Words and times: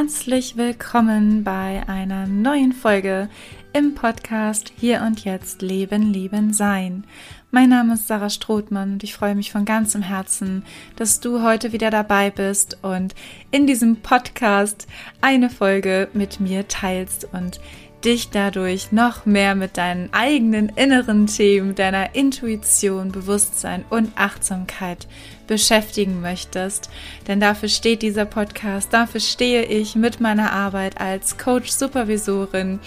Herzlich 0.00 0.56
willkommen 0.56 1.44
bei 1.44 1.82
einer 1.86 2.26
neuen 2.26 2.72
Folge 2.72 3.28
im 3.74 3.94
Podcast 3.94 4.72
Hier 4.78 5.02
und 5.02 5.26
Jetzt 5.26 5.60
Leben, 5.60 6.10
Lieben, 6.10 6.54
Sein. 6.54 7.04
Mein 7.50 7.68
Name 7.68 7.92
ist 7.92 8.08
Sarah 8.08 8.30
Strothmann 8.30 8.94
und 8.94 9.04
ich 9.04 9.12
freue 9.12 9.34
mich 9.34 9.52
von 9.52 9.66
ganzem 9.66 10.00
Herzen, 10.00 10.64
dass 10.96 11.20
du 11.20 11.42
heute 11.42 11.72
wieder 11.72 11.90
dabei 11.90 12.30
bist 12.30 12.78
und 12.80 13.14
in 13.50 13.66
diesem 13.66 13.96
Podcast 13.96 14.86
eine 15.20 15.50
Folge 15.50 16.08
mit 16.14 16.40
mir 16.40 16.66
teilst 16.66 17.28
und 17.34 17.60
dich 18.02 18.30
dadurch 18.30 18.92
noch 18.92 19.26
mehr 19.26 19.54
mit 19.54 19.76
deinen 19.76 20.10
eigenen 20.14 20.70
inneren 20.70 21.26
Themen, 21.26 21.74
deiner 21.74 22.14
Intuition, 22.14 23.12
Bewusstsein 23.12 23.84
und 23.90 24.12
Achtsamkeit 24.16 25.06
beschäftigen 25.50 26.20
möchtest. 26.20 26.88
Denn 27.26 27.40
dafür 27.40 27.68
steht 27.68 28.02
dieser 28.02 28.24
Podcast, 28.24 28.92
dafür 28.92 29.20
stehe 29.20 29.64
ich 29.64 29.96
mit 29.96 30.20
meiner 30.20 30.52
Arbeit 30.52 31.00
als 31.00 31.38
Coach, 31.38 31.70
Supervisorin 31.70 32.78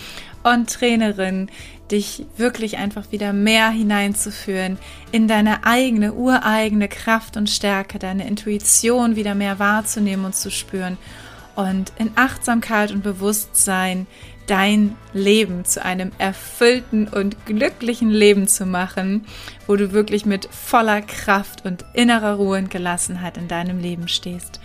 und 0.44 0.72
Trainerin, 0.72 1.50
dich 1.92 2.26
wirklich 2.38 2.78
einfach 2.78 3.12
wieder 3.12 3.34
mehr 3.34 3.70
hineinzuführen 3.70 4.78
in 5.12 5.28
deine 5.28 5.66
eigene, 5.66 6.14
ureigene 6.14 6.88
Kraft 6.88 7.36
und 7.36 7.50
Stärke, 7.50 8.00
deine 8.00 8.26
Intuition 8.26 9.18
wieder 9.18 9.36
mehr 9.36 9.60
wahrzunehmen 9.60 10.24
und 10.24 10.36
zu 10.36 10.50
spüren 10.50 10.98
und 11.56 11.92
in 12.00 12.12
Achtsamkeit 12.16 12.92
und 12.92 13.04
Bewusstsein 13.04 14.08
dein 14.48 14.96
Leben 15.14 15.66
zu 15.66 15.84
einem 15.84 16.12
erfüllten 16.18 17.08
und 17.08 17.46
glücklichen 17.46 18.10
Leben 18.10 18.48
zu 18.48 18.66
machen, 18.66 19.26
wo 19.68 19.76
du 19.76 19.92
wirklich 19.92 20.26
mit 20.26 20.46
voller 20.52 21.02
Kraft 21.02 21.66
und 21.66 21.86
innerer 21.94 22.36
Ruhe 22.36 22.58
und 22.58 22.70
Gelassenheit 22.70 23.38
in 23.38 23.48
deinem 23.48 23.80
Leben 23.80 24.08
stehst. 24.08 24.60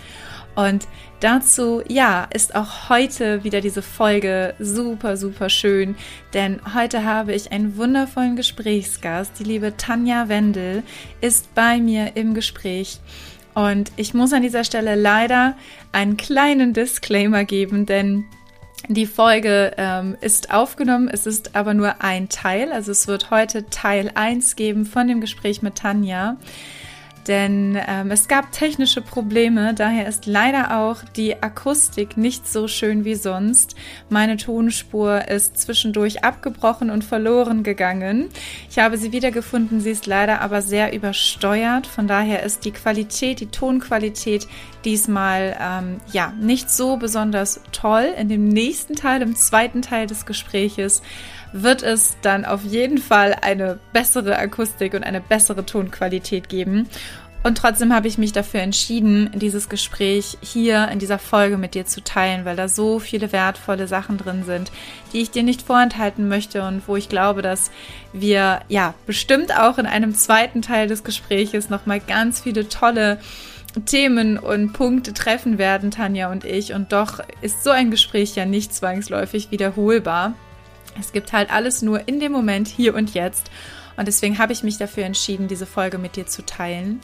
Und 0.58 0.88
dazu, 1.20 1.82
ja, 1.86 2.26
ist 2.34 2.56
auch 2.56 2.88
heute 2.88 3.44
wieder 3.44 3.60
diese 3.60 3.80
Folge 3.80 4.54
super, 4.58 5.16
super 5.16 5.50
schön, 5.50 5.94
denn 6.34 6.60
heute 6.74 7.04
habe 7.04 7.32
ich 7.32 7.52
einen 7.52 7.76
wundervollen 7.76 8.34
Gesprächsgast. 8.34 9.38
Die 9.38 9.44
liebe 9.44 9.76
Tanja 9.76 10.28
Wendel 10.28 10.82
ist 11.20 11.54
bei 11.54 11.78
mir 11.78 12.16
im 12.16 12.34
Gespräch. 12.34 12.98
Und 13.54 13.92
ich 13.96 14.14
muss 14.14 14.32
an 14.32 14.42
dieser 14.42 14.64
Stelle 14.64 14.96
leider 14.96 15.56
einen 15.92 16.16
kleinen 16.16 16.72
Disclaimer 16.72 17.44
geben, 17.44 17.86
denn 17.86 18.24
die 18.86 19.06
Folge 19.06 19.74
ähm, 19.76 20.16
ist 20.20 20.52
aufgenommen, 20.52 21.08
es 21.08 21.26
ist 21.26 21.56
aber 21.56 21.74
nur 21.74 22.02
ein 22.02 22.28
Teil. 22.28 22.72
Also 22.72 22.92
es 22.92 23.08
wird 23.08 23.30
heute 23.30 23.66
Teil 23.66 24.12
1 24.14 24.56
geben 24.56 24.86
von 24.86 25.08
dem 25.08 25.20
Gespräch 25.20 25.62
mit 25.62 25.74
Tanja 25.74 26.36
denn 27.28 27.78
ähm, 27.86 28.10
es 28.10 28.26
gab 28.26 28.50
technische 28.52 29.02
Probleme, 29.02 29.74
daher 29.74 30.08
ist 30.08 30.26
leider 30.26 30.78
auch 30.78 30.96
die 31.16 31.42
Akustik 31.42 32.16
nicht 32.16 32.48
so 32.48 32.66
schön 32.68 33.04
wie 33.04 33.14
sonst. 33.14 33.76
Meine 34.08 34.38
Tonspur 34.38 35.28
ist 35.28 35.60
zwischendurch 35.60 36.24
abgebrochen 36.24 36.90
und 36.90 37.04
verloren 37.04 37.62
gegangen. 37.62 38.30
Ich 38.70 38.78
habe 38.78 38.96
sie 38.96 39.12
wiedergefunden, 39.12 39.80
sie 39.80 39.90
ist 39.90 40.06
leider 40.06 40.40
aber 40.40 40.62
sehr 40.62 40.94
übersteuert, 40.94 41.86
von 41.86 42.08
daher 42.08 42.42
ist 42.42 42.64
die 42.64 42.72
Qualität, 42.72 43.40
die 43.40 43.46
Tonqualität 43.46 44.48
diesmal 44.84 45.56
ähm, 45.60 46.00
ja 46.12 46.32
nicht 46.40 46.70
so 46.70 46.96
besonders 46.96 47.60
toll. 47.72 48.14
In 48.16 48.28
dem 48.28 48.48
nächsten 48.48 48.94
Teil, 48.96 49.20
im 49.22 49.36
zweiten 49.36 49.82
Teil 49.82 50.06
des 50.06 50.24
Gespräches, 50.24 51.02
wird 51.52 51.82
es 51.82 52.16
dann 52.22 52.44
auf 52.44 52.62
jeden 52.64 52.98
Fall 52.98 53.34
eine 53.40 53.78
bessere 53.92 54.38
Akustik 54.38 54.94
und 54.94 55.04
eine 55.04 55.20
bessere 55.20 55.64
Tonqualität 55.64 56.48
geben. 56.48 56.88
Und 57.48 57.56
trotzdem 57.56 57.94
habe 57.94 58.08
ich 58.08 58.18
mich 58.18 58.32
dafür 58.32 58.60
entschieden, 58.60 59.30
dieses 59.32 59.70
Gespräch 59.70 60.36
hier 60.42 60.88
in 60.92 60.98
dieser 60.98 61.18
Folge 61.18 61.56
mit 61.56 61.72
dir 61.72 61.86
zu 61.86 62.04
teilen, 62.04 62.44
weil 62.44 62.56
da 62.56 62.68
so 62.68 62.98
viele 62.98 63.32
wertvolle 63.32 63.88
Sachen 63.88 64.18
drin 64.18 64.42
sind, 64.44 64.70
die 65.14 65.22
ich 65.22 65.30
dir 65.30 65.42
nicht 65.42 65.62
vorenthalten 65.62 66.28
möchte 66.28 66.62
und 66.62 66.86
wo 66.86 66.94
ich 66.94 67.08
glaube, 67.08 67.40
dass 67.40 67.70
wir 68.12 68.60
ja 68.68 68.92
bestimmt 69.06 69.58
auch 69.58 69.78
in 69.78 69.86
einem 69.86 70.14
zweiten 70.14 70.60
Teil 70.60 70.88
des 70.88 71.04
Gespräches 71.04 71.70
nochmal 71.70 72.00
ganz 72.00 72.42
viele 72.42 72.68
tolle 72.68 73.18
Themen 73.86 74.36
und 74.36 74.74
Punkte 74.74 75.14
treffen 75.14 75.56
werden, 75.56 75.90
Tanja 75.90 76.30
und 76.30 76.44
ich. 76.44 76.74
Und 76.74 76.92
doch 76.92 77.20
ist 77.40 77.64
so 77.64 77.70
ein 77.70 77.90
Gespräch 77.90 78.36
ja 78.36 78.44
nicht 78.44 78.74
zwangsläufig 78.74 79.50
wiederholbar. 79.50 80.34
Es 81.00 81.12
gibt 81.12 81.32
halt 81.32 81.50
alles 81.50 81.80
nur 81.80 82.08
in 82.08 82.20
dem 82.20 82.32
Moment, 82.32 82.68
hier 82.68 82.94
und 82.94 83.14
jetzt. 83.14 83.50
Und 83.98 84.06
deswegen 84.06 84.38
habe 84.38 84.52
ich 84.52 84.62
mich 84.62 84.78
dafür 84.78 85.04
entschieden, 85.04 85.48
diese 85.48 85.66
Folge 85.66 85.98
mit 85.98 86.14
dir 86.14 86.26
zu 86.26 86.46
teilen. 86.46 87.00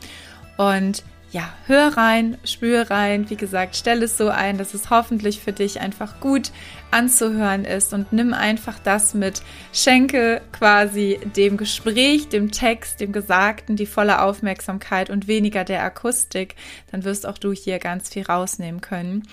Und 0.56 1.02
ja, 1.34 1.52
hör 1.66 1.96
rein, 1.96 2.38
spür 2.44 2.92
rein. 2.92 3.28
Wie 3.28 3.34
gesagt, 3.34 3.74
stell 3.74 4.04
es 4.04 4.16
so 4.16 4.28
ein, 4.28 4.56
dass 4.56 4.72
es 4.72 4.88
hoffentlich 4.88 5.40
für 5.40 5.52
dich 5.52 5.80
einfach 5.80 6.20
gut 6.20 6.52
anzuhören 6.92 7.64
ist 7.64 7.92
und 7.92 8.12
nimm 8.12 8.32
einfach 8.32 8.78
das 8.78 9.14
mit. 9.14 9.42
Schenke 9.72 10.42
quasi 10.52 11.18
dem 11.34 11.56
Gespräch, 11.56 12.28
dem 12.28 12.52
Text, 12.52 13.00
dem 13.00 13.10
Gesagten 13.10 13.74
die 13.74 13.86
volle 13.86 14.22
Aufmerksamkeit 14.22 15.10
und 15.10 15.26
weniger 15.26 15.64
der 15.64 15.82
Akustik. 15.82 16.54
Dann 16.92 17.02
wirst 17.02 17.26
auch 17.26 17.36
du 17.36 17.52
hier 17.52 17.80
ganz 17.80 18.10
viel 18.10 18.22
rausnehmen 18.22 18.80
können. 18.80 19.24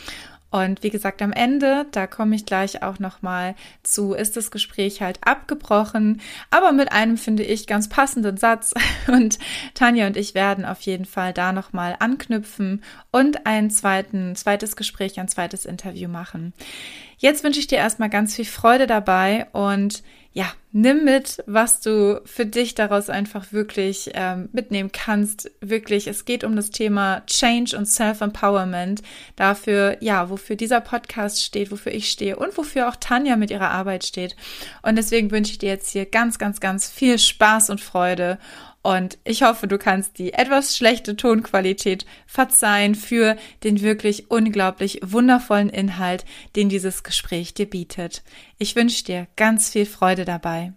Und 0.51 0.83
wie 0.83 0.89
gesagt, 0.89 1.21
am 1.21 1.31
Ende, 1.31 1.87
da 1.91 2.07
komme 2.07 2.35
ich 2.35 2.45
gleich 2.45 2.83
auch 2.83 2.99
nochmal 2.99 3.55
zu, 3.83 4.13
ist 4.13 4.35
das 4.35 4.51
Gespräch 4.51 5.01
halt 5.01 5.17
abgebrochen, 5.21 6.19
aber 6.49 6.73
mit 6.73 6.91
einem, 6.91 7.17
finde 7.17 7.43
ich, 7.43 7.67
ganz 7.67 7.87
passenden 7.87 8.35
Satz. 8.35 8.73
Und 9.07 9.39
Tanja 9.73 10.07
und 10.07 10.17
ich 10.17 10.35
werden 10.35 10.65
auf 10.65 10.81
jeden 10.81 11.05
Fall 11.05 11.33
da 11.33 11.53
nochmal 11.53 11.95
anknüpfen 11.99 12.83
und 13.11 13.45
ein 13.45 13.69
zweiten, 13.69 14.35
zweites 14.35 14.75
Gespräch, 14.75 15.19
ein 15.19 15.27
zweites 15.27 15.65
Interview 15.65 16.09
machen. 16.09 16.53
Jetzt 17.17 17.43
wünsche 17.43 17.59
ich 17.59 17.67
dir 17.67 17.77
erstmal 17.77 18.09
ganz 18.09 18.35
viel 18.35 18.45
Freude 18.45 18.87
dabei 18.87 19.47
und 19.53 20.03
ja, 20.33 20.45
nimm 20.71 21.03
mit, 21.03 21.43
was 21.45 21.81
du 21.81 22.21
für 22.23 22.45
dich 22.45 22.73
daraus 22.73 23.09
einfach 23.09 23.51
wirklich 23.51 24.11
ähm, 24.13 24.47
mitnehmen 24.53 24.91
kannst. 24.93 25.51
Wirklich, 25.59 26.07
es 26.07 26.23
geht 26.23 26.45
um 26.45 26.55
das 26.55 26.69
Thema 26.69 27.23
Change 27.25 27.77
und 27.77 27.85
Self-Empowerment. 27.85 29.01
Dafür, 29.35 29.97
ja, 29.99 30.29
wofür 30.29 30.55
dieser 30.55 30.79
Podcast 30.79 31.43
steht, 31.43 31.69
wofür 31.69 31.91
ich 31.91 32.09
stehe 32.09 32.37
und 32.37 32.57
wofür 32.57 32.87
auch 32.87 32.95
Tanja 32.95 33.35
mit 33.35 33.51
ihrer 33.51 33.71
Arbeit 33.71 34.05
steht. 34.05 34.37
Und 34.83 34.95
deswegen 34.95 35.31
wünsche 35.31 35.51
ich 35.51 35.57
dir 35.57 35.69
jetzt 35.69 35.91
hier 35.91 36.05
ganz, 36.05 36.39
ganz, 36.39 36.61
ganz 36.61 36.89
viel 36.89 37.19
Spaß 37.19 37.69
und 37.69 37.81
Freude. 37.81 38.37
Und 38.83 39.19
ich 39.23 39.43
hoffe, 39.43 39.67
du 39.67 39.77
kannst 39.77 40.17
die 40.17 40.33
etwas 40.33 40.75
schlechte 40.75 41.15
Tonqualität 41.15 42.05
verzeihen 42.25 42.95
für 42.95 43.35
den 43.63 43.81
wirklich 43.81 44.31
unglaublich 44.31 44.99
wundervollen 45.03 45.69
Inhalt, 45.69 46.25
den 46.55 46.69
dieses 46.69 47.03
Gespräch 47.03 47.53
dir 47.53 47.69
bietet. 47.69 48.23
Ich 48.57 48.75
wünsche 48.75 49.03
dir 49.03 49.27
ganz 49.35 49.69
viel 49.69 49.85
Freude 49.85 50.25
dabei. 50.25 50.73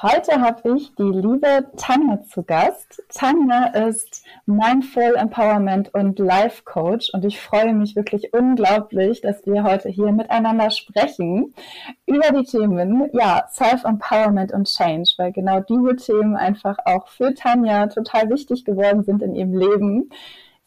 Heute 0.00 0.40
habe 0.40 0.76
ich 0.76 0.94
die 0.94 1.02
liebe 1.02 1.66
Tanja 1.76 2.22
zu 2.22 2.44
Gast. 2.44 3.02
Tanja 3.12 3.64
ist 3.88 4.22
Mindful 4.46 5.16
Empowerment 5.16 5.92
und 5.92 6.20
Life 6.20 6.62
Coach 6.62 7.10
und 7.12 7.24
ich 7.24 7.40
freue 7.40 7.74
mich 7.74 7.96
wirklich 7.96 8.32
unglaublich, 8.32 9.22
dass 9.22 9.44
wir 9.44 9.64
heute 9.64 9.88
hier 9.88 10.12
miteinander 10.12 10.70
sprechen 10.70 11.52
über 12.06 12.30
die 12.30 12.44
Themen 12.44 13.10
ja, 13.12 13.48
Self-Empowerment 13.50 14.52
und 14.52 14.68
Change, 14.68 15.14
weil 15.16 15.32
genau 15.32 15.58
diese 15.62 15.96
Themen 15.96 16.36
einfach 16.36 16.78
auch 16.84 17.08
für 17.08 17.34
Tanja 17.34 17.88
total 17.88 18.30
wichtig 18.30 18.64
geworden 18.64 19.02
sind 19.02 19.20
in 19.20 19.34
ihrem 19.34 19.58
Leben. 19.58 20.10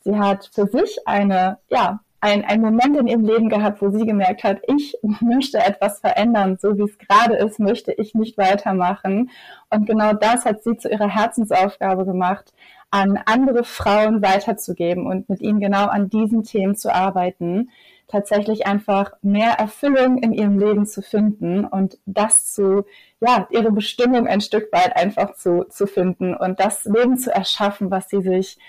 Sie 0.02 0.19
hat 0.19 0.50
für 0.52 0.68
sich 0.68 1.08
eine 1.08 1.58
ja, 1.69 2.02
ein, 2.21 2.45
ein 2.45 2.61
Moment 2.61 2.95
in 2.97 3.07
ihrem 3.07 3.25
Leben 3.25 3.49
gehabt, 3.49 3.81
wo 3.81 3.89
sie 3.89 4.06
gemerkt 4.06 4.44
hat, 4.44 4.59
ich 4.68 4.95
möchte 5.21 5.57
etwas 5.57 6.00
verändern, 6.00 6.57
so 6.62 6.77
wie 6.77 6.83
es 6.83 6.97
gerade 7.00 7.35
ist, 7.35 7.59
möchte 7.59 7.91
ich 7.94 8.13
nicht 8.13 8.38
weitermachen. 8.38 9.31
Und 9.71 9.88
genau 9.88 10.13
das 10.13 10.45
hat 10.45 10.63
sie 10.63 10.77
zu 10.77 10.89
ihrer 10.89 11.09
Herzensaufgabe 11.09 12.06
gemacht, 12.06 12.53
an 12.91 13.19
andere 13.25 13.63
Frauen 13.63 14.21
weiterzugeben 14.21 15.07
und 15.07 15.29
mit 15.29 15.41
ihnen 15.41 15.59
genau 15.59 15.88
an 15.88 16.09
diesen 16.09 16.44
Themen 16.44 16.75
zu 16.75 16.94
arbeiten, 16.94 17.71
tatsächlich 18.07 18.67
einfach 18.67 19.13
mehr 19.21 19.53
Erfüllung 19.53 20.17
in 20.17 20.33
ihrem 20.33 20.59
Leben 20.59 20.85
zu 20.85 21.01
finden 21.01 21.65
und 21.65 21.97
das 22.06 22.53
zu, 22.53 22.85
ja, 23.21 23.47
ihre 23.50 23.71
Bestimmung 23.71 24.27
ein 24.27 24.41
Stück 24.41 24.71
weit 24.74 24.95
einfach 24.95 25.33
zu, 25.35 25.63
zu 25.69 25.88
finden 25.88 26.35
und 26.35 26.59
das 26.59 26.85
Leben 26.85 27.17
zu 27.17 27.33
erschaffen, 27.33 27.89
was 27.89 28.09
sie 28.09 28.21
sich 28.21 28.59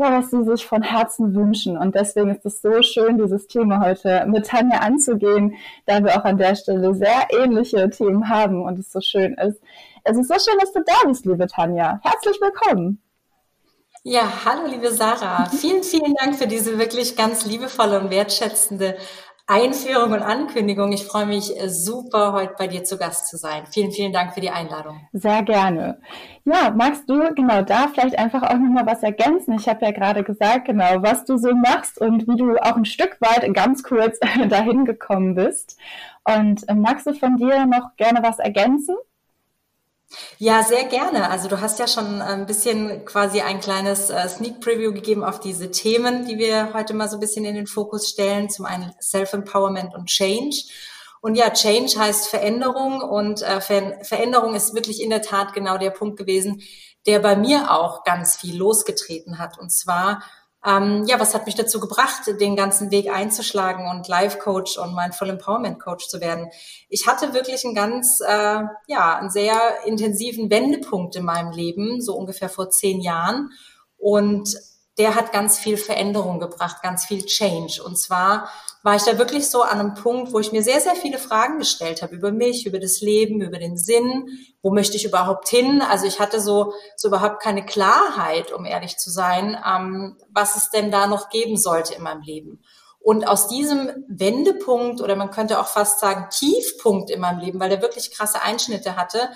ja, 0.00 0.18
was 0.18 0.30
sie 0.30 0.42
sich 0.44 0.66
von 0.66 0.82
Herzen 0.82 1.34
wünschen. 1.34 1.76
Und 1.76 1.94
deswegen 1.94 2.30
ist 2.30 2.46
es 2.46 2.62
so 2.62 2.80
schön, 2.82 3.18
dieses 3.18 3.46
Thema 3.46 3.84
heute 3.84 4.24
mit 4.26 4.46
Tanja 4.46 4.78
anzugehen, 4.78 5.56
da 5.84 6.02
wir 6.02 6.18
auch 6.18 6.24
an 6.24 6.38
der 6.38 6.54
Stelle 6.54 6.94
sehr 6.94 7.28
ähnliche 7.30 7.90
Themen 7.90 8.30
haben 8.30 8.62
und 8.62 8.78
es 8.78 8.90
so 8.90 9.02
schön 9.02 9.34
ist. 9.34 9.60
Es 10.04 10.16
ist 10.16 10.28
so 10.28 10.38
schön, 10.38 10.58
dass 10.58 10.72
du 10.72 10.80
da 10.84 11.06
bist, 11.06 11.26
liebe 11.26 11.46
Tanja. 11.46 12.00
Herzlich 12.02 12.40
willkommen. 12.40 13.02
Ja, 14.02 14.22
hallo, 14.46 14.66
liebe 14.66 14.90
Sarah. 14.90 15.50
Vielen, 15.50 15.82
vielen 15.82 16.14
Dank 16.14 16.36
für 16.36 16.46
diese 16.46 16.78
wirklich 16.78 17.16
ganz 17.16 17.44
liebevolle 17.44 18.00
und 18.00 18.10
wertschätzende 18.10 18.96
Einführung 19.50 20.12
und 20.12 20.22
Ankündigung. 20.22 20.92
Ich 20.92 21.04
freue 21.04 21.26
mich 21.26 21.60
äh, 21.60 21.68
super, 21.68 22.32
heute 22.32 22.54
bei 22.56 22.68
dir 22.68 22.84
zu 22.84 22.96
Gast 22.96 23.26
zu 23.26 23.36
sein. 23.36 23.64
Vielen, 23.72 23.90
vielen 23.90 24.12
Dank 24.12 24.32
für 24.32 24.40
die 24.40 24.50
Einladung. 24.50 25.08
Sehr 25.12 25.42
gerne. 25.42 26.00
Ja, 26.44 26.70
magst 26.70 27.10
du 27.10 27.34
genau 27.34 27.62
da 27.62 27.88
vielleicht 27.92 28.16
einfach 28.16 28.44
auch 28.44 28.54
nochmal 28.54 28.86
was 28.86 29.02
ergänzen? 29.02 29.54
Ich 29.54 29.68
habe 29.68 29.84
ja 29.84 29.90
gerade 29.90 30.22
gesagt, 30.22 30.66
genau, 30.66 31.02
was 31.02 31.24
du 31.24 31.36
so 31.36 31.52
machst 31.52 32.00
und 32.00 32.28
wie 32.28 32.36
du 32.36 32.58
auch 32.58 32.76
ein 32.76 32.84
Stück 32.84 33.18
weit 33.20 33.52
ganz 33.52 33.82
kurz 33.82 34.20
dahin 34.48 34.84
gekommen 34.84 35.34
bist. 35.34 35.76
Und 36.22 36.68
äh, 36.68 36.74
magst 36.74 37.06
du 37.06 37.12
von 37.12 37.36
dir 37.36 37.66
noch 37.66 37.96
gerne 37.96 38.22
was 38.22 38.38
ergänzen? 38.38 38.94
Ja, 40.38 40.62
sehr 40.64 40.84
gerne. 40.84 41.30
Also 41.30 41.48
du 41.48 41.60
hast 41.60 41.78
ja 41.78 41.86
schon 41.86 42.20
ein 42.20 42.46
bisschen 42.46 43.04
quasi 43.04 43.42
ein 43.42 43.60
kleines 43.60 44.10
äh, 44.10 44.28
Sneak 44.28 44.60
Preview 44.60 44.92
gegeben 44.92 45.22
auf 45.22 45.38
diese 45.38 45.70
Themen, 45.70 46.26
die 46.26 46.38
wir 46.38 46.72
heute 46.74 46.94
mal 46.94 47.08
so 47.08 47.16
ein 47.16 47.20
bisschen 47.20 47.44
in 47.44 47.54
den 47.54 47.66
Fokus 47.66 48.08
stellen. 48.08 48.50
Zum 48.50 48.64
einen 48.64 48.92
Self-Empowerment 49.00 49.94
und 49.94 50.06
Change. 50.06 50.56
Und 51.20 51.34
ja, 51.34 51.50
Change 51.50 51.98
heißt 51.98 52.28
Veränderung 52.28 53.02
und 53.02 53.42
äh, 53.42 53.60
Ver 53.60 53.98
Veränderung 54.02 54.54
ist 54.54 54.74
wirklich 54.74 55.02
in 55.02 55.10
der 55.10 55.22
Tat 55.22 55.52
genau 55.52 55.78
der 55.78 55.90
Punkt 55.90 56.16
gewesen, 56.16 56.62
der 57.06 57.20
bei 57.20 57.36
mir 57.36 57.70
auch 57.70 58.04
ganz 58.04 58.36
viel 58.36 58.56
losgetreten 58.56 59.38
hat. 59.38 59.58
Und 59.58 59.70
zwar 59.70 60.22
ähm, 60.66 61.04
ja, 61.06 61.18
was 61.18 61.34
hat 61.34 61.46
mich 61.46 61.54
dazu 61.54 61.80
gebracht, 61.80 62.22
den 62.38 62.54
ganzen 62.54 62.90
Weg 62.90 63.10
einzuschlagen 63.10 63.88
und 63.88 64.08
Life 64.08 64.38
Coach 64.38 64.76
und 64.76 64.94
Mindful 64.94 65.30
Empowerment 65.30 65.80
Coach 65.80 66.08
zu 66.08 66.20
werden? 66.20 66.50
Ich 66.88 67.06
hatte 67.06 67.32
wirklich 67.32 67.64
einen 67.64 67.74
ganz, 67.74 68.20
äh, 68.20 68.62
ja, 68.86 69.16
einen 69.18 69.30
sehr 69.30 69.56
intensiven 69.86 70.50
Wendepunkt 70.50 71.16
in 71.16 71.24
meinem 71.24 71.52
Leben, 71.52 72.02
so 72.02 72.14
ungefähr 72.14 72.50
vor 72.50 72.68
zehn 72.68 73.00
Jahren. 73.00 73.50
Und 73.96 74.54
der 74.98 75.14
hat 75.14 75.32
ganz 75.32 75.58
viel 75.58 75.76
Veränderung 75.76 76.40
gebracht, 76.40 76.82
ganz 76.82 77.04
viel 77.04 77.24
Change. 77.24 77.82
Und 77.82 77.96
zwar 77.96 78.50
war 78.82 78.96
ich 78.96 79.02
da 79.02 79.18
wirklich 79.18 79.48
so 79.48 79.62
an 79.62 79.78
einem 79.78 79.94
Punkt, 79.94 80.32
wo 80.32 80.40
ich 80.40 80.52
mir 80.52 80.62
sehr, 80.62 80.80
sehr 80.80 80.94
viele 80.94 81.18
Fragen 81.18 81.58
gestellt 81.58 82.02
habe 82.02 82.14
über 82.14 82.32
mich, 82.32 82.66
über 82.66 82.78
das 82.78 83.00
Leben, 83.00 83.40
über 83.40 83.58
den 83.58 83.76
Sinn, 83.76 84.28
wo 84.62 84.70
möchte 84.70 84.96
ich 84.96 85.04
überhaupt 85.04 85.48
hin? 85.48 85.82
Also 85.82 86.06
ich 86.06 86.18
hatte 86.20 86.40
so, 86.40 86.72
so 86.96 87.08
überhaupt 87.08 87.40
keine 87.40 87.64
Klarheit, 87.64 88.52
um 88.52 88.64
ehrlich 88.64 88.96
zu 88.96 89.10
sein, 89.10 89.56
ähm, 89.66 90.16
was 90.30 90.56
es 90.56 90.70
denn 90.70 90.90
da 90.90 91.06
noch 91.06 91.30
geben 91.30 91.56
sollte 91.56 91.94
in 91.94 92.02
meinem 92.02 92.22
Leben. 92.22 92.62
Und 93.02 93.26
aus 93.26 93.48
diesem 93.48 93.90
Wendepunkt 94.08 95.00
oder 95.00 95.16
man 95.16 95.30
könnte 95.30 95.58
auch 95.58 95.68
fast 95.68 96.00
sagen 96.00 96.28
Tiefpunkt 96.30 97.10
in 97.10 97.20
meinem 97.20 97.40
Leben, 97.40 97.58
weil 97.58 97.70
der 97.70 97.80
wirklich 97.80 98.10
krasse 98.10 98.42
Einschnitte 98.42 98.96
hatte, 98.96 99.30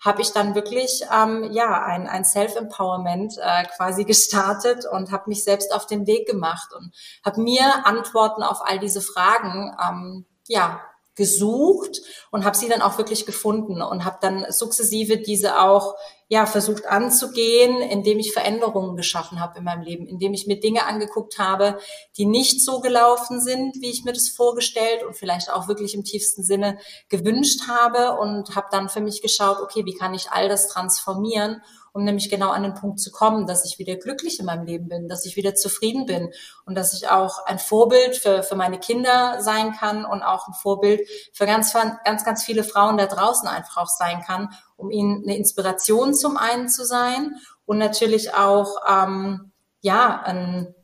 habe 0.00 0.22
ich 0.22 0.32
dann 0.32 0.54
wirklich 0.54 1.02
ähm, 1.12 1.50
ja 1.52 1.82
ein, 1.84 2.06
ein 2.06 2.24
Self-Empowerment 2.24 3.38
äh, 3.38 3.64
quasi 3.76 4.04
gestartet 4.04 4.84
und 4.90 5.12
habe 5.12 5.28
mich 5.28 5.44
selbst 5.44 5.74
auf 5.74 5.86
den 5.86 6.06
Weg 6.06 6.28
gemacht 6.28 6.72
und 6.74 6.94
habe 7.24 7.40
mir 7.40 7.86
Antworten 7.86 8.42
auf 8.42 8.60
all 8.64 8.78
diese 8.78 9.00
Fragen 9.00 9.74
ähm, 9.82 10.26
ja 10.46 10.80
gesucht 11.14 12.00
und 12.30 12.44
habe 12.44 12.56
sie 12.56 12.68
dann 12.68 12.82
auch 12.82 12.98
wirklich 12.98 13.26
gefunden 13.26 13.82
und 13.82 14.04
habe 14.04 14.18
dann 14.20 14.46
sukzessive 14.50 15.18
diese 15.18 15.60
auch 15.60 15.94
ja 16.28 16.46
versucht 16.46 16.86
anzugehen, 16.86 17.80
indem 17.80 18.18
ich 18.18 18.32
Veränderungen 18.32 18.96
geschaffen 18.96 19.40
habe 19.40 19.58
in 19.58 19.64
meinem 19.64 19.82
Leben, 19.82 20.06
indem 20.06 20.34
ich 20.34 20.46
mir 20.46 20.58
Dinge 20.58 20.86
angeguckt 20.86 21.38
habe, 21.38 21.78
die 22.16 22.26
nicht 22.26 22.64
so 22.64 22.80
gelaufen 22.80 23.40
sind, 23.40 23.76
wie 23.80 23.90
ich 23.90 24.04
mir 24.04 24.12
das 24.12 24.28
vorgestellt 24.28 25.04
und 25.04 25.16
vielleicht 25.16 25.52
auch 25.52 25.68
wirklich 25.68 25.94
im 25.94 26.04
tiefsten 26.04 26.42
Sinne 26.42 26.78
gewünscht 27.08 27.68
habe 27.68 28.18
und 28.18 28.56
habe 28.56 28.68
dann 28.70 28.88
für 28.88 29.00
mich 29.00 29.22
geschaut, 29.22 29.58
okay, 29.60 29.84
wie 29.84 29.94
kann 29.94 30.14
ich 30.14 30.30
all 30.30 30.48
das 30.48 30.68
transformieren 30.68 31.62
um 31.94 32.02
nämlich 32.04 32.28
genau 32.28 32.50
an 32.50 32.64
den 32.64 32.74
Punkt 32.74 33.00
zu 33.00 33.12
kommen, 33.12 33.46
dass 33.46 33.64
ich 33.64 33.78
wieder 33.78 33.94
glücklich 33.94 34.40
in 34.40 34.46
meinem 34.46 34.66
Leben 34.66 34.88
bin, 34.88 35.08
dass 35.08 35.24
ich 35.24 35.36
wieder 35.36 35.54
zufrieden 35.54 36.06
bin 36.06 36.32
und 36.66 36.76
dass 36.76 36.92
ich 36.92 37.08
auch 37.08 37.46
ein 37.46 37.60
Vorbild 37.60 38.16
für, 38.16 38.42
für 38.42 38.56
meine 38.56 38.80
Kinder 38.80 39.40
sein 39.40 39.72
kann 39.72 40.04
und 40.04 40.22
auch 40.22 40.48
ein 40.48 40.54
Vorbild 40.54 41.08
für 41.32 41.46
ganz, 41.46 41.72
ganz, 41.72 42.24
ganz 42.24 42.42
viele 42.42 42.64
Frauen 42.64 42.98
da 42.98 43.06
draußen 43.06 43.48
einfach 43.48 43.76
auch 43.76 43.88
sein 43.88 44.22
kann, 44.26 44.50
um 44.76 44.90
ihnen 44.90 45.22
eine 45.22 45.36
Inspiration 45.36 46.14
zum 46.14 46.36
einen 46.36 46.68
zu 46.68 46.84
sein 46.84 47.36
und 47.64 47.78
natürlich 47.78 48.34
auch, 48.34 48.76
ähm, 48.88 49.52
ja, 49.80 50.20
ein, 50.24 50.74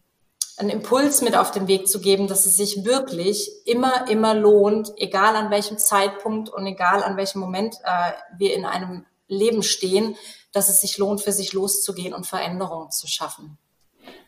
einen 0.58 0.70
Impuls 0.70 1.22
mit 1.22 1.36
auf 1.36 1.50
den 1.50 1.66
Weg 1.66 1.88
zu 1.88 2.00
geben, 2.00 2.28
dass 2.28 2.46
es 2.46 2.56
sich 2.56 2.84
wirklich 2.84 3.50
immer, 3.64 4.08
immer 4.08 4.34
lohnt, 4.34 4.92
egal 4.96 5.34
an 5.34 5.50
welchem 5.50 5.78
Zeitpunkt 5.78 6.50
und 6.50 6.66
egal 6.66 7.02
an 7.02 7.16
welchem 7.16 7.40
Moment 7.40 7.76
äh, 7.82 8.12
wir 8.36 8.54
in 8.54 8.64
einem 8.64 9.06
Leben 9.30 9.62
stehen, 9.62 10.16
dass 10.52 10.68
es 10.68 10.80
sich 10.80 10.98
lohnt, 10.98 11.22
für 11.22 11.32
sich 11.32 11.52
loszugehen 11.52 12.14
und 12.14 12.26
Veränderungen 12.26 12.90
zu 12.90 13.06
schaffen. 13.06 13.58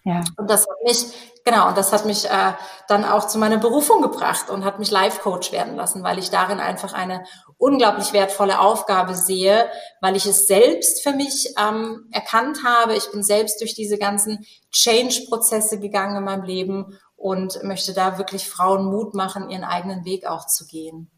Ja. 0.04 0.24
Und 0.36 0.50
das 0.50 0.62
hat 0.62 0.82
mich, 0.84 1.06
genau, 1.44 1.68
und 1.68 1.76
das 1.76 1.92
hat 1.92 2.06
mich 2.06 2.24
äh, 2.24 2.52
dann 2.88 3.04
auch 3.04 3.28
zu 3.28 3.38
meiner 3.38 3.58
Berufung 3.58 4.02
gebracht 4.02 4.50
und 4.50 4.64
hat 4.64 4.80
mich 4.80 4.90
Life 4.90 5.20
Coach 5.20 5.52
werden 5.52 5.76
lassen, 5.76 6.02
weil 6.02 6.18
ich 6.18 6.30
darin 6.30 6.58
einfach 6.58 6.92
eine 6.92 7.24
unglaublich 7.56 8.12
wertvolle 8.12 8.58
Aufgabe 8.58 9.14
sehe, 9.14 9.70
weil 10.00 10.16
ich 10.16 10.26
es 10.26 10.46
selbst 10.46 11.02
für 11.02 11.12
mich 11.12 11.54
ähm, 11.56 12.08
erkannt 12.10 12.64
habe. 12.64 12.96
Ich 12.96 13.12
bin 13.12 13.22
selbst 13.22 13.60
durch 13.60 13.74
diese 13.74 13.96
ganzen 13.96 14.44
Change-Prozesse 14.72 15.78
gegangen 15.78 16.16
in 16.16 16.24
meinem 16.24 16.44
Leben 16.44 16.98
und 17.14 17.62
möchte 17.62 17.92
da 17.92 18.18
wirklich 18.18 18.48
Frauen 18.48 18.86
Mut 18.86 19.14
machen, 19.14 19.50
ihren 19.50 19.62
eigenen 19.62 20.04
Weg 20.04 20.26
auch 20.26 20.46
zu 20.48 20.66
gehen. 20.66 21.11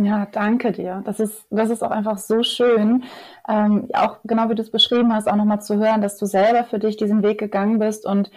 Ja, 0.00 0.28
danke 0.30 0.70
dir. 0.70 1.02
Das 1.04 1.18
ist, 1.18 1.44
das 1.50 1.70
ist 1.70 1.82
auch 1.82 1.90
einfach 1.90 2.18
so 2.18 2.44
schön, 2.44 3.02
ähm, 3.48 3.88
auch 3.94 4.18
genau 4.22 4.48
wie 4.48 4.54
du 4.54 4.62
es 4.62 4.70
beschrieben 4.70 5.12
hast, 5.12 5.26
auch 5.26 5.34
nochmal 5.34 5.60
zu 5.60 5.76
hören, 5.76 6.02
dass 6.02 6.16
du 6.18 6.26
selber 6.26 6.62
für 6.64 6.78
dich 6.78 6.96
diesen 6.96 7.24
Weg 7.24 7.38
gegangen 7.38 7.80
bist 7.80 8.06
und 8.06 8.30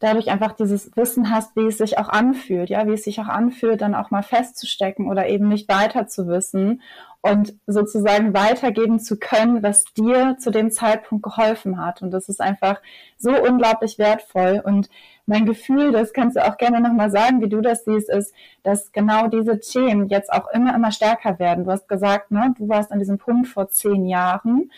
dadurch 0.00 0.28
einfach 0.28 0.52
dieses 0.52 0.90
Wissen 0.96 1.30
hast, 1.30 1.54
wie 1.54 1.66
es 1.66 1.78
sich 1.78 1.98
auch 1.98 2.08
anfühlt, 2.08 2.68
ja, 2.68 2.88
wie 2.88 2.94
es 2.94 3.04
sich 3.04 3.20
auch 3.20 3.28
anfühlt, 3.28 3.80
dann 3.80 3.94
auch 3.94 4.10
mal 4.10 4.24
festzustecken 4.24 5.08
oder 5.08 5.28
eben 5.28 5.46
nicht 5.46 5.68
weiter 5.68 6.08
zu 6.08 6.26
wissen 6.26 6.82
und 7.22 7.54
sozusagen 7.68 8.34
weitergeben 8.34 8.98
zu 8.98 9.16
können, 9.16 9.62
was 9.62 9.84
dir 9.96 10.36
zu 10.38 10.50
dem 10.50 10.72
Zeitpunkt 10.72 11.22
geholfen 11.22 11.78
hat. 11.78 12.02
Und 12.02 12.10
das 12.10 12.28
ist 12.28 12.40
einfach 12.40 12.82
so 13.18 13.30
unglaublich 13.30 13.98
wertvoll. 13.98 14.60
Und 14.64 14.90
mein 15.26 15.46
Gefühl, 15.46 15.92
das 15.92 16.12
kannst 16.12 16.36
du 16.36 16.44
auch 16.46 16.56
gerne 16.56 16.80
nochmal 16.80 17.10
sagen, 17.10 17.40
wie 17.40 17.48
du 17.48 17.60
das 17.60 17.84
siehst, 17.84 18.10
ist, 18.10 18.34
dass 18.62 18.92
genau 18.92 19.28
diese 19.28 19.58
Themen 19.60 20.08
jetzt 20.08 20.32
auch 20.32 20.48
immer, 20.52 20.74
immer 20.74 20.92
stärker 20.92 21.38
werden. 21.38 21.64
Du 21.64 21.70
hast 21.70 21.88
gesagt, 21.88 22.30
ne, 22.30 22.54
du 22.56 22.68
warst 22.68 22.92
an 22.92 22.98
diesem 22.98 23.18
Punkt 23.18 23.48
vor 23.48 23.68
zehn 23.68 24.06
Jahren. 24.06 24.70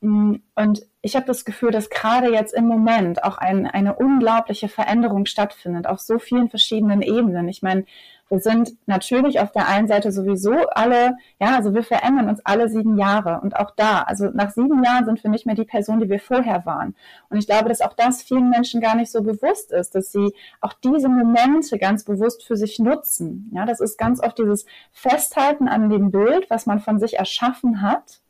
Und 0.00 0.86
ich 1.02 1.16
habe 1.16 1.26
das 1.26 1.44
Gefühl, 1.44 1.72
dass 1.72 1.90
gerade 1.90 2.32
jetzt 2.32 2.54
im 2.54 2.66
Moment 2.66 3.24
auch 3.24 3.38
ein, 3.38 3.66
eine 3.66 3.96
unglaubliche 3.96 4.68
Veränderung 4.68 5.26
stattfindet 5.26 5.88
auf 5.88 5.98
so 5.98 6.20
vielen 6.20 6.48
verschiedenen 6.48 7.02
Ebenen. 7.02 7.48
Ich 7.48 7.62
meine, 7.62 7.84
wir 8.28 8.40
sind 8.40 8.72
natürlich 8.86 9.40
auf 9.40 9.52
der 9.52 9.68
einen 9.68 9.88
Seite 9.88 10.12
sowieso 10.12 10.52
alle, 10.70 11.16
ja, 11.40 11.56
also 11.56 11.74
wir 11.74 11.82
verändern 11.82 12.28
uns 12.28 12.40
alle 12.44 12.68
sieben 12.68 12.98
Jahre 12.98 13.40
und 13.40 13.56
auch 13.56 13.70
da, 13.74 14.02
also 14.02 14.26
nach 14.26 14.50
sieben 14.50 14.82
Jahren 14.84 15.06
sind 15.06 15.22
wir 15.22 15.30
nicht 15.30 15.46
mehr 15.46 15.54
die 15.54 15.64
Person, 15.64 16.00
die 16.00 16.08
wir 16.08 16.20
vorher 16.20 16.66
waren. 16.66 16.94
Und 17.30 17.38
ich 17.38 17.46
glaube, 17.46 17.68
dass 17.68 17.80
auch 17.80 17.94
das 17.94 18.22
vielen 18.22 18.50
Menschen 18.50 18.80
gar 18.80 18.96
nicht 18.96 19.10
so 19.10 19.22
bewusst 19.22 19.72
ist, 19.72 19.94
dass 19.94 20.12
sie 20.12 20.32
auch 20.60 20.74
diese 20.74 21.08
Momente 21.08 21.78
ganz 21.78 22.04
bewusst 22.04 22.44
für 22.46 22.56
sich 22.56 22.78
nutzen. 22.78 23.50
Ja, 23.54 23.64
das 23.64 23.80
ist 23.80 23.98
ganz 23.98 24.22
oft 24.22 24.38
dieses 24.38 24.66
Festhalten 24.92 25.68
an 25.68 25.88
dem 25.88 26.10
Bild, 26.10 26.50
was 26.50 26.66
man 26.66 26.80
von 26.80 26.98
sich 26.98 27.18
erschaffen 27.18 27.82
hat 27.82 28.20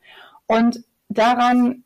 und 0.46 0.84
daran 1.08 1.84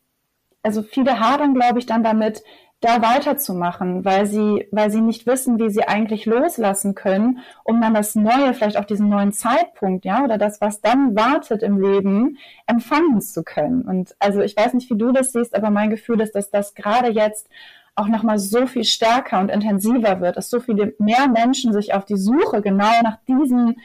also 0.63 0.81
viele 0.81 1.19
hadern, 1.19 1.53
glaube 1.53 1.79
ich, 1.79 1.85
dann 1.85 2.03
damit, 2.03 2.41
da 2.83 3.01
weiterzumachen, 3.01 4.03
weil 4.05 4.25
sie, 4.25 4.67
weil 4.71 4.91
sie 4.91 5.01
nicht 5.01 5.25
wissen, 5.25 5.59
wie 5.59 5.69
sie 5.69 5.87
eigentlich 5.87 6.25
loslassen 6.25 6.95
können, 6.95 7.39
um 7.63 7.81
dann 7.81 7.93
das 7.93 8.15
Neue, 8.15 8.53
vielleicht 8.53 8.77
auch 8.77 8.85
diesen 8.85 9.09
neuen 9.09 9.31
Zeitpunkt, 9.31 10.05
ja, 10.05 10.23
oder 10.23 10.37
das, 10.37 10.61
was 10.61 10.81
dann 10.81 11.15
wartet 11.15 11.63
im 11.63 11.79
Leben, 11.79 12.37
empfangen 12.67 13.21
zu 13.21 13.43
können. 13.43 13.83
Und 13.83 14.15
also 14.19 14.41
ich 14.41 14.57
weiß 14.57 14.73
nicht, 14.73 14.89
wie 14.89 14.97
du 14.97 15.11
das 15.11 15.31
siehst, 15.31 15.55
aber 15.55 15.69
mein 15.69 15.89
Gefühl 15.89 16.21
ist, 16.21 16.35
dass 16.35 16.49
das 16.49 16.73
gerade 16.73 17.09
jetzt 17.09 17.47
auch 17.95 18.07
nochmal 18.07 18.39
so 18.39 18.65
viel 18.65 18.83
stärker 18.83 19.39
und 19.39 19.49
intensiver 19.49 20.19
wird, 20.19 20.37
dass 20.37 20.49
so 20.49 20.59
viele 20.59 20.93
mehr 20.97 21.27
Menschen 21.27 21.73
sich 21.73 21.93
auf 21.93 22.05
die 22.05 22.17
Suche 22.17 22.61
genau 22.61 22.91
nach 23.03 23.17
diesen, 23.27 23.77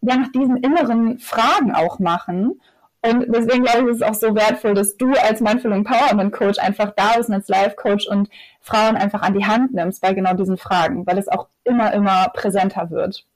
ja, 0.00 0.16
nach 0.16 0.30
diesen 0.32 0.56
inneren 0.56 1.18
Fragen 1.18 1.74
auch 1.74 1.98
machen 1.98 2.60
und 3.04 3.26
deswegen 3.28 3.64
glaube 3.64 3.82
ich, 3.82 3.96
ist 3.96 3.96
es 3.96 4.02
auch 4.02 4.14
so 4.14 4.34
wertvoll, 4.34 4.74
dass 4.74 4.96
du 4.96 5.12
als 5.12 5.40
Mindful 5.40 5.72
Empowerment 5.72 6.32
Coach 6.32 6.58
einfach 6.58 6.92
da 6.96 7.14
bist 7.16 7.28
und 7.28 7.34
als 7.34 7.48
Life 7.48 7.74
Coach 7.76 8.06
und 8.06 8.28
Frauen 8.60 8.96
einfach 8.96 9.22
an 9.22 9.34
die 9.34 9.44
Hand 9.44 9.74
nimmst 9.74 10.00
bei 10.00 10.12
genau 10.12 10.34
diesen 10.34 10.56
Fragen, 10.56 11.06
weil 11.06 11.18
es 11.18 11.28
auch 11.28 11.48
immer, 11.64 11.92
immer 11.92 12.28
präsenter 12.32 12.90
wird. 12.90 13.26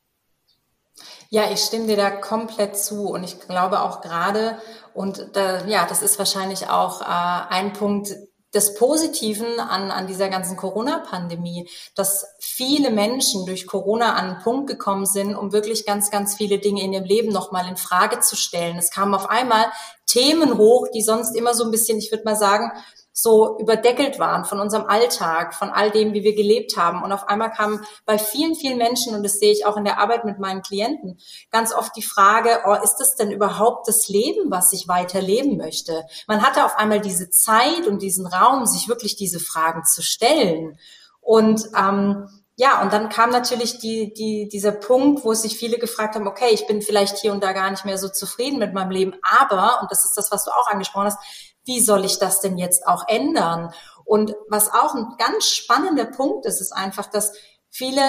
Ja, 1.29 1.51
ich 1.53 1.61
stimme 1.61 1.89
dir 1.89 1.97
da 1.97 2.11
komplett 2.11 2.77
zu 2.77 3.09
und 3.09 3.25
ich 3.25 3.41
glaube 3.41 3.81
auch 3.81 4.01
gerade, 4.01 4.57
und 4.95 5.31
da, 5.35 5.65
ja, 5.67 5.85
das 5.87 6.03
ist 6.03 6.19
wahrscheinlich 6.19 6.71
auch 6.71 7.03
äh, 7.03 7.55
ein 7.55 7.73
Punkt, 7.73 8.15
des 8.55 8.75
Positiven 8.75 9.61
an, 9.61 9.91
an 9.91 10.07
dieser 10.07 10.29
ganzen 10.29 10.57
Corona-Pandemie, 10.57 11.69
dass 11.95 12.27
viele 12.41 12.91
Menschen 12.91 13.45
durch 13.45 13.67
Corona 13.67 14.15
an 14.15 14.31
einen 14.31 14.43
Punkt 14.43 14.69
gekommen 14.69 15.07
sind, 15.07 15.35
um 15.35 15.53
wirklich 15.53 15.85
ganz, 15.85 16.11
ganz 16.11 16.37
viele 16.37 16.59
Dinge 16.59 16.83
in 16.83 16.93
ihrem 16.93 17.05
Leben 17.05 17.33
nochmal 17.33 17.69
in 17.69 17.77
Frage 17.77 18.21
zu 18.21 18.37
stellen. 18.37 18.79
Es 18.79 18.91
kamen 18.91 19.15
auf 19.15 19.29
einmal 19.29 19.67
Themen 20.07 20.57
hoch, 20.57 20.89
die 20.95 21.03
sonst 21.03 21.37
immer 21.37 21.55
so 21.55 21.65
ein 21.65 21.71
bisschen, 21.71 21.99
ich 21.99 22.11
würde 22.11 22.25
mal 22.25 22.37
sagen, 22.37 22.71
so 23.19 23.59
überdeckelt 23.59 24.19
waren 24.19 24.45
von 24.45 24.61
unserem 24.61 24.85
Alltag, 24.85 25.55
von 25.55 25.71
all 25.71 25.91
dem, 25.91 26.13
wie 26.13 26.23
wir 26.23 26.35
gelebt 26.35 26.77
haben. 26.77 27.03
Und 27.03 27.13
auf 27.13 27.29
einmal 27.29 27.51
kam 27.51 27.83
bei 28.05 28.19
vielen, 28.19 28.55
vielen 28.55 28.77
Menschen, 28.77 29.15
und 29.15 29.23
das 29.23 29.39
sehe 29.39 29.53
ich 29.53 29.65
auch 29.65 29.79
in 29.79 29.87
der 29.87 29.99
Arbeit 29.99 30.27
mit 30.27 30.39
meinen 30.39 30.61
Klienten, 30.61 31.19
ganz 31.51 31.73
oft 31.73 31.97
die 31.97 32.03
Frage, 32.03 32.61
oh, 32.67 32.75
ist 32.75 32.97
das 32.97 33.17
denn 33.17 33.31
überhaupt 33.31 33.89
das 33.89 34.09
Leben, 34.09 34.51
was 34.51 34.75
ich 34.75 34.87
weiter 34.87 35.23
leben 35.23 35.57
möchte? 35.57 36.05
Man 36.27 36.43
hatte 36.43 36.67
auf 36.67 36.77
einmal 36.77 37.01
diese 37.01 37.31
Zeit 37.31 37.87
und 37.87 38.03
diesen 38.03 38.27
Raum, 38.27 38.67
sich 38.67 38.87
wirklich 38.87 39.17
diese 39.17 39.41
Fragen 39.41 39.85
zu 39.87 40.03
stellen. 40.03 40.79
Und 41.23 41.71
ähm, 41.75 42.29
ja, 42.57 42.83
und 42.83 42.93
dann 42.93 43.09
kam 43.09 43.31
natürlich 43.31 43.79
die, 43.79 44.13
die, 44.13 44.47
dieser 44.49 44.73
Punkt, 44.73 45.25
wo 45.25 45.33
sich 45.33 45.57
viele 45.57 45.79
gefragt 45.79 46.17
haben, 46.17 46.29
okay, 46.29 46.51
ich 46.53 46.67
bin 46.67 46.83
vielleicht 46.83 47.17
hier 47.17 47.33
und 47.33 47.43
da 47.43 47.55
gar 47.55 47.71
nicht 47.71 47.87
mehr 47.87 47.97
so 47.97 48.11
zufrieden 48.11 48.59
mit 48.59 48.75
meinem 48.75 48.91
Leben, 48.91 49.15
aber, 49.23 49.81
und 49.81 49.91
das 49.91 50.05
ist 50.05 50.19
das, 50.19 50.31
was 50.31 50.45
du 50.45 50.51
auch 50.51 50.67
angesprochen 50.67 51.07
hast, 51.07 51.19
wie 51.67 51.81
soll 51.81 52.05
ich 52.05 52.19
das 52.19 52.41
denn 52.41 52.57
jetzt 52.57 52.87
auch 52.87 53.07
ändern? 53.09 53.75
Und 54.05 54.35
was 54.49 54.73
auch 54.73 54.95
ein 54.95 55.17
ganz 55.19 55.49
spannender 55.49 56.07
Punkt 56.07 56.47
ist, 56.47 56.61
ist 56.61 56.73
einfach, 56.73 57.07
dass 57.07 57.33
viele 57.69 58.01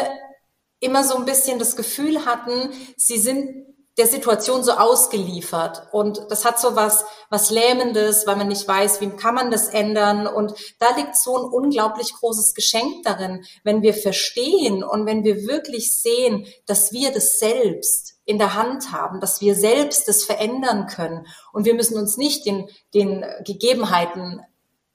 immer 0.80 1.04
so 1.04 1.18
ein 1.18 1.26
bisschen 1.26 1.60
das 1.60 1.76
Gefühl 1.76 2.26
hatten, 2.26 2.72
sie 2.96 3.18
sind 3.18 3.66
der 3.98 4.06
Situation 4.06 4.64
so 4.64 4.74
ausgeliefert. 4.74 5.88
Und 5.92 6.22
das 6.30 6.46
hat 6.46 6.60
so 6.60 6.76
was, 6.76 7.04
was 7.32 7.50
Lähmendes, 7.50 8.28
weil 8.28 8.36
man 8.36 8.48
nicht 8.48 8.68
weiß, 8.68 9.02
wie 9.02 9.10
kann 9.10 9.34
man 9.34 9.50
das 9.50 9.70
ändern. 9.70 10.28
Und 10.28 10.54
da 10.80 10.96
liegt 10.96 11.18
so 11.18 11.36
ein 11.36 11.52
unglaublich 11.52 12.14
großes 12.14 12.54
Geschenk 12.54 13.04
darin, 13.04 13.44
wenn 13.64 13.82
wir 13.82 13.96
verstehen 13.96 14.84
und 14.84 15.08
wenn 15.08 15.24
wir 15.24 15.48
wirklich 15.48 15.96
sehen, 16.00 16.46
dass 16.68 16.92
wir 16.92 17.12
das 17.12 17.40
selbst 17.40 18.17
in 18.28 18.38
der 18.38 18.56
Hand 18.56 18.92
haben, 18.92 19.22
dass 19.22 19.40
wir 19.40 19.56
selbst 19.56 20.08
das 20.10 20.26
verändern 20.26 20.86
können. 20.88 21.26
Und 21.54 21.66
wir 21.66 21.74
müssen 21.74 21.98
uns 21.98 22.18
nicht 22.18 22.46
den, 22.46 22.70
den 22.94 23.26
Gegebenheiten 23.46 24.42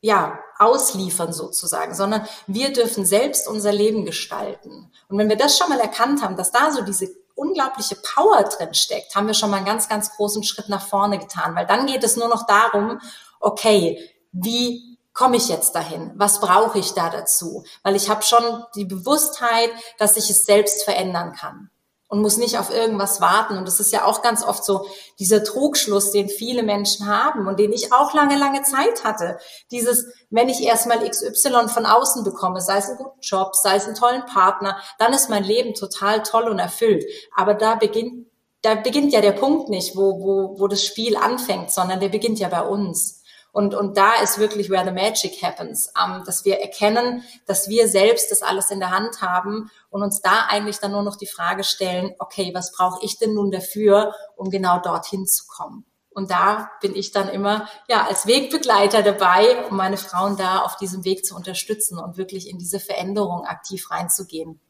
ja, 0.02 0.38
ausliefern 0.58 1.32
sozusagen, 1.32 1.94
sondern 1.94 2.26
wir 2.46 2.74
dürfen 2.74 3.06
selbst 3.06 3.48
unser 3.48 3.72
Leben 3.72 4.04
gestalten. 4.04 4.92
Und 5.08 5.16
wenn 5.16 5.30
wir 5.30 5.36
das 5.36 5.56
schon 5.56 5.70
mal 5.70 5.80
erkannt 5.80 6.22
haben, 6.22 6.36
dass 6.36 6.52
da 6.52 6.72
so 6.72 6.82
diese 6.82 7.08
unglaubliche 7.34 7.96
Power 7.96 8.42
drin 8.42 8.74
steckt, 8.74 9.14
haben 9.16 9.28
wir 9.28 9.34
schon 9.34 9.50
mal 9.50 9.58
einen 9.58 9.66
ganz, 9.66 9.88
ganz 9.88 10.14
großen 10.14 10.44
Schritt 10.44 10.68
nach 10.68 10.86
vorne 10.86 11.18
getan, 11.18 11.54
weil 11.56 11.66
dann 11.66 11.86
geht 11.86 12.04
es 12.04 12.16
nur 12.16 12.28
noch 12.28 12.46
darum, 12.46 13.00
okay, 13.40 13.98
wie 14.32 14.98
komme 15.14 15.38
ich 15.38 15.48
jetzt 15.48 15.74
dahin? 15.74 16.12
Was 16.16 16.40
brauche 16.40 16.78
ich 16.78 16.92
da 16.92 17.08
dazu? 17.08 17.64
Weil 17.82 17.96
ich 17.96 18.10
habe 18.10 18.22
schon 18.22 18.64
die 18.74 18.84
Bewusstheit, 18.84 19.70
dass 19.98 20.18
ich 20.18 20.28
es 20.28 20.44
selbst 20.44 20.84
verändern 20.84 21.32
kann 21.32 21.70
und 22.12 22.20
muss 22.20 22.36
nicht 22.36 22.58
auf 22.58 22.70
irgendwas 22.70 23.22
warten. 23.22 23.56
Und 23.56 23.66
das 23.66 23.80
ist 23.80 23.90
ja 23.90 24.04
auch 24.04 24.20
ganz 24.20 24.44
oft 24.44 24.66
so 24.66 24.84
dieser 25.18 25.44
Trugschluss, 25.44 26.10
den 26.10 26.28
viele 26.28 26.62
Menschen 26.62 27.06
haben 27.06 27.46
und 27.46 27.58
den 27.58 27.72
ich 27.72 27.90
auch 27.90 28.12
lange, 28.12 28.36
lange 28.36 28.60
Zeit 28.64 29.02
hatte. 29.02 29.38
Dieses, 29.70 30.04
wenn 30.28 30.50
ich 30.50 30.62
erstmal 30.62 31.08
XY 31.08 31.68
von 31.68 31.86
außen 31.86 32.22
bekomme, 32.22 32.60
sei 32.60 32.76
es 32.76 32.88
einen 32.88 32.98
guten 32.98 33.20
Job, 33.22 33.56
sei 33.56 33.76
es 33.76 33.86
einen 33.86 33.94
tollen 33.94 34.26
Partner, 34.26 34.76
dann 34.98 35.14
ist 35.14 35.30
mein 35.30 35.42
Leben 35.42 35.72
total 35.72 36.22
toll 36.22 36.50
und 36.50 36.58
erfüllt. 36.58 37.02
Aber 37.34 37.54
da 37.54 37.76
beginnt, 37.76 38.26
da 38.60 38.74
beginnt 38.74 39.14
ja 39.14 39.22
der 39.22 39.32
Punkt 39.32 39.70
nicht, 39.70 39.96
wo, 39.96 40.20
wo, 40.20 40.60
wo 40.60 40.68
das 40.68 40.84
Spiel 40.84 41.16
anfängt, 41.16 41.70
sondern 41.70 41.98
der 41.98 42.10
beginnt 42.10 42.38
ja 42.38 42.50
bei 42.50 42.60
uns. 42.60 43.21
Und, 43.52 43.74
und 43.74 43.98
da 43.98 44.14
ist 44.22 44.38
wirklich 44.38 44.70
where 44.70 44.84
the 44.84 44.90
magic 44.90 45.42
happens, 45.42 45.92
ähm, 46.02 46.22
dass 46.24 46.46
wir 46.46 46.60
erkennen, 46.60 47.22
dass 47.46 47.68
wir 47.68 47.86
selbst 47.86 48.30
das 48.30 48.42
alles 48.42 48.70
in 48.70 48.80
der 48.80 48.90
Hand 48.90 49.20
haben 49.20 49.70
und 49.90 50.02
uns 50.02 50.22
da 50.22 50.46
eigentlich 50.48 50.78
dann 50.78 50.92
nur 50.92 51.02
noch 51.02 51.16
die 51.16 51.26
Frage 51.26 51.62
stellen, 51.62 52.14
okay, 52.18 52.52
was 52.54 52.72
brauche 52.72 53.04
ich 53.04 53.18
denn 53.18 53.34
nun 53.34 53.50
dafür, 53.50 54.14
um 54.36 54.50
genau 54.50 54.80
dorthin 54.80 55.26
zu 55.26 55.44
kommen? 55.46 55.84
Und 56.14 56.30
da 56.30 56.70
bin 56.80 56.94
ich 56.94 57.12
dann 57.12 57.28
immer 57.28 57.68
ja 57.88 58.06
als 58.06 58.26
Wegbegleiter 58.26 59.02
dabei, 59.02 59.66
um 59.68 59.76
meine 59.76 59.96
Frauen 59.98 60.36
da 60.36 60.60
auf 60.60 60.76
diesem 60.76 61.04
Weg 61.04 61.24
zu 61.24 61.34
unterstützen 61.34 61.98
und 61.98 62.16
wirklich 62.16 62.48
in 62.48 62.58
diese 62.58 62.80
Veränderung 62.80 63.44
aktiv 63.44 63.90
reinzugehen. 63.90 64.60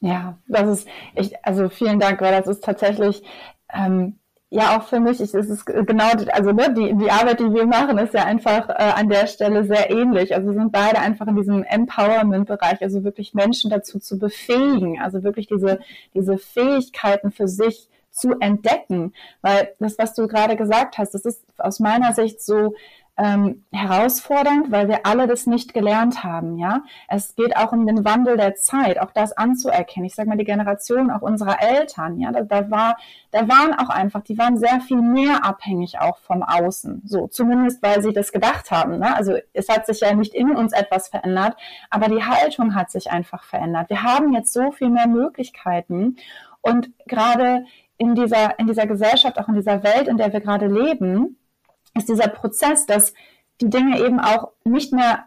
Ja, 0.00 0.38
das 0.46 0.80
ist, 0.80 0.88
ich, 1.16 1.44
also 1.44 1.68
vielen 1.68 1.98
Dank, 1.98 2.20
weil 2.20 2.32
das 2.32 2.46
ist 2.46 2.62
tatsächlich 2.62 3.22
ähm, 3.72 4.18
ja, 4.50 4.78
auch 4.78 4.84
für 4.84 4.98
mich 4.98 5.20
ist 5.20 5.34
es 5.34 5.64
genau, 5.66 6.10
also 6.32 6.52
ne, 6.52 6.72
die, 6.72 6.96
die 6.96 7.10
Arbeit, 7.10 7.40
die 7.40 7.52
wir 7.52 7.66
machen, 7.66 7.98
ist 7.98 8.14
ja 8.14 8.24
einfach 8.24 8.70
äh, 8.70 8.92
an 8.94 9.10
der 9.10 9.26
Stelle 9.26 9.64
sehr 9.64 9.90
ähnlich. 9.90 10.34
Also 10.34 10.48
wir 10.48 10.54
sind 10.54 10.72
beide 10.72 11.00
einfach 11.00 11.26
in 11.26 11.36
diesem 11.36 11.64
Empowerment-Bereich, 11.64 12.80
also 12.80 13.04
wirklich 13.04 13.34
Menschen 13.34 13.70
dazu 13.70 13.98
zu 13.98 14.18
befähigen, 14.18 15.00
also 15.00 15.22
wirklich 15.22 15.48
diese, 15.48 15.80
diese 16.14 16.38
Fähigkeiten 16.38 17.30
für 17.30 17.46
sich 17.46 17.90
zu 18.10 18.40
entdecken. 18.40 19.12
Weil 19.42 19.74
das, 19.80 19.98
was 19.98 20.14
du 20.14 20.26
gerade 20.26 20.56
gesagt 20.56 20.96
hast, 20.96 21.12
das 21.12 21.26
ist 21.26 21.44
aus 21.58 21.78
meiner 21.78 22.14
Sicht 22.14 22.40
so, 22.40 22.74
ähm, 23.18 23.64
herausfordernd, 23.72 24.70
weil 24.70 24.88
wir 24.88 25.04
alle 25.04 25.26
das 25.26 25.46
nicht 25.46 25.74
gelernt 25.74 26.22
haben. 26.22 26.56
Ja, 26.56 26.84
es 27.08 27.34
geht 27.34 27.56
auch 27.56 27.72
um 27.72 27.84
den 27.84 28.04
Wandel 28.04 28.36
der 28.36 28.54
Zeit, 28.54 29.00
auch 29.00 29.10
das 29.10 29.32
anzuerkennen. 29.36 30.06
Ich 30.06 30.14
sage 30.14 30.28
mal 30.28 30.38
die 30.38 30.44
Generation 30.44 31.10
auch 31.10 31.20
unserer 31.20 31.60
Eltern. 31.60 32.20
Ja, 32.20 32.30
da, 32.30 32.42
da 32.42 32.70
war, 32.70 32.96
da 33.32 33.48
waren 33.48 33.74
auch 33.74 33.88
einfach, 33.88 34.22
die 34.22 34.38
waren 34.38 34.56
sehr 34.56 34.80
viel 34.80 35.02
mehr 35.02 35.44
abhängig 35.44 35.98
auch 35.98 36.18
vom 36.18 36.44
Außen. 36.44 37.02
So 37.04 37.26
zumindest, 37.26 37.82
weil 37.82 38.02
sie 38.02 38.12
das 38.12 38.30
gedacht 38.30 38.70
haben. 38.70 38.98
Ne? 38.98 39.16
Also 39.16 39.36
es 39.52 39.68
hat 39.68 39.86
sich 39.86 40.00
ja 40.00 40.14
nicht 40.14 40.32
in 40.32 40.54
uns 40.54 40.72
etwas 40.72 41.08
verändert, 41.08 41.56
aber 41.90 42.06
die 42.06 42.24
Haltung 42.24 42.76
hat 42.76 42.92
sich 42.92 43.10
einfach 43.10 43.42
verändert. 43.42 43.90
Wir 43.90 44.04
haben 44.04 44.32
jetzt 44.32 44.52
so 44.52 44.70
viel 44.70 44.90
mehr 44.90 45.08
Möglichkeiten 45.08 46.16
und 46.60 46.90
gerade 47.06 47.64
in 47.96 48.14
dieser 48.14 48.60
in 48.60 48.68
dieser 48.68 48.86
Gesellschaft, 48.86 49.40
auch 49.40 49.48
in 49.48 49.56
dieser 49.56 49.82
Welt, 49.82 50.06
in 50.06 50.18
der 50.18 50.32
wir 50.32 50.40
gerade 50.40 50.68
leben 50.68 51.37
ist 51.98 52.08
dieser 52.08 52.28
Prozess, 52.28 52.86
dass 52.86 53.12
die 53.60 53.70
Dinge 53.70 53.98
eben 54.00 54.20
auch 54.20 54.52
nicht 54.64 54.92
mehr, 54.92 55.24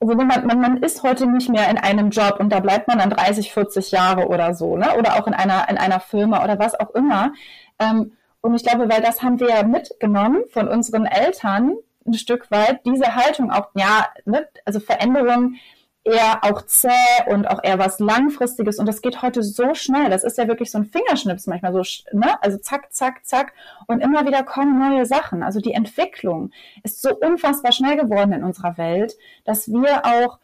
also 0.00 0.14
man, 0.14 0.46
man, 0.46 0.76
ist 0.78 1.02
heute 1.02 1.26
nicht 1.26 1.48
mehr 1.48 1.68
in 1.68 1.78
einem 1.78 2.10
Job 2.10 2.36
und 2.38 2.50
da 2.50 2.60
bleibt 2.60 2.88
man 2.88 2.98
dann 2.98 3.10
30, 3.10 3.52
40 3.52 3.90
Jahre 3.90 4.28
oder 4.28 4.54
so, 4.54 4.76
ne? 4.76 4.96
Oder 4.98 5.14
auch 5.14 5.26
in 5.26 5.34
einer, 5.34 5.68
in 5.68 5.78
einer 5.78 6.00
Firma 6.00 6.42
oder 6.42 6.58
was 6.58 6.78
auch 6.78 6.90
immer. 6.90 7.32
Ähm, 7.78 8.12
und 8.40 8.54
ich 8.54 8.64
glaube, 8.64 8.88
weil 8.88 9.02
das 9.02 9.22
haben 9.22 9.38
wir 9.38 9.50
ja 9.50 9.62
mitgenommen 9.62 10.42
von 10.50 10.68
unseren 10.68 11.06
Eltern 11.06 11.76
ein 12.04 12.14
Stück 12.14 12.50
weit, 12.50 12.84
diese 12.84 13.14
Haltung 13.14 13.50
auch, 13.52 13.68
ja, 13.74 14.08
ne? 14.24 14.48
also 14.64 14.80
Veränderung 14.80 15.54
eher 16.04 16.42
auch 16.42 16.62
zäh 16.62 16.88
und 17.28 17.46
auch 17.46 17.62
eher 17.62 17.78
was 17.78 18.00
Langfristiges. 18.00 18.78
Und 18.78 18.86
das 18.86 19.02
geht 19.02 19.22
heute 19.22 19.42
so 19.42 19.74
schnell. 19.74 20.10
Das 20.10 20.24
ist 20.24 20.38
ja 20.38 20.48
wirklich 20.48 20.70
so 20.70 20.78
ein 20.78 20.84
Fingerschnips 20.84 21.46
manchmal 21.46 21.72
so, 21.72 21.82
ne? 22.12 22.42
Also 22.42 22.58
zack, 22.58 22.92
zack, 22.92 23.24
zack. 23.24 23.52
Und 23.86 24.00
immer 24.00 24.26
wieder 24.26 24.42
kommen 24.42 24.78
neue 24.78 25.06
Sachen. 25.06 25.42
Also 25.42 25.60
die 25.60 25.74
Entwicklung 25.74 26.50
ist 26.82 27.02
so 27.02 27.14
unfassbar 27.14 27.72
schnell 27.72 27.96
geworden 27.96 28.32
in 28.32 28.44
unserer 28.44 28.76
Welt, 28.78 29.14
dass 29.44 29.68
wir 29.68 30.04
auch, 30.04 30.38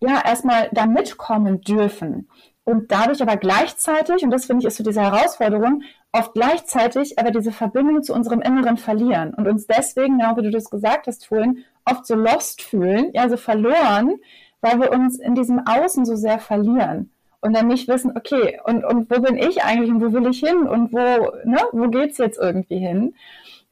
ja, 0.00 0.22
erstmal 0.24 0.68
da 0.72 0.86
mitkommen 0.86 1.60
dürfen. 1.60 2.28
Und 2.64 2.90
dadurch 2.90 3.22
aber 3.22 3.36
gleichzeitig, 3.36 4.24
und 4.24 4.30
das 4.32 4.46
finde 4.46 4.62
ich 4.62 4.66
ist 4.66 4.76
so 4.76 4.82
diese 4.82 5.00
Herausforderung, 5.00 5.82
oft 6.10 6.34
gleichzeitig 6.34 7.16
aber 7.16 7.30
diese 7.30 7.52
Verbindung 7.52 8.02
zu 8.02 8.12
unserem 8.12 8.40
Inneren 8.40 8.76
verlieren 8.76 9.34
und 9.34 9.46
uns 9.46 9.68
deswegen, 9.68 10.18
genau 10.18 10.36
wie 10.36 10.42
du 10.42 10.50
das 10.50 10.68
gesagt 10.68 11.06
hast 11.06 11.26
vorhin, 11.26 11.64
oft 11.84 12.06
so 12.06 12.16
lost 12.16 12.62
fühlen, 12.62 13.12
ja, 13.14 13.28
so 13.28 13.36
verloren, 13.36 14.16
weil 14.60 14.80
wir 14.80 14.92
uns 14.92 15.18
in 15.18 15.34
diesem 15.34 15.60
Außen 15.66 16.04
so 16.04 16.16
sehr 16.16 16.38
verlieren 16.38 17.12
und 17.40 17.54
dann 17.54 17.68
nicht 17.68 17.88
wissen, 17.88 18.16
okay, 18.16 18.60
und, 18.64 18.84
und 18.84 19.10
wo 19.10 19.20
bin 19.20 19.36
ich 19.36 19.62
eigentlich 19.62 19.90
und 19.90 20.02
wo 20.02 20.12
will 20.12 20.28
ich 20.28 20.40
hin 20.40 20.66
und 20.66 20.92
wo, 20.92 21.32
ne, 21.44 21.58
wo 21.72 21.88
geht's 21.88 22.18
jetzt 22.18 22.38
irgendwie 22.38 22.78
hin? 22.78 23.14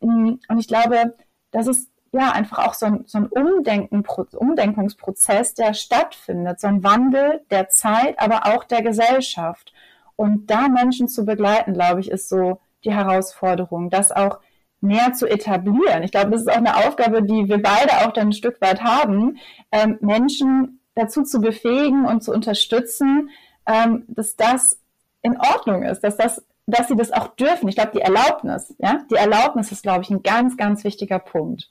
Mm, 0.00 0.34
und 0.48 0.58
ich 0.58 0.68
glaube, 0.68 1.14
das 1.50 1.66
ist 1.66 1.90
ja 2.12 2.30
einfach 2.32 2.58
auch 2.66 2.74
so 2.74 2.86
ein, 2.86 3.04
so 3.06 3.18
ein 3.18 3.26
Umdenken, 3.26 4.04
Umdenkungsprozess, 4.36 5.54
der 5.54 5.74
stattfindet, 5.74 6.60
so 6.60 6.68
ein 6.68 6.84
Wandel 6.84 7.42
der 7.50 7.68
Zeit, 7.68 8.18
aber 8.18 8.46
auch 8.46 8.64
der 8.64 8.82
Gesellschaft. 8.82 9.72
Und 10.16 10.48
da 10.48 10.68
Menschen 10.68 11.08
zu 11.08 11.24
begleiten, 11.24 11.74
glaube 11.74 12.00
ich, 12.00 12.10
ist 12.10 12.28
so 12.28 12.60
die 12.84 12.92
Herausforderung, 12.92 13.90
das 13.90 14.12
auch 14.12 14.38
mehr 14.84 15.12
zu 15.12 15.26
etablieren. 15.26 16.02
Ich 16.02 16.12
glaube, 16.12 16.30
das 16.30 16.42
ist 16.42 16.50
auch 16.50 16.56
eine 16.56 16.76
Aufgabe, 16.76 17.22
die 17.22 17.48
wir 17.48 17.60
beide 17.60 18.06
auch 18.06 18.12
dann 18.12 18.28
ein 18.28 18.32
Stück 18.32 18.60
weit 18.60 18.82
haben, 18.82 19.38
ähm, 19.72 19.98
Menschen 20.00 20.80
dazu 20.94 21.24
zu 21.24 21.40
befähigen 21.40 22.06
und 22.06 22.22
zu 22.22 22.32
unterstützen, 22.32 23.30
ähm, 23.66 24.04
dass 24.08 24.36
das 24.36 24.78
in 25.22 25.36
Ordnung 25.38 25.82
ist, 25.82 26.00
dass 26.00 26.16
das 26.16 26.42
dass 26.66 26.88
sie 26.88 26.96
das 26.96 27.12
auch 27.12 27.28
dürfen. 27.28 27.68
Ich 27.68 27.74
glaube, 27.74 27.92
die 27.94 28.00
Erlaubnis, 28.00 28.74
ja, 28.78 29.00
die 29.10 29.16
Erlaubnis 29.16 29.70
ist, 29.70 29.82
glaube 29.82 30.02
ich, 30.02 30.10
ein 30.10 30.22
ganz, 30.22 30.56
ganz 30.56 30.84
wichtiger 30.84 31.18
Punkt. 31.18 31.70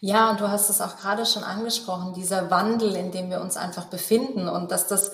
Ja, 0.00 0.30
und 0.30 0.40
du 0.40 0.48
hast 0.48 0.70
es 0.70 0.80
auch 0.80 0.96
gerade 0.96 1.26
schon 1.26 1.42
angesprochen, 1.44 2.14
dieser 2.14 2.50
Wandel, 2.50 2.96
in 2.96 3.10
dem 3.10 3.28
wir 3.30 3.40
uns 3.40 3.56
einfach 3.56 3.86
befinden 3.86 4.48
und 4.48 4.70
dass 4.70 4.86
das 4.86 5.12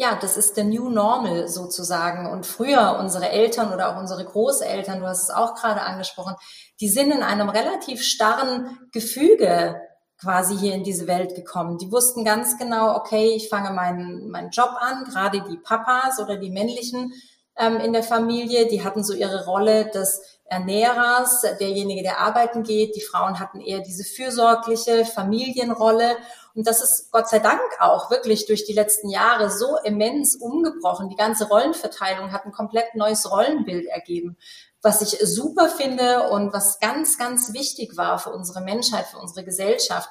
ja, 0.00 0.14
das 0.14 0.36
ist 0.36 0.56
der 0.56 0.62
New 0.62 0.90
Normal 0.90 1.48
sozusagen. 1.48 2.30
Und 2.30 2.46
früher 2.46 2.98
unsere 3.00 3.30
Eltern 3.30 3.74
oder 3.74 3.90
auch 3.90 4.00
unsere 4.00 4.24
Großeltern, 4.24 5.00
du 5.00 5.06
hast 5.06 5.24
es 5.24 5.30
auch 5.30 5.56
gerade 5.56 5.82
angesprochen, 5.82 6.36
die 6.80 6.88
sind 6.88 7.10
in 7.10 7.24
einem 7.24 7.48
relativ 7.48 8.02
starren 8.04 8.78
Gefüge 8.92 9.80
quasi 10.16 10.56
hier 10.56 10.74
in 10.74 10.84
diese 10.84 11.08
Welt 11.08 11.34
gekommen. 11.34 11.78
Die 11.78 11.90
wussten 11.90 12.24
ganz 12.24 12.56
genau, 12.58 12.94
okay, 12.94 13.34
ich 13.34 13.48
fange 13.48 13.72
meinen, 13.72 14.30
meinen 14.30 14.50
Job 14.50 14.70
an, 14.78 15.02
gerade 15.02 15.42
die 15.42 15.58
Papas 15.58 16.20
oder 16.20 16.36
die 16.36 16.50
männlichen 16.50 17.12
ähm, 17.56 17.78
in 17.78 17.92
der 17.92 18.04
Familie. 18.04 18.68
Die 18.68 18.84
hatten 18.84 19.02
so 19.02 19.14
ihre 19.14 19.46
Rolle 19.46 19.90
des 19.90 20.37
Ernährers, 20.48 21.42
derjenige, 21.60 22.02
der 22.02 22.20
arbeiten 22.20 22.62
geht. 22.62 22.96
Die 22.96 23.00
Frauen 23.00 23.38
hatten 23.38 23.60
eher 23.60 23.80
diese 23.80 24.04
fürsorgliche 24.04 25.04
Familienrolle. 25.04 26.16
Und 26.54 26.66
das 26.66 26.82
ist 26.82 27.12
Gott 27.12 27.28
sei 27.28 27.38
Dank 27.38 27.60
auch 27.78 28.10
wirklich 28.10 28.46
durch 28.46 28.64
die 28.64 28.72
letzten 28.72 29.10
Jahre 29.10 29.50
so 29.50 29.76
immens 29.84 30.36
umgebrochen. 30.36 31.08
Die 31.08 31.16
ganze 31.16 31.48
Rollenverteilung 31.48 32.32
hat 32.32 32.46
ein 32.46 32.52
komplett 32.52 32.94
neues 32.94 33.30
Rollenbild 33.30 33.86
ergeben, 33.86 34.36
was 34.82 35.02
ich 35.02 35.18
super 35.22 35.68
finde 35.68 36.30
und 36.30 36.52
was 36.52 36.80
ganz, 36.80 37.18
ganz 37.18 37.52
wichtig 37.52 37.96
war 37.96 38.18
für 38.18 38.30
unsere 38.30 38.60
Menschheit, 38.60 39.06
für 39.06 39.18
unsere 39.18 39.44
Gesellschaft. 39.44 40.08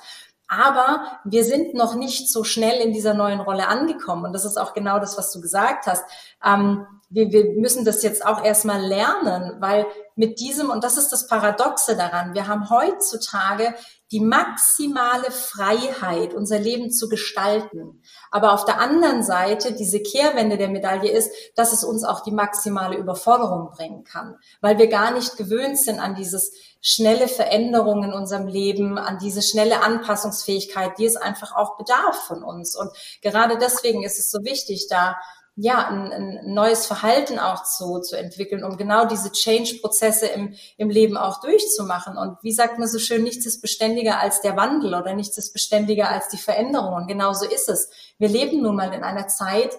Aber 0.47 1.19
wir 1.25 1.43
sind 1.43 1.73
noch 1.73 1.95
nicht 1.95 2.29
so 2.29 2.43
schnell 2.43 2.79
in 2.79 2.93
dieser 2.93 3.13
neuen 3.13 3.41
Rolle 3.41 3.67
angekommen. 3.67 4.25
Und 4.25 4.33
das 4.33 4.45
ist 4.45 4.57
auch 4.57 4.73
genau 4.73 4.99
das, 4.99 5.17
was 5.17 5.31
du 5.33 5.41
gesagt 5.41 5.87
hast. 5.87 6.05
Ähm, 6.43 6.87
wir, 7.09 7.31
wir 7.31 7.53
müssen 7.53 7.85
das 7.85 8.03
jetzt 8.03 8.25
auch 8.25 8.43
erstmal 8.43 8.81
lernen, 8.81 9.57
weil 9.59 9.85
mit 10.15 10.39
diesem, 10.39 10.69
und 10.69 10.83
das 10.83 10.97
ist 10.97 11.09
das 11.09 11.27
Paradoxe 11.27 11.95
daran, 11.95 12.33
wir 12.33 12.47
haben 12.47 12.69
heutzutage 12.69 13.75
die 14.11 14.19
maximale 14.19 15.31
Freiheit, 15.31 16.33
unser 16.33 16.59
Leben 16.59 16.91
zu 16.91 17.07
gestalten. 17.07 18.01
Aber 18.31 18.53
auf 18.53 18.65
der 18.65 18.79
anderen 18.79 19.21
Seite, 19.21 19.73
diese 19.73 20.01
Kehrwende 20.01 20.57
der 20.57 20.69
Medaille 20.69 21.11
ist, 21.11 21.31
dass 21.55 21.73
es 21.73 21.83
uns 21.83 22.03
auch 22.03 22.21
die 22.21 22.31
maximale 22.31 22.97
Überforderung 22.97 23.69
bringen 23.69 24.03
kann, 24.03 24.35
weil 24.61 24.77
wir 24.77 24.87
gar 24.87 25.11
nicht 25.11 25.37
gewöhnt 25.37 25.77
sind 25.77 25.99
an 25.99 26.15
dieses 26.15 26.51
schnelle 26.81 27.27
Veränderung 27.27 28.03
in 28.03 28.13
unserem 28.13 28.47
Leben, 28.47 28.97
an 28.97 29.17
diese 29.19 29.41
schnelle 29.41 29.81
Anpassungsfähigkeit, 29.81 30.97
die 30.97 31.05
es 31.05 31.17
einfach 31.17 31.55
auch 31.55 31.77
bedarf 31.77 32.27
von 32.27 32.43
uns. 32.43 32.75
Und 32.75 32.91
gerade 33.21 33.57
deswegen 33.57 34.03
ist 34.03 34.19
es 34.19 34.31
so 34.31 34.39
wichtig, 34.43 34.87
da 34.89 35.17
ja, 35.59 35.87
ein, 35.87 36.13
ein 36.13 36.53
neues 36.53 36.85
Verhalten 36.85 37.39
auch 37.39 37.63
zu, 37.63 37.99
zu 37.99 38.15
entwickeln, 38.15 38.63
um 38.63 38.77
genau 38.77 39.05
diese 39.05 39.31
Change-Prozesse 39.31 40.27
im, 40.27 40.53
im 40.77 40.91
Leben 40.91 41.17
auch 41.17 41.41
durchzumachen. 41.41 42.15
Und 42.15 42.37
wie 42.43 42.51
sagt 42.51 42.77
man 42.77 42.87
so 42.87 42.99
schön, 42.99 43.23
nichts 43.23 43.47
ist 43.47 43.61
beständiger 43.61 44.19
als 44.19 44.41
der 44.41 44.55
Wandel 44.55 44.93
oder 44.93 45.15
nichts 45.15 45.35
ist 45.39 45.53
beständiger 45.53 46.09
als 46.09 46.29
die 46.29 46.37
Veränderung. 46.37 46.93
Und 46.93 47.07
genau 47.07 47.33
so 47.33 47.45
ist 47.45 47.69
es. 47.69 47.89
Wir 48.19 48.29
leben 48.29 48.61
nun 48.61 48.75
mal 48.75 48.93
in 48.93 49.03
einer 49.03 49.27
Zeit, 49.27 49.75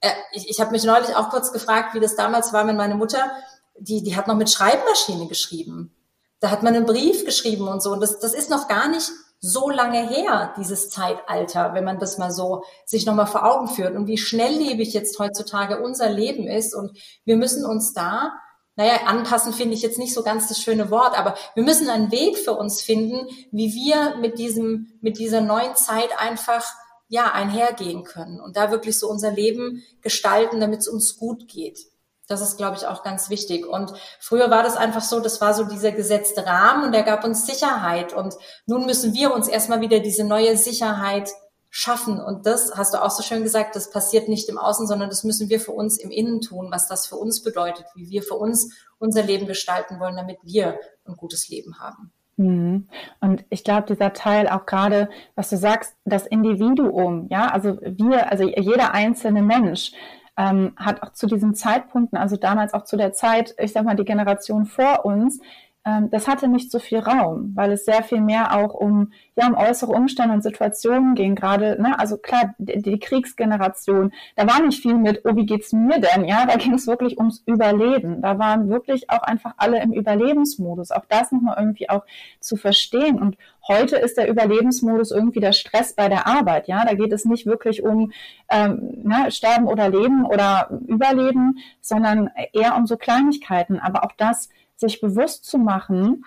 äh, 0.00 0.10
ich, 0.32 0.50
ich 0.50 0.60
habe 0.60 0.72
mich 0.72 0.82
neulich 0.82 1.14
auch 1.14 1.30
kurz 1.30 1.52
gefragt, 1.52 1.94
wie 1.94 2.00
das 2.00 2.16
damals 2.16 2.52
war, 2.52 2.66
wenn 2.66 2.76
meine 2.76 2.96
Mutter, 2.96 3.30
die, 3.78 4.02
die 4.02 4.16
hat 4.16 4.26
noch 4.26 4.36
mit 4.36 4.50
Schreibmaschine 4.50 5.28
geschrieben. 5.28 5.94
Da 6.40 6.50
hat 6.50 6.64
man 6.64 6.74
einen 6.74 6.86
Brief 6.86 7.24
geschrieben 7.24 7.68
und 7.68 7.84
so. 7.84 7.92
Und 7.92 8.00
das, 8.00 8.18
das 8.18 8.34
ist 8.34 8.50
noch 8.50 8.66
gar 8.66 8.88
nicht 8.88 9.12
so 9.40 9.70
lange 9.70 10.06
her, 10.06 10.52
dieses 10.58 10.90
Zeitalter, 10.90 11.72
wenn 11.72 11.84
man 11.84 11.98
das 11.98 12.18
mal 12.18 12.30
so 12.30 12.62
sich 12.84 13.06
nochmal 13.06 13.26
vor 13.26 13.44
Augen 13.44 13.68
führt 13.68 13.96
und 13.96 14.06
wie 14.06 14.18
schnelllebig 14.18 14.92
jetzt 14.92 15.18
heutzutage 15.18 15.82
unser 15.82 16.10
Leben 16.10 16.46
ist. 16.46 16.74
Und 16.74 16.98
wir 17.24 17.36
müssen 17.36 17.64
uns 17.64 17.94
da, 17.94 18.32
naja, 18.76 19.06
anpassen 19.06 19.52
finde 19.52 19.74
ich 19.74 19.82
jetzt 19.82 19.98
nicht 19.98 20.14
so 20.14 20.22
ganz 20.22 20.48
das 20.48 20.58
schöne 20.58 20.90
Wort, 20.90 21.18
aber 21.18 21.34
wir 21.54 21.62
müssen 21.62 21.88
einen 21.88 22.12
Weg 22.12 22.36
für 22.38 22.52
uns 22.52 22.82
finden, 22.82 23.26
wie 23.50 23.74
wir 23.74 24.16
mit 24.16 24.38
diesem, 24.38 24.98
mit 25.00 25.18
dieser 25.18 25.40
neuen 25.40 25.74
Zeit 25.74 26.10
einfach 26.18 26.64
ja, 27.08 27.32
einhergehen 27.32 28.04
können 28.04 28.40
und 28.40 28.56
da 28.56 28.70
wirklich 28.70 28.98
so 28.98 29.08
unser 29.08 29.32
Leben 29.32 29.82
gestalten, 30.00 30.60
damit 30.60 30.80
es 30.80 30.88
uns 30.88 31.16
gut 31.16 31.48
geht. 31.48 31.90
Das 32.30 32.40
ist, 32.40 32.56
glaube 32.56 32.76
ich, 32.76 32.86
auch 32.86 33.02
ganz 33.02 33.28
wichtig. 33.28 33.66
Und 33.66 33.92
früher 34.20 34.50
war 34.50 34.62
das 34.62 34.76
einfach 34.76 35.02
so, 35.02 35.20
das 35.20 35.40
war 35.40 35.52
so 35.52 35.64
dieser 35.64 35.92
gesetzte 35.92 36.46
Rahmen 36.46 36.84
und 36.84 36.92
der 36.92 37.02
gab 37.02 37.24
uns 37.24 37.46
Sicherheit. 37.46 38.12
Und 38.12 38.34
nun 38.66 38.86
müssen 38.86 39.14
wir 39.14 39.34
uns 39.34 39.48
erstmal 39.48 39.80
wieder 39.80 40.00
diese 40.00 40.24
neue 40.24 40.56
Sicherheit 40.56 41.30
schaffen. 41.70 42.20
Und 42.20 42.46
das 42.46 42.72
hast 42.76 42.94
du 42.94 43.02
auch 43.02 43.10
so 43.10 43.22
schön 43.22 43.42
gesagt, 43.42 43.76
das 43.76 43.90
passiert 43.90 44.28
nicht 44.28 44.48
im 44.48 44.58
Außen, 44.58 44.86
sondern 44.86 45.08
das 45.08 45.24
müssen 45.24 45.48
wir 45.48 45.60
für 45.60 45.72
uns 45.72 45.98
im 45.98 46.10
Innen 46.10 46.40
tun, 46.40 46.68
was 46.70 46.88
das 46.88 47.06
für 47.06 47.16
uns 47.16 47.42
bedeutet, 47.42 47.86
wie 47.94 48.10
wir 48.10 48.22
für 48.22 48.34
uns 48.34 48.74
unser 48.98 49.22
Leben 49.22 49.46
gestalten 49.46 49.98
wollen, 49.98 50.16
damit 50.16 50.38
wir 50.42 50.78
ein 51.06 51.16
gutes 51.16 51.48
Leben 51.48 51.78
haben. 51.78 52.12
Mhm. 52.36 52.88
Und 53.20 53.44
ich 53.50 53.64
glaube, 53.64 53.86
dieser 53.86 54.12
Teil 54.12 54.48
auch 54.48 54.66
gerade, 54.66 55.10
was 55.34 55.50
du 55.50 55.56
sagst, 55.56 55.94
das 56.04 56.26
Individuum, 56.26 57.28
ja, 57.28 57.48
also 57.48 57.78
wir, 57.82 58.30
also 58.30 58.44
jeder 58.44 58.92
einzelne 58.92 59.42
Mensch, 59.42 59.92
ähm, 60.40 60.72
hat 60.76 61.02
auch 61.02 61.12
zu 61.12 61.26
diesen 61.26 61.54
Zeitpunkten, 61.54 62.16
also 62.16 62.36
damals 62.36 62.72
auch 62.72 62.84
zu 62.84 62.96
der 62.96 63.12
Zeit, 63.12 63.54
ich 63.58 63.72
sag 63.72 63.84
mal, 63.84 63.94
die 63.94 64.06
Generation 64.06 64.64
vor 64.64 65.04
uns, 65.04 65.40
das 65.82 66.28
hatte 66.28 66.46
nicht 66.46 66.70
so 66.70 66.78
viel 66.78 66.98
Raum, 66.98 67.52
weil 67.54 67.72
es 67.72 67.86
sehr 67.86 68.02
viel 68.02 68.20
mehr 68.20 68.54
auch 68.54 68.74
um, 68.74 69.12
ja, 69.34 69.48
um 69.48 69.54
äußere 69.54 69.90
Umstände 69.90 70.34
und 70.34 70.42
Situationen 70.42 71.14
ging. 71.14 71.34
Gerade, 71.34 71.80
ne, 71.80 71.98
also 71.98 72.18
klar, 72.18 72.54
die, 72.58 72.82
die 72.82 72.98
Kriegsgeneration, 72.98 74.12
da 74.36 74.46
war 74.46 74.60
nicht 74.60 74.82
viel 74.82 74.94
mit, 74.94 75.22
oh, 75.24 75.36
wie 75.36 75.46
geht's 75.46 75.72
mir 75.72 75.98
denn? 75.98 76.26
Ja, 76.26 76.44
da 76.44 76.56
ging 76.56 76.74
es 76.74 76.86
wirklich 76.86 77.16
ums 77.16 77.42
Überleben. 77.46 78.20
Da 78.20 78.38
waren 78.38 78.68
wirklich 78.68 79.08
auch 79.08 79.22
einfach 79.22 79.54
alle 79.56 79.82
im 79.82 79.94
Überlebensmodus. 79.94 80.90
Auch 80.90 81.06
das 81.08 81.32
nochmal 81.32 81.56
irgendwie 81.58 81.88
auch 81.88 82.04
zu 82.40 82.56
verstehen. 82.56 83.18
Und 83.18 83.38
heute 83.66 83.96
ist 83.96 84.18
der 84.18 84.28
Überlebensmodus 84.28 85.10
irgendwie 85.10 85.40
der 85.40 85.54
Stress 85.54 85.94
bei 85.94 86.10
der 86.10 86.26
Arbeit. 86.26 86.68
Ja, 86.68 86.84
da 86.84 86.92
geht 86.92 87.12
es 87.12 87.24
nicht 87.24 87.46
wirklich 87.46 87.82
um 87.82 88.12
ähm, 88.50 89.00
ne, 89.02 89.30
Sterben 89.30 89.66
oder 89.66 89.88
Leben 89.88 90.26
oder 90.26 90.78
Überleben, 90.86 91.58
sondern 91.80 92.28
eher 92.52 92.76
um 92.76 92.86
so 92.86 92.98
Kleinigkeiten. 92.98 93.80
Aber 93.80 94.04
auch 94.04 94.12
das 94.18 94.50
sich 94.80 95.00
bewusst 95.00 95.44
zu 95.44 95.58
machen, 95.58 96.24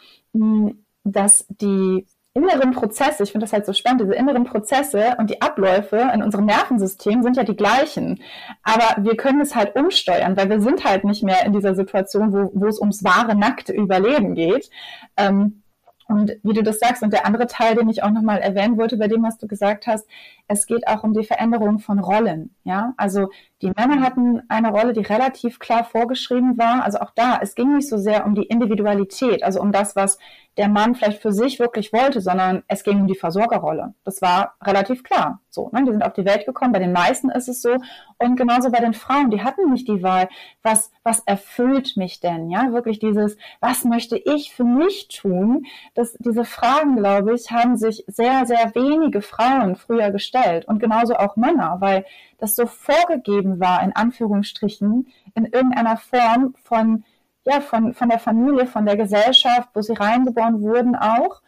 dass 1.04 1.46
die 1.50 2.06
inneren 2.36 2.72
Prozesse, 2.72 3.24
ich 3.24 3.32
finde 3.32 3.46
das 3.46 3.54
halt 3.54 3.66
so 3.66 3.74
spannend, 3.74 4.02
diese 4.02 4.16
inneren 4.16 4.44
Prozesse 4.44 5.16
und 5.20 5.30
die 5.30 5.42
Abläufe 5.42 6.10
in 6.13 6.24
unserem 6.24 6.46
Nervensystem 6.46 7.22
sind 7.22 7.38
ja 7.38 7.44
die 7.44 7.56
gleichen. 7.56 8.22
Aber 8.63 9.04
wir 9.04 9.16
können 9.16 9.42
es 9.42 9.56
halt 9.56 9.76
umsteuern, 9.76 10.36
weil 10.36 10.50
wir 10.50 10.60
sind 10.60 10.84
halt 10.84 11.04
nicht 11.04 11.24
mehr 11.24 11.46
in 11.46 11.54
dieser 11.54 11.76
Situation, 11.76 12.34
wo, 12.34 12.52
wo 12.54 12.66
es 12.66 12.80
ums 12.80 13.04
wahre, 13.04 13.36
nackte 13.36 13.74
Überleben 13.74 14.34
geht. 14.34 14.70
Ähm, 15.16 15.62
und 16.08 16.34
wie 16.44 16.54
du 16.54 16.63
das 16.63 16.80
sagst, 16.80 17.02
und 17.02 17.13
der 17.13 17.26
andere 17.26 17.48
Teil, 17.48 17.76
den 17.76 17.88
ich 17.88 18.04
auch 18.04 18.10
nochmal 18.10 18.39
erwähnen 18.39 18.78
wollte, 18.78 18.98
bei 18.98 19.08
dem, 19.08 19.24
was 19.24 19.38
du 19.38 19.48
gesagt 19.48 19.88
hast, 19.88 20.08
es 20.48 20.66
geht 20.66 20.88
auch 20.88 21.04
um 21.04 21.13
die 21.13 21.24
Veränderung 21.24 21.80
von 21.80 22.00
Rollen. 22.00 22.56
Ja, 22.63 22.94
also 22.98 23.30
die 23.63 23.71
Männer 23.78 24.02
hatten 24.02 24.41
eine 24.49 24.69
Rolle, 24.69 24.91
die 24.91 25.02
relativ 25.02 25.58
klar 25.58 25.86
vorgeschrieben 25.86 26.58
war. 26.58 26.84
Also 26.84 26.99
auch 26.99 27.12
da, 27.15 27.39
es 27.41 27.56
ging 27.56 27.76
nicht 27.76 27.88
so 27.88 27.97
sehr 27.97 28.26
um 28.26 28.36
die 28.36 28.43
Individualität, 28.43 29.41
also 29.41 29.62
um 29.62 29.71
das, 29.71 29.95
was 29.95 30.17
der 30.58 30.67
Mann 30.67 30.93
vielleicht 30.93 31.21
für 31.21 31.32
sich 31.32 31.60
wirklich 31.60 31.93
wollte, 31.93 32.21
sondern 32.21 32.63
es 32.67 32.84
ging 32.84 32.99
um 33.02 33.08
die 33.08 33.15
Versorgerrolle. 33.15 33.93
Das 34.04 34.21
war 34.21 34.56
relativ 34.62 35.04
klar. 35.04 35.39
So, 35.49 35.69
ne? 35.71 35.84
Die 35.86 35.91
sind 35.91 36.04
auf 36.04 36.13
die 36.13 36.26
Welt 36.26 36.45
gekommen. 36.45 36.73
Bei 36.73 36.80
den 36.80 36.91
meisten 36.91 37.30
ist 37.30 37.47
es 37.47 37.62
so. 37.62 37.78
Und 38.19 38.36
genauso 38.36 38.69
bei 38.69 38.80
den 38.80 38.93
Frauen, 38.93 39.32
die 39.32 39.43
hatten 39.43 39.71
nicht 39.71 39.88
die 39.88 40.04
Wahl. 40.04 40.30
Was, 40.62 40.91
was 41.04 41.21
erfüllt 41.21 41.97
mich 41.97 42.19
denn? 42.19 42.49
Ja, 42.52 42.71
wirklich 42.71 42.99
dieses, 42.99 43.38
was 43.62 43.84
möchte 43.84 44.17
ich 44.17 44.54
für 44.54 44.63
mich 44.63 45.08
tun? 45.08 45.65
Das, 45.95 46.13
diese 46.19 46.45
Fragen, 46.45 46.97
glaube 46.97 47.34
ich, 47.34 47.49
haben 47.49 47.76
sich 47.78 48.04
sehr, 48.08 48.45
sehr 48.45 48.76
wenige 48.76 49.21
Frauen 49.21 49.76
früher 49.76 50.12
gestellt. 50.12 50.65
Und 50.65 50.80
genauso 50.80 51.15
auch 51.15 51.36
Männer, 51.36 51.78
weil 51.80 52.06
das 52.44 52.56
so 52.56 52.66
vorgegeben 52.66 53.60
war, 53.60 53.82
in 53.84 53.96
Anführungsstrichen, 53.96 55.08
in 55.34 55.46
irgendeiner 55.46 55.98
Form 55.98 56.54
von 56.64 57.06
ja, 57.46 57.62
von, 57.62 57.94
von 57.94 58.10
der 58.10 58.20
Familie, 58.20 58.68
von 58.68 58.86
der 58.86 58.98
Gesellschaft, 58.98 59.70
wo 59.74 59.82
sie 59.82 59.94
reingeboren 59.94 60.62
wurden 60.62 60.96
auch 60.96 61.42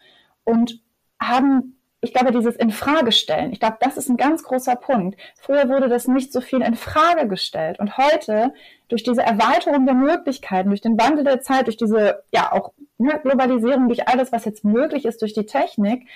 und 0.44 0.80
haben, 1.20 1.78
ich 2.02 2.12
glaube, 2.12 2.32
dieses 2.32 2.56
Infrage 2.56 3.12
stellen. 3.12 3.52
Ich 3.52 3.60
glaube, 3.60 3.78
das 3.80 3.96
ist 3.96 4.08
ein 4.08 4.18
ganz 4.18 4.42
großer 4.42 4.76
Punkt. 4.76 5.18
Früher 5.40 5.68
wurde 5.68 5.88
das 5.88 6.06
nicht 6.06 6.32
so 6.32 6.40
viel 6.40 6.60
in 6.60 6.74
Frage 6.74 7.28
gestellt 7.28 7.78
und 7.78 7.96
heute 7.96 8.52
durch 8.88 9.02
diese 9.02 9.22
Erweiterung 9.22 9.86
der 9.86 9.94
Möglichkeiten, 9.94 10.68
durch 10.68 10.82
den 10.82 10.98
Wandel 10.98 11.24
der 11.24 11.40
Zeit, 11.40 11.66
durch 11.66 11.78
diese, 11.78 12.22
ja, 12.30 12.52
auch 12.52 12.72
ne, 12.98 13.18
Globalisierung, 13.22 13.88
durch 13.88 14.06
alles, 14.06 14.32
was 14.32 14.44
jetzt 14.44 14.64
möglich 14.64 15.06
ist 15.06 15.22
durch 15.22 15.32
die 15.32 15.46
Technik, 15.46 16.06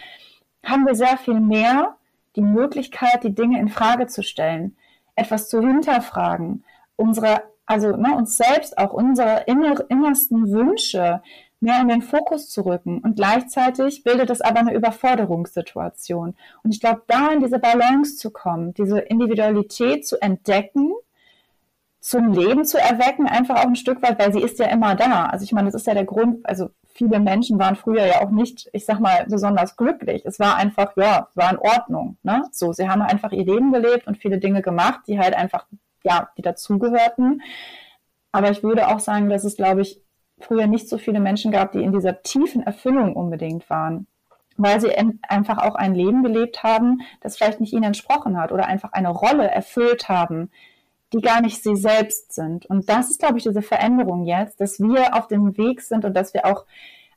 haben 0.63 0.87
wir 0.87 0.95
sehr 0.95 1.17
viel 1.17 1.41
mehr 1.41 1.97
die 2.37 2.43
Möglichkeit, 2.43 3.25
die 3.25 3.35
Dinge 3.35 3.59
in 3.61 3.69
Frage 3.69 4.07
zu 4.07 4.23
stellen, 4.23 4.77
etwas 5.15 5.49
zu 5.49 5.61
hinterfragen, 5.61 6.65
unsere 6.97 7.43
also 7.71 7.97
ne, 7.97 8.17
uns 8.17 8.37
selbst 8.37 8.77
auch 8.79 8.93
unsere 8.93 9.45
inner, 9.47 9.89
innersten 9.89 10.51
Wünsche 10.51 11.23
mehr 11.61 11.81
in 11.81 11.89
den 11.89 12.03
Fokus 12.03 12.49
zu 12.51 12.63
rücken. 12.63 12.99
Und 12.99 13.15
gleichzeitig 13.15 14.03
bildet 14.03 14.29
es 14.31 14.41
aber 14.41 14.59
eine 14.59 14.75
Überforderungssituation. 14.75 16.35
Und 16.65 16.75
ich 16.75 16.81
glaube, 16.81 17.03
da 17.07 17.29
in 17.29 17.39
diese 17.39 17.61
Balance 17.61 18.17
zu 18.17 18.33
kommen, 18.33 18.75
diese 18.75 18.99
Individualität 18.99 20.05
zu 20.05 20.21
entdecken, 20.21 20.93
zum 22.01 22.33
Leben 22.33 22.65
zu 22.65 22.79
erwecken, 22.79 23.29
einfach 23.29 23.59
auch 23.59 23.69
ein 23.69 23.77
Stück 23.77 24.03
weit, 24.03 24.19
weil 24.19 24.33
sie 24.33 24.41
ist 24.41 24.59
ja 24.59 24.67
immer 24.67 24.97
da. 24.97 25.27
Also 25.27 25.45
ich 25.45 25.53
meine, 25.53 25.71
das 25.71 25.81
ist 25.81 25.87
ja 25.87 25.95
der 25.95 26.07
Grund, 26.07 26.45
also 26.45 26.71
viele 27.01 27.19
Menschen 27.19 27.59
waren 27.59 27.77
früher 27.77 28.05
ja 28.05 28.21
auch 28.21 28.31
nicht, 28.31 28.69
ich 28.75 28.85
sag 28.85 29.01
mal, 29.01 29.25
besonders 29.27 29.77
glücklich. 29.77 30.27
Es 30.27 30.39
war 30.39 30.57
einfach, 30.57 30.95
ja, 30.97 31.29
war 31.35 31.51
in 31.51 31.59
Ordnung. 31.59 32.19
Ne? 32.23 32.43
So, 32.53 32.73
sie 32.75 32.91
haben 32.91 33.01
einfach 33.01 33.33
ihr 33.33 33.47
Leben 33.47 33.73
gelebt 33.73 34.07
und 34.07 34.19
viele 34.19 34.39
Dinge 34.39 34.61
gemacht, 34.61 35.01
die 35.07 35.19
halt 35.19 35.35
einfach 35.35 35.65
ja, 36.03 36.29
die 36.37 36.43
dazugehörten. 36.43 37.41
Aber 38.33 38.51
ich 38.51 38.63
würde 38.63 38.89
auch 38.89 39.01
sagen, 39.01 39.31
dass 39.31 39.45
es, 39.45 39.57
glaube 39.57 39.81
ich, 39.81 40.03
früher 40.41 40.67
nicht 40.67 40.91
so 40.91 40.99
viele 40.99 41.21
Menschen 41.21 41.53
gab, 41.53 41.73
die 41.73 41.83
in 41.83 41.93
dieser 41.93 42.23
tiefen 42.23 42.63
Erfüllung 42.63 43.17
unbedingt 43.17 43.71
waren, 43.71 44.07
weil 44.59 44.79
sie 44.79 44.95
einfach 45.23 45.59
auch 45.59 45.77
ein 45.77 45.95
Leben 45.95 46.23
gelebt 46.23 46.63
haben, 46.63 47.01
das 47.23 47.39
vielleicht 47.39 47.61
nicht 47.61 47.73
ihnen 47.73 47.85
entsprochen 47.85 48.39
hat 48.39 48.53
oder 48.53 48.67
einfach 48.67 48.93
eine 48.93 49.09
Rolle 49.09 49.51
erfüllt 49.51 50.11
haben, 50.11 50.51
die 51.13 51.21
gar 51.21 51.41
nicht 51.41 51.63
sie 51.63 51.77
selbst 51.77 52.33
sind. 52.33 52.67
Und 52.67 52.89
das 52.89 53.11
ist, 53.11 53.21
glaube 53.21 53.39
ich, 53.39 53.45
diese 53.45 53.63
Veränderung 53.63 54.25
jetzt, 54.25 54.61
dass 54.61 54.79
wir 54.79 55.15
auf 55.15 55.27
dem 55.27 55.57
Weg 55.57 55.81
sind 55.81 56.05
und 56.05 56.15
dass 56.15 56.35
wir 56.35 56.47
auch, 56.47 56.65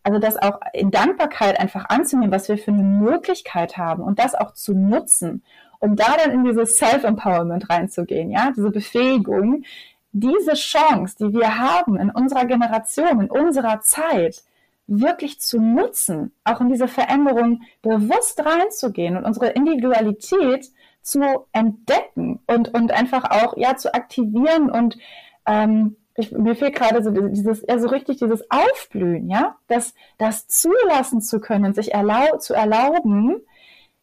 also 0.03 0.19
das 0.19 0.37
auch 0.37 0.59
in 0.73 0.91
Dankbarkeit 0.91 1.59
einfach 1.59 1.85
anzunehmen, 1.89 2.31
was 2.31 2.49
wir 2.49 2.57
für 2.57 2.71
eine 2.71 2.83
Möglichkeit 2.83 3.77
haben 3.77 4.03
und 4.03 4.19
das 4.19 4.35
auch 4.35 4.53
zu 4.53 4.73
nutzen, 4.73 5.43
um 5.79 5.95
da 5.95 6.15
dann 6.17 6.31
in 6.31 6.43
dieses 6.43 6.77
Self-Empowerment 6.77 7.69
reinzugehen, 7.69 8.31
ja, 8.31 8.51
diese 8.55 8.71
Befähigung, 8.71 9.63
diese 10.11 10.53
Chance, 10.53 11.15
die 11.19 11.33
wir 11.33 11.57
haben 11.57 11.97
in 11.97 12.09
unserer 12.09 12.45
Generation, 12.45 13.21
in 13.21 13.31
unserer 13.31 13.81
Zeit, 13.81 14.43
wirklich 14.87 15.39
zu 15.39 15.59
nutzen, 15.61 16.31
auch 16.43 16.61
in 16.61 16.69
diese 16.69 16.87
Veränderung 16.87 17.61
bewusst 17.81 18.45
reinzugehen 18.45 19.15
und 19.15 19.25
unsere 19.25 19.49
Individualität 19.49 20.71
zu 21.03 21.45
entdecken 21.51 22.39
und, 22.47 22.73
und 22.73 22.91
einfach 22.91 23.29
auch 23.29 23.57
ja 23.57 23.75
zu 23.75 23.93
aktivieren 23.93 24.71
und 24.71 24.97
ähm, 25.45 25.97
ich, 26.15 26.31
mir 26.31 26.55
fehlt 26.55 26.75
gerade 26.75 27.03
so 27.03 27.11
dieses, 27.11 27.65
ja, 27.67 27.79
so 27.79 27.87
richtig 27.87 28.17
dieses 28.17 28.43
Aufblühen, 28.49 29.29
ja, 29.29 29.57
das, 29.67 29.93
das 30.17 30.47
zulassen 30.47 31.21
zu 31.21 31.39
können, 31.39 31.73
sich 31.73 31.93
erlau 31.93 32.37
zu 32.37 32.53
erlauben, 32.53 33.41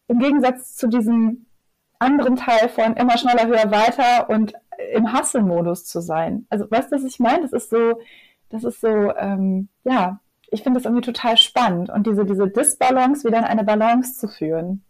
im 0.07 0.19
Gegensatz 0.19 0.75
zu 0.75 0.87
diesem 0.87 1.45
anderen 1.99 2.35
Teil 2.35 2.67
von 2.69 2.95
immer 2.95 3.17
schneller, 3.17 3.47
höher, 3.47 3.71
weiter 3.71 4.29
und 4.29 4.53
im 4.93 5.13
Hustle-Modus 5.17 5.85
zu 5.85 6.01
sein. 6.01 6.45
Also, 6.49 6.69
weißt 6.69 6.91
du, 6.91 6.95
was 6.97 7.03
ich 7.03 7.19
meine? 7.19 7.43
Das 7.43 7.53
ist 7.53 7.69
so, 7.69 7.99
das 8.49 8.63
ist 8.63 8.81
so, 8.81 8.87
ähm, 9.15 9.69
ja, 9.83 10.19
ich 10.49 10.63
finde 10.63 10.79
das 10.79 10.85
irgendwie 10.85 11.05
total 11.05 11.37
spannend 11.37 11.89
und 11.89 12.07
diese, 12.07 12.25
diese 12.25 12.49
Disbalance 12.49 13.25
wieder 13.25 13.37
in 13.37 13.45
eine 13.45 13.63
Balance 13.63 14.19
zu 14.19 14.27
führen. 14.27 14.83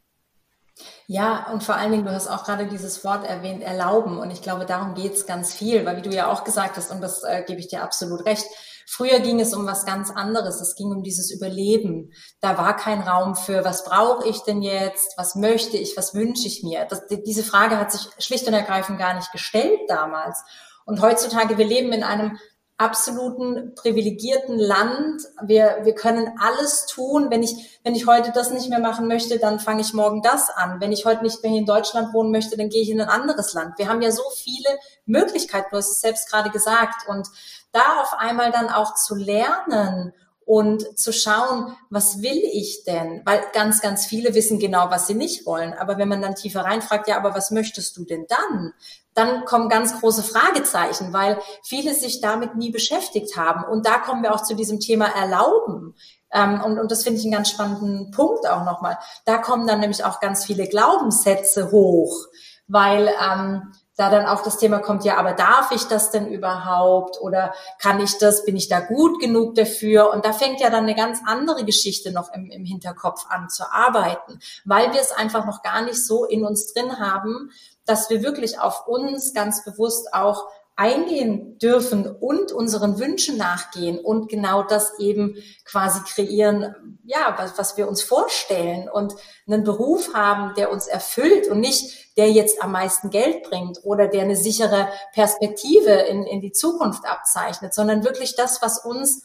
Ja, 1.08 1.48
und 1.52 1.64
vor 1.64 1.76
allen 1.76 1.92
Dingen, 1.92 2.06
du 2.06 2.12
hast 2.12 2.28
auch 2.28 2.44
gerade 2.44 2.68
dieses 2.68 3.04
Wort 3.04 3.26
erwähnt, 3.26 3.64
erlauben. 3.64 4.18
Und 4.18 4.32
ich 4.32 4.42
glaube, 4.42 4.66
darum 4.66 4.94
geht's 4.94 5.26
ganz 5.26 5.54
viel, 5.54 5.86
weil 5.86 5.98
wie 5.98 6.02
du 6.02 6.10
ja 6.10 6.32
auch 6.32 6.44
gesagt 6.44 6.78
hast, 6.78 6.92
und 6.92 7.02
das 7.02 7.24
äh, 7.24 7.44
gebe 7.46 7.60
ich 7.60 7.68
dir 7.68 7.84
absolut 7.84 8.26
recht, 8.26 8.46
früher 8.88 9.20
ging 9.20 9.40
es 9.40 9.54
um 9.54 9.66
was 9.66 9.86
ganz 9.86 10.10
anderes. 10.10 10.62
Es 10.62 10.76
ging 10.76 10.88
um 10.88 11.04
dieses 11.04 11.32
Überleben. 11.32 12.14
Da 12.40 12.58
war 12.58 12.76
kein 12.76 13.02
Raum 13.02 13.36
für, 13.36 13.66
was 13.66 13.84
brauche 13.84 14.28
ich 14.28 14.40
denn 14.42 14.62
jetzt, 14.62 15.18
was 15.18 15.36
möchte 15.36 15.78
ich, 15.78 15.98
was 15.98 16.14
wünsche 16.14 16.48
ich 16.48 16.64
mir. 16.64 16.86
Das, 16.90 17.02
diese 17.26 17.44
Frage 17.44 17.78
hat 17.78 17.92
sich 17.92 18.08
schlicht 18.20 18.48
und 18.48 18.54
ergreifend 18.54 18.98
gar 18.98 19.14
nicht 19.14 19.32
gestellt 19.32 19.80
damals. 19.88 20.44
Und 20.86 21.02
heutzutage, 21.02 21.58
wir 21.58 21.66
leben 21.66 21.94
in 21.94 22.04
einem 22.04 22.38
absoluten 22.82 23.76
privilegierten 23.76 24.58
Land. 24.58 25.22
Wir, 25.42 25.78
wir 25.84 25.94
können 25.94 26.34
alles 26.40 26.88
tun. 26.88 27.28
Wenn 27.30 27.44
ich, 27.44 27.80
wenn 27.84 27.96
ich 27.96 28.08
heute 28.08 28.32
das 28.34 28.52
nicht 28.52 28.70
mehr 28.70 28.80
machen 28.80 29.08
möchte, 29.08 29.38
dann 29.38 29.60
fange 29.60 29.82
ich 29.82 29.94
morgen 29.94 30.22
das 30.22 30.50
an. 30.50 30.82
Wenn 30.82 30.92
ich 30.92 31.06
heute 31.06 31.24
nicht 31.24 31.44
mehr 31.44 31.52
hier 31.52 31.62
in 31.62 31.66
Deutschland 31.66 32.14
wohnen 32.14 32.32
möchte, 32.32 32.58
dann 32.58 32.70
gehe 32.70 32.82
ich 32.82 32.90
in 32.90 33.00
ein 33.00 33.10
anderes 33.10 33.54
Land. 33.54 33.78
Wir 33.78 33.88
haben 33.88 34.02
ja 34.02 34.12
so 34.12 34.24
viele 34.36 34.70
Möglichkeiten. 35.06 35.68
Du 35.72 35.78
hast 35.78 35.92
es 35.92 36.02
selbst 36.02 36.30
gerade 36.30 36.50
gesagt. 36.50 37.08
Und 37.08 37.28
da 37.72 38.02
auf 38.02 38.14
einmal 38.18 38.52
dann 38.52 38.70
auch 38.70 38.96
zu 38.96 39.16
lernen 39.16 40.14
und 40.46 40.98
zu 40.98 41.14
schauen, 41.14 41.76
was 41.90 42.22
will 42.22 42.42
ich 42.52 42.84
denn? 42.84 43.22
Weil 43.26 43.42
ganz, 43.54 43.82
ganz 43.82 44.06
viele 44.06 44.34
wissen 44.34 44.60
genau, 44.60 44.90
was 44.90 45.08
sie 45.08 45.14
nicht 45.14 45.46
wollen. 45.46 45.74
Aber 45.74 45.98
wenn 45.98 46.10
man 46.10 46.22
dann 46.22 46.36
tiefer 46.36 46.66
reinfragt, 46.66 47.08
ja, 47.08 47.18
aber 47.18 47.36
was 47.36 47.52
möchtest 47.52 47.96
du 47.98 48.06
denn 48.06 48.26
dann? 48.28 48.74
Dann 49.14 49.46
kommen 49.46 49.70
ganz 49.70 50.00
große 50.00 50.24
Fragezeichen, 50.24 51.14
weil 51.14 51.40
viele 51.64 51.94
sich 51.94 52.22
damit 52.22 52.56
nie 52.56 52.72
beschäftigt 52.72 53.38
haben. 53.38 53.64
Und 53.64 53.86
da 53.86 54.00
kommen 54.00 54.24
wir 54.24 54.34
auch 54.34 54.44
zu 54.44 54.56
diesem 54.56 54.80
Thema 54.80 55.08
Erlauben. 55.08 55.96
Ähm, 56.34 56.62
und, 56.62 56.80
und 56.80 56.92
das 56.92 57.04
finde 57.04 57.20
ich 57.20 57.26
einen 57.26 57.34
ganz 57.34 57.50
spannenden 57.50 58.12
Punkt 58.12 58.48
auch 58.48 58.66
nochmal. 58.66 58.98
Da 59.26 59.38
kommen 59.38 59.68
dann 59.68 59.80
nämlich 59.80 60.04
auch 60.04 60.20
ganz 60.20 60.46
viele 60.46 60.68
Glaubenssätze 60.68 61.72
hoch, 61.72 62.28
weil 62.68 63.10
ähm, 63.22 63.74
da 64.02 64.10
dann 64.10 64.26
auch 64.26 64.42
das 64.42 64.58
Thema 64.58 64.80
kommt, 64.80 65.06
ja, 65.06 65.18
aber 65.18 65.34
darf 65.34 65.72
ich 65.72 65.84
das 65.84 66.10
denn 66.10 66.28
überhaupt 66.28 67.22
oder 67.22 67.54
kann 67.78 68.00
ich 68.00 68.18
das, 68.18 68.44
bin 68.46 68.56
ich 68.56 68.68
da 68.68 68.80
gut 68.80 69.22
genug 69.22 69.54
dafür? 69.54 70.12
Und 70.12 70.26
da 70.26 70.34
fängt 70.34 70.60
ja 70.60 70.72
dann 70.72 70.86
eine 70.86 70.96
ganz 70.96 71.20
andere 71.28 71.64
Geschichte 71.66 72.12
noch 72.12 72.34
im, 72.34 72.50
im 72.50 72.66
Hinterkopf 72.66 73.28
an 73.30 73.48
zu 73.48 73.64
arbeiten, 73.72 74.40
weil 74.66 74.92
wir 74.92 75.00
es 75.00 75.12
einfach 75.12 75.46
noch 75.46 75.62
gar 75.62 75.84
nicht 75.84 76.04
so 76.04 76.26
in 76.26 76.44
uns 76.44 76.74
drin 76.74 77.00
haben, 77.00 77.52
dass 77.86 78.10
wir 78.10 78.24
wirklich 78.24 78.60
auf 78.60 78.88
uns 78.88 79.36
ganz 79.36 79.64
bewusst 79.64 80.16
auch 80.16 80.48
eingehen 80.82 81.60
dürfen 81.60 82.08
und 82.08 82.52
unseren 82.52 82.98
Wünschen 82.98 83.38
nachgehen 83.38 84.00
und 84.00 84.30
genau 84.30 84.64
das 84.64 84.98
eben 84.98 85.36
quasi 85.64 86.00
kreieren, 86.04 86.98
ja, 87.04 87.36
was, 87.38 87.56
was 87.60 87.78
wir 87.78 87.88
uns 87.88 88.02
vorstellen 88.02 88.90
und 88.90 89.14
einen 89.46 89.64
Beruf 89.64 90.16
haben, 90.16 90.56
der 90.56 90.72
uns 90.72 90.88
erfüllt 90.88 91.48
und 91.50 91.60
nicht 91.60 92.18
der 92.18 92.32
jetzt 92.32 92.64
am 92.64 92.72
meisten 92.72 93.12
Geld 93.12 93.44
bringt 93.44 93.78
oder 93.84 94.08
der 94.08 94.24
eine 94.24 94.36
sichere 94.36 94.90
Perspektive 95.14 95.92
in, 95.92 96.24
in 96.24 96.42
die 96.42 96.52
Zukunft 96.52 97.06
abzeichnet, 97.06 97.76
sondern 97.76 98.04
wirklich 98.04 98.36
das, 98.36 98.64
was 98.64 98.84
uns 98.84 99.22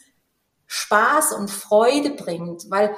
Spaß 0.66 1.32
und 1.32 1.50
Freude 1.50 2.10
bringt, 2.10 2.70
weil 2.70 2.94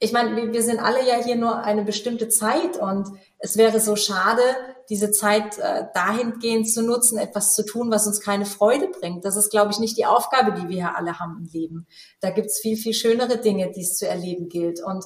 ich 0.00 0.12
meine, 0.12 0.52
wir 0.52 0.62
sind 0.62 0.80
alle 0.80 1.06
ja 1.06 1.14
hier 1.14 1.36
nur 1.36 1.60
eine 1.60 1.82
bestimmte 1.82 2.28
Zeit 2.28 2.76
und 2.76 3.08
es 3.38 3.56
wäre 3.56 3.80
so 3.80 3.96
schade, 3.96 4.42
diese 4.88 5.10
Zeit 5.10 5.58
äh, 5.58 5.84
dahingehend 5.94 6.70
zu 6.70 6.82
nutzen, 6.82 7.18
etwas 7.18 7.54
zu 7.54 7.64
tun, 7.64 7.90
was 7.90 8.06
uns 8.06 8.20
keine 8.20 8.46
Freude 8.46 8.88
bringt. 8.88 9.24
Das 9.24 9.36
ist, 9.36 9.50
glaube 9.50 9.72
ich, 9.72 9.78
nicht 9.78 9.96
die 9.96 10.06
Aufgabe, 10.06 10.52
die 10.52 10.68
wir 10.68 10.76
hier 10.76 10.96
alle 10.96 11.18
haben 11.18 11.38
im 11.38 11.50
Leben. 11.52 11.86
Da 12.20 12.30
gibt's 12.30 12.60
viel, 12.60 12.76
viel 12.76 12.94
schönere 12.94 13.38
Dinge, 13.38 13.70
die 13.70 13.82
es 13.82 13.96
zu 13.96 14.06
erleben 14.06 14.48
gilt. 14.48 14.82
Und 14.82 15.04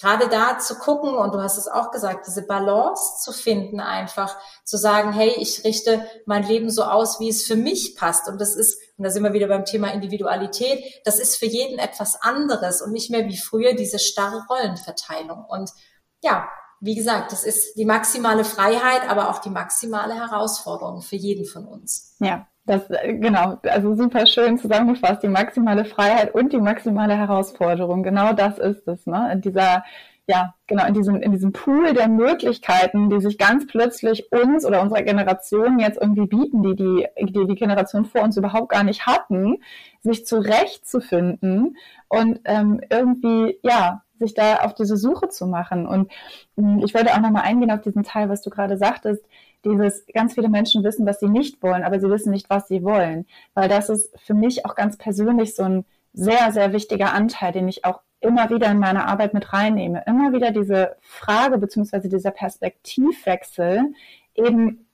gerade 0.00 0.28
da 0.28 0.58
zu 0.58 0.76
gucken, 0.76 1.14
und 1.14 1.34
du 1.34 1.40
hast 1.40 1.58
es 1.58 1.68
auch 1.68 1.90
gesagt, 1.90 2.26
diese 2.26 2.46
Balance 2.46 3.22
zu 3.22 3.32
finden, 3.32 3.80
einfach 3.80 4.36
zu 4.64 4.76
sagen, 4.76 5.12
hey, 5.12 5.34
ich 5.38 5.64
richte 5.64 6.06
mein 6.26 6.46
Leben 6.46 6.70
so 6.70 6.84
aus, 6.84 7.18
wie 7.20 7.28
es 7.28 7.44
für 7.44 7.56
mich 7.56 7.96
passt. 7.96 8.28
Und 8.28 8.40
das 8.40 8.54
ist, 8.54 8.78
und 8.96 9.04
da 9.04 9.10
sind 9.10 9.22
wir 9.22 9.32
wieder 9.32 9.48
beim 9.48 9.64
Thema 9.64 9.92
Individualität, 9.92 10.84
das 11.04 11.18
ist 11.18 11.36
für 11.36 11.46
jeden 11.46 11.78
etwas 11.78 12.20
anderes 12.20 12.82
und 12.82 12.92
nicht 12.92 13.10
mehr 13.10 13.26
wie 13.26 13.38
früher 13.38 13.74
diese 13.74 13.98
starre 13.98 14.44
Rollenverteilung. 14.48 15.44
Und 15.48 15.70
ja, 16.22 16.46
wie 16.80 16.94
gesagt, 16.94 17.32
das 17.32 17.44
ist 17.44 17.76
die 17.76 17.84
maximale 17.84 18.44
Freiheit, 18.44 19.08
aber 19.08 19.30
auch 19.30 19.38
die 19.38 19.50
maximale 19.50 20.14
Herausforderung 20.14 21.02
für 21.02 21.16
jeden 21.16 21.44
von 21.44 21.66
uns. 21.66 22.16
Ja, 22.20 22.46
das, 22.66 22.82
genau, 22.88 23.58
also 23.62 23.94
super 23.94 24.26
schön 24.26 24.58
zusammengefasst, 24.58 25.22
die 25.22 25.28
maximale 25.28 25.84
Freiheit 25.84 26.34
und 26.34 26.52
die 26.52 26.58
maximale 26.58 27.16
Herausforderung. 27.16 28.02
Genau 28.02 28.32
das 28.32 28.58
ist 28.58 28.86
es, 28.88 29.06
ne? 29.06 29.30
In 29.32 29.40
dieser, 29.40 29.84
ja, 30.28 30.54
genau, 30.66 30.84
in 30.86 30.94
diesem, 30.94 31.22
in 31.22 31.30
diesem 31.30 31.52
Pool 31.52 31.94
der 31.94 32.08
Möglichkeiten, 32.08 33.08
die 33.08 33.20
sich 33.20 33.38
ganz 33.38 33.66
plötzlich 33.68 34.32
uns 34.32 34.64
oder 34.66 34.82
unserer 34.82 35.02
Generation 35.02 35.78
jetzt 35.78 36.00
irgendwie 36.00 36.26
bieten, 36.26 36.62
die 36.62 36.74
die, 36.74 37.06
die, 37.26 37.46
die 37.46 37.54
Generation 37.54 38.04
vor 38.04 38.22
uns 38.22 38.36
überhaupt 38.36 38.70
gar 38.70 38.82
nicht 38.82 39.06
hatten, 39.06 39.62
sich 40.02 40.26
zurechtzufinden 40.26 41.76
und 42.08 42.40
ähm, 42.44 42.80
irgendwie, 42.90 43.60
ja, 43.62 44.02
sich 44.18 44.34
da 44.34 44.56
auf 44.56 44.74
diese 44.74 44.96
Suche 44.96 45.28
zu 45.28 45.46
machen. 45.46 45.86
Und 45.86 46.10
hm, 46.56 46.80
ich 46.84 46.94
wollte 46.94 47.12
auch 47.12 47.20
nochmal 47.20 47.42
eingehen 47.42 47.70
auf 47.70 47.80
diesen 47.80 48.02
Teil, 48.02 48.28
was 48.28 48.42
du 48.42 48.50
gerade 48.50 48.76
sagtest, 48.76 49.24
dieses, 49.64 50.06
ganz 50.12 50.34
viele 50.34 50.48
Menschen 50.48 50.84
wissen, 50.84 51.06
was 51.06 51.20
sie 51.20 51.28
nicht 51.28 51.62
wollen, 51.62 51.82
aber 51.82 51.98
sie 51.98 52.08
wissen 52.08 52.30
nicht, 52.30 52.48
was 52.50 52.68
sie 52.68 52.84
wollen. 52.84 53.26
Weil 53.54 53.68
das 53.68 53.88
ist 53.88 54.18
für 54.20 54.34
mich 54.34 54.64
auch 54.64 54.74
ganz 54.74 54.96
persönlich 54.96 55.54
so 55.54 55.64
ein 55.64 55.84
sehr, 56.12 56.52
sehr 56.52 56.72
wichtiger 56.72 57.12
Anteil, 57.12 57.52
den 57.52 57.68
ich 57.68 57.84
auch 57.84 58.00
immer 58.20 58.48
wieder 58.50 58.70
in 58.70 58.78
meine 58.78 59.06
Arbeit 59.06 59.34
mit 59.34 59.52
reinnehme. 59.52 60.02
Immer 60.06 60.32
wieder 60.32 60.50
diese 60.50 60.96
Frage 61.00 61.58
beziehungsweise 61.58 62.08
dieser 62.08 62.30
Perspektivwechsel 62.30 63.92
eben 64.34 64.86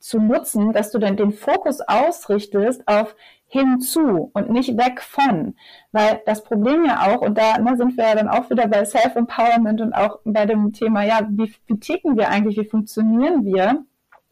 zu 0.00 0.18
nutzen, 0.18 0.72
dass 0.72 0.90
du 0.90 0.98
dann 0.98 1.16
den 1.16 1.32
Fokus 1.32 1.80
ausrichtest 1.80 2.86
auf 2.86 3.14
hinzu 3.54 4.30
und 4.34 4.50
nicht 4.50 4.76
weg 4.76 5.00
von. 5.00 5.54
Weil 5.92 6.20
das 6.26 6.44
Problem 6.44 6.84
ja 6.84 7.06
auch, 7.06 7.20
und 7.22 7.38
da 7.38 7.58
ne, 7.58 7.76
sind 7.76 7.96
wir 7.96 8.04
ja 8.04 8.14
dann 8.14 8.28
auch 8.28 8.50
wieder 8.50 8.68
bei 8.68 8.84
Self-Empowerment 8.84 9.80
und 9.80 9.92
auch 9.92 10.18
bei 10.24 10.46
dem 10.46 10.72
Thema, 10.72 11.04
ja, 11.04 11.26
wie, 11.30 11.54
wie 11.66 11.78
ticken 11.78 12.16
wir 12.16 12.28
eigentlich, 12.28 12.58
wie 12.58 12.68
funktionieren 12.68 13.44
wir? 13.44 13.84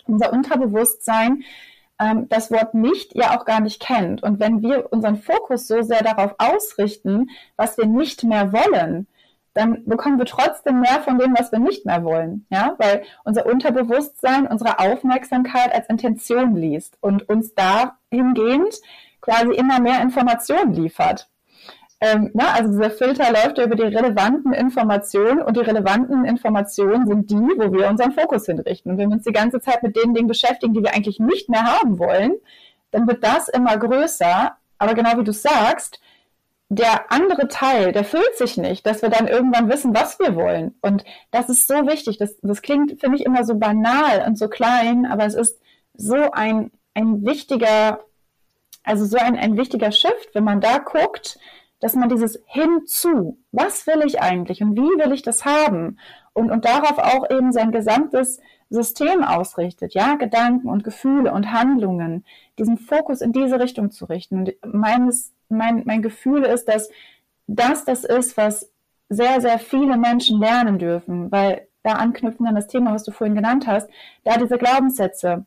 unser 0.07 0.33
Unterbewusstsein 0.33 1.45
ähm, 1.99 2.29
das 2.29 2.51
Wort 2.51 2.75
nicht 2.75 3.15
ja 3.15 3.37
auch 3.39 3.45
gar 3.45 3.61
nicht 3.61 3.81
kennt. 3.81 4.23
Und 4.23 4.41
wenn 4.41 4.63
wir 4.63 4.93
unseren 4.93 5.17
Fokus 5.17 5.67
so 5.67 5.83
sehr 5.83 6.03
darauf 6.03 6.35
ausrichten, 6.39 7.31
was 7.57 7.79
wir 7.79 7.87
nicht 7.87 8.25
mehr 8.25 8.53
wollen, 8.53 9.07
dann 9.55 9.85
bekommen 9.85 10.19
wir 10.19 10.25
trotzdem 10.25 10.81
mehr 10.81 11.03
von 11.03 11.19
dem, 11.19 11.35
was 11.39 11.53
wir 11.53 11.59
nicht 11.59 11.85
mehr 11.85 12.05
wollen. 12.05 12.47
Ja, 12.51 12.75
weil 12.79 13.03
unser 13.25 13.45
Unterbewusstsein 13.47 14.47
unsere 14.47 14.79
Aufmerksamkeit 14.79 15.75
als 15.75 15.89
Intention 15.89 16.57
liest 16.57 16.97
und 17.01 17.29
uns 17.29 17.55
dahingehend 17.55 18.81
quasi 19.23 19.53
immer 19.53 19.81
mehr 19.81 20.03
Informationen 20.03 20.75
liefert. 20.75 21.29
Ähm, 22.01 22.31
na, 22.35 22.53
also 22.55 22.73
dieser 22.73 22.91
Filter 22.91 23.33
läuft 23.33 23.59
über 23.59 23.77
die 23.77 23.85
relevanten 23.85 24.53
Informationen 24.53 25.41
und 25.41 25.57
die 25.57 25.61
relevanten 25.61 26.25
Informationen 26.25 27.07
sind 27.07 27.31
die, 27.31 27.37
wo 27.37 27.73
wir 27.73 27.89
unseren 27.89 28.13
Fokus 28.13 28.47
hinrichten. 28.47 28.91
Und 28.91 28.99
wenn 28.99 29.09
wir 29.09 29.15
uns 29.15 29.25
die 29.25 29.33
ganze 29.33 29.61
Zeit 29.61 29.85
mit 29.85 29.97
den 29.97 30.13
Dingen 30.13 30.27
beschäftigen, 30.27 30.75
die 30.75 30.83
wir 30.83 30.93
eigentlich 30.93 31.21
nicht 31.21 31.49
mehr 31.49 31.63
haben 31.63 32.01
wollen, 32.01 32.35
dann 32.91 33.07
wird 33.07 33.23
das 33.23 33.49
immer 33.49 33.79
größer. 33.79 34.57
Aber 34.79 34.95
genau 34.95 35.17
wie 35.17 35.25
du 35.25 35.33
sagst, 35.33 36.01
der 36.69 37.13
andere 37.13 37.47
Teil, 37.47 37.93
der 37.93 38.05
füllt 38.05 38.37
sich 38.37 38.57
nicht, 38.57 38.85
dass 38.85 39.03
wir 39.03 39.09
dann 39.09 39.29
irgendwann 39.29 39.71
wissen, 39.71 39.95
was 39.95 40.19
wir 40.19 40.35
wollen. 40.35 40.75
Und 40.81 41.05
das 41.31 41.49
ist 41.49 41.69
so 41.69 41.87
wichtig. 41.87 42.19
Das, 42.19 42.37
das 42.43 42.63
klingt, 42.63 43.01
finde 43.01 43.17
ich, 43.17 43.25
immer 43.25 43.45
so 43.45 43.55
banal 43.55 44.25
und 44.27 44.37
so 44.37 44.49
klein, 44.49 45.07
aber 45.07 45.25
es 45.25 45.35
ist 45.35 45.61
so 45.95 46.33
ein 46.33 46.73
ein 46.95 47.25
wichtiger, 47.25 48.01
also 48.85 49.05
so 49.05 49.18
ein, 49.18 49.37
ein 49.37 49.57
wichtiger 49.57 49.92
Shift, 49.92 50.35
wenn 50.35 50.45
man 50.45 50.61
da 50.61 50.79
guckt, 50.79 51.38
dass 51.81 51.95
man 51.95 52.09
dieses 52.09 52.40
hinzu, 52.47 53.38
was 53.51 53.87
will 53.87 54.03
ich 54.07 54.21
eigentlich 54.21 54.62
und 54.62 54.77
wie 54.77 55.05
will 55.05 55.12
ich 55.12 55.23
das 55.23 55.45
haben? 55.45 55.99
Und, 56.33 56.51
und 56.51 56.64
darauf 56.64 56.99
auch 56.99 57.29
eben 57.31 57.53
sein 57.53 57.73
gesamtes 57.73 58.40
System 58.71 59.23
ausrichtet, 59.23 59.92
ja, 59.92 60.14
Gedanken 60.14 60.68
und 60.68 60.85
Gefühle 60.85 61.33
und 61.33 61.53
Handlungen, 61.53 62.25
diesen 62.59 62.79
Fokus 62.79 63.21
in 63.21 63.33
diese 63.33 63.61
Richtung 63.61 63.90
zu 63.90 64.07
richten. 64.07 64.38
Und 64.38 64.53
meines, 64.64 65.33
mein, 65.49 65.83
mein 65.85 66.03
Gefühl 66.03 66.45
ist, 66.45 66.68
dass 66.68 66.88
das 67.47 67.85
das 67.85 68.05
ist, 68.05 68.37
was 68.37 68.71
sehr, 69.09 69.40
sehr 69.40 69.59
viele 69.59 69.99
Menschen 69.99 70.40
lernen 70.40 70.79
dürfen, 70.79 71.31
weil 71.31 71.66
da 71.83 71.95
anknüpfen 71.95 72.47
an 72.47 72.55
das 72.55 72.68
Thema, 72.68 72.95
was 72.95 73.05
du 73.05 73.11
vorhin 73.11 73.35
genannt 73.35 73.66
hast, 73.66 73.90
da 74.25 74.38
diese 74.38 74.57
Glaubenssätze 74.57 75.45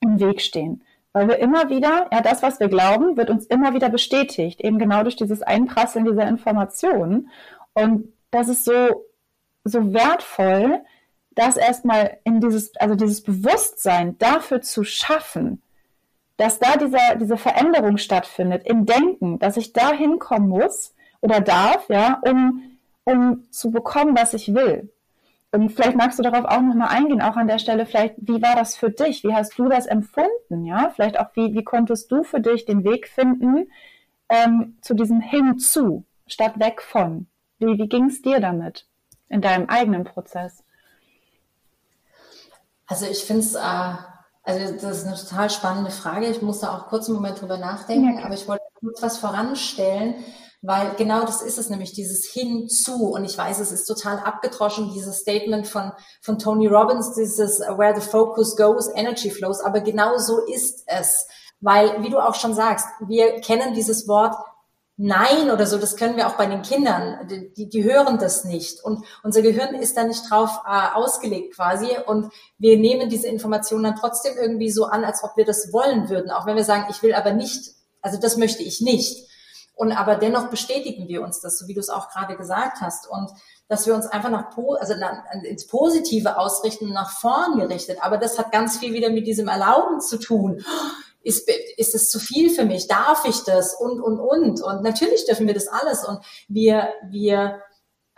im 0.00 0.20
Weg 0.20 0.40
stehen. 0.40 0.82
Weil 1.18 1.26
wir 1.26 1.38
immer 1.38 1.68
wieder, 1.68 2.06
ja, 2.12 2.20
das, 2.20 2.44
was 2.44 2.60
wir 2.60 2.68
glauben, 2.68 3.16
wird 3.16 3.28
uns 3.28 3.44
immer 3.46 3.74
wieder 3.74 3.88
bestätigt, 3.88 4.60
eben 4.60 4.78
genau 4.78 5.02
durch 5.02 5.16
dieses 5.16 5.42
Einprasseln 5.42 6.04
dieser 6.04 6.28
Informationen. 6.28 7.28
Und 7.74 8.12
das 8.30 8.46
ist 8.46 8.64
so, 8.64 9.04
so 9.64 9.92
wertvoll, 9.92 10.80
das 11.32 11.56
erstmal 11.56 12.18
in 12.22 12.40
dieses, 12.40 12.76
also 12.76 12.94
dieses 12.94 13.24
Bewusstsein 13.24 14.16
dafür 14.18 14.60
zu 14.60 14.84
schaffen, 14.84 15.60
dass 16.36 16.60
da 16.60 16.76
dieser, 16.76 17.16
diese 17.16 17.36
Veränderung 17.36 17.98
stattfindet 17.98 18.64
im 18.64 18.86
Denken, 18.86 19.40
dass 19.40 19.56
ich 19.56 19.72
da 19.72 19.90
hinkommen 19.90 20.48
muss 20.48 20.94
oder 21.20 21.40
darf, 21.40 21.88
ja, 21.88 22.22
um, 22.24 22.78
um 23.02 23.42
zu 23.50 23.72
bekommen, 23.72 24.16
was 24.16 24.34
ich 24.34 24.54
will. 24.54 24.92
Und 25.50 25.70
vielleicht 25.70 25.96
magst 25.96 26.18
du 26.18 26.22
darauf 26.22 26.44
auch 26.44 26.60
nochmal 26.60 26.88
eingehen, 26.88 27.22
auch 27.22 27.36
an 27.36 27.46
der 27.48 27.58
Stelle 27.58 27.86
vielleicht, 27.86 28.16
wie 28.18 28.42
war 28.42 28.54
das 28.54 28.76
für 28.76 28.90
dich? 28.90 29.24
Wie 29.24 29.34
hast 29.34 29.58
du 29.58 29.68
das 29.68 29.86
empfunden? 29.86 30.64
Ja, 30.64 30.90
vielleicht 30.94 31.18
auch, 31.18 31.28
wie, 31.34 31.54
wie 31.54 31.64
konntest 31.64 32.12
du 32.12 32.22
für 32.22 32.40
dich 32.40 32.66
den 32.66 32.84
Weg 32.84 33.08
finden 33.08 33.70
ähm, 34.28 34.76
zu 34.82 34.94
diesem 34.94 35.20
Hinzu 35.20 36.04
statt 36.26 36.58
weg 36.58 36.82
von? 36.82 37.28
Wie, 37.58 37.78
wie 37.78 37.88
ging 37.88 38.06
es 38.06 38.20
dir 38.20 38.40
damit 38.40 38.86
in 39.30 39.40
deinem 39.40 39.70
eigenen 39.70 40.04
Prozess? 40.04 40.62
Also 42.86 43.06
ich 43.06 43.24
finde 43.24 43.42
es, 43.42 43.54
äh, 43.54 43.58
also 44.42 44.74
das 44.74 44.98
ist 44.98 45.06
eine 45.06 45.16
total 45.16 45.48
spannende 45.48 45.90
Frage. 45.90 46.26
Ich 46.26 46.42
musste 46.42 46.70
auch 46.70 46.88
kurz 46.88 47.08
einen 47.08 47.16
Moment 47.16 47.40
drüber 47.40 47.56
nachdenken, 47.56 48.18
ja, 48.18 48.24
aber 48.24 48.34
ich 48.34 48.46
wollte 48.48 48.64
kurz 48.80 49.00
was 49.00 49.16
voranstellen 49.16 50.14
weil 50.60 50.94
genau 50.96 51.24
das 51.24 51.42
ist 51.42 51.58
es 51.58 51.70
nämlich, 51.70 51.92
dieses 51.92 52.26
Hinzu. 52.26 53.10
Und 53.10 53.24
ich 53.24 53.38
weiß, 53.38 53.60
es 53.60 53.70
ist 53.70 53.84
total 53.84 54.18
abgedroschen, 54.18 54.92
dieses 54.92 55.18
Statement 55.18 55.68
von, 55.68 55.92
von 56.20 56.38
Tony 56.38 56.66
Robbins, 56.66 57.14
dieses 57.14 57.60
Where 57.60 57.98
the 57.98 58.06
focus 58.06 58.56
goes, 58.56 58.88
energy 58.94 59.30
flows. 59.30 59.60
Aber 59.60 59.80
genau 59.80 60.18
so 60.18 60.44
ist 60.46 60.82
es. 60.86 61.26
Weil, 61.60 62.02
wie 62.02 62.10
du 62.10 62.18
auch 62.18 62.34
schon 62.34 62.54
sagst, 62.54 62.86
wir 63.06 63.40
kennen 63.40 63.74
dieses 63.74 64.08
Wort 64.08 64.34
Nein 65.00 65.52
oder 65.52 65.64
so, 65.64 65.78
das 65.78 65.96
können 65.96 66.16
wir 66.16 66.26
auch 66.26 66.34
bei 66.34 66.46
den 66.46 66.62
Kindern, 66.62 67.28
die, 67.56 67.68
die 67.68 67.84
hören 67.84 68.18
das 68.18 68.44
nicht. 68.44 68.82
Und 68.82 69.04
unser 69.22 69.42
Gehirn 69.42 69.76
ist 69.76 69.96
da 69.96 70.02
nicht 70.02 70.28
drauf 70.28 70.50
äh, 70.66 70.92
ausgelegt 70.92 71.54
quasi. 71.54 71.90
Und 72.04 72.32
wir 72.58 72.76
nehmen 72.76 73.08
diese 73.08 73.28
Informationen 73.28 73.84
dann 73.84 73.94
trotzdem 73.94 74.36
irgendwie 74.36 74.72
so 74.72 74.86
an, 74.86 75.04
als 75.04 75.22
ob 75.22 75.36
wir 75.36 75.44
das 75.44 75.72
wollen 75.72 76.08
würden. 76.08 76.32
Auch 76.32 76.46
wenn 76.46 76.56
wir 76.56 76.64
sagen, 76.64 76.86
ich 76.90 77.00
will 77.04 77.14
aber 77.14 77.32
nicht, 77.32 77.76
also 78.02 78.18
das 78.18 78.36
möchte 78.36 78.64
ich 78.64 78.80
nicht. 78.80 79.27
Und 79.78 79.92
aber 79.92 80.16
dennoch 80.16 80.50
bestätigen 80.50 81.06
wir 81.06 81.22
uns 81.22 81.40
das, 81.40 81.56
so 81.56 81.68
wie 81.68 81.74
du 81.74 81.78
es 81.78 81.88
auch 81.88 82.10
gerade 82.10 82.36
gesagt 82.36 82.80
hast. 82.80 83.08
Und 83.08 83.30
dass 83.68 83.86
wir 83.86 83.94
uns 83.94 84.06
einfach 84.06 84.28
nach, 84.28 84.50
also 84.80 84.94
ins 85.44 85.68
Positive 85.68 86.36
ausrichten, 86.36 86.92
nach 86.92 87.12
vorn 87.12 87.60
gerichtet. 87.60 87.98
Aber 88.00 88.18
das 88.18 88.40
hat 88.40 88.50
ganz 88.50 88.78
viel 88.78 88.92
wieder 88.92 89.08
mit 89.10 89.28
diesem 89.28 89.46
Erlauben 89.46 90.00
zu 90.00 90.18
tun. 90.18 90.64
Ist, 91.22 91.48
ist 91.76 91.94
es 91.94 92.10
zu 92.10 92.18
viel 92.18 92.50
für 92.50 92.64
mich? 92.64 92.88
Darf 92.88 93.24
ich 93.24 93.44
das? 93.44 93.72
Und, 93.72 94.00
und, 94.00 94.18
und. 94.18 94.60
Und 94.60 94.82
natürlich 94.82 95.26
dürfen 95.26 95.46
wir 95.46 95.54
das 95.54 95.68
alles. 95.68 96.04
Und 96.04 96.24
wir, 96.48 96.88
wir 97.08 97.62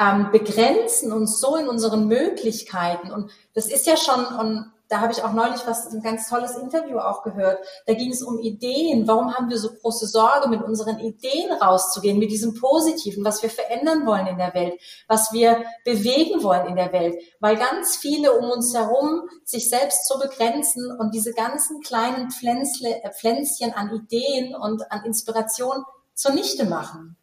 ähm, 0.00 0.30
begrenzen 0.32 1.12
uns 1.12 1.40
so 1.40 1.56
in 1.56 1.68
unseren 1.68 2.08
Möglichkeiten. 2.08 3.12
Und 3.12 3.30
das 3.52 3.66
ist 3.66 3.86
ja 3.86 3.98
schon, 3.98 4.24
und 4.24 4.72
da 4.90 5.00
habe 5.00 5.12
ich 5.12 5.22
auch 5.22 5.32
neulich 5.32 5.64
was, 5.66 5.86
ein 5.86 6.02
ganz 6.02 6.28
tolles 6.28 6.56
Interview 6.56 6.98
auch 6.98 7.22
gehört. 7.22 7.64
Da 7.86 7.94
ging 7.94 8.10
es 8.10 8.22
um 8.22 8.40
Ideen. 8.40 9.06
Warum 9.06 9.32
haben 9.32 9.48
wir 9.48 9.56
so 9.56 9.70
große 9.72 10.08
Sorge, 10.08 10.48
mit 10.48 10.62
unseren 10.62 10.98
Ideen 10.98 11.52
rauszugehen, 11.52 12.18
mit 12.18 12.32
diesem 12.32 12.54
Positiven, 12.54 13.24
was 13.24 13.40
wir 13.40 13.50
verändern 13.50 14.04
wollen 14.04 14.26
in 14.26 14.38
der 14.38 14.52
Welt, 14.52 14.80
was 15.06 15.32
wir 15.32 15.64
bewegen 15.84 16.42
wollen 16.42 16.66
in 16.66 16.74
der 16.74 16.92
Welt? 16.92 17.22
Weil 17.38 17.56
ganz 17.56 17.96
viele 17.96 18.32
um 18.32 18.50
uns 18.50 18.74
herum 18.74 19.28
sich 19.44 19.70
selbst 19.70 20.08
so 20.08 20.18
begrenzen 20.18 20.90
und 20.98 21.14
diese 21.14 21.32
ganzen 21.34 21.80
kleinen 21.82 22.32
Pflänzle, 22.32 23.02
äh, 23.04 23.12
Pflänzchen 23.12 23.72
an 23.72 23.94
Ideen 23.94 24.56
und 24.56 24.90
an 24.90 25.04
Inspiration 25.04 25.84
zunichte 26.14 26.64
machen. 26.64 27.16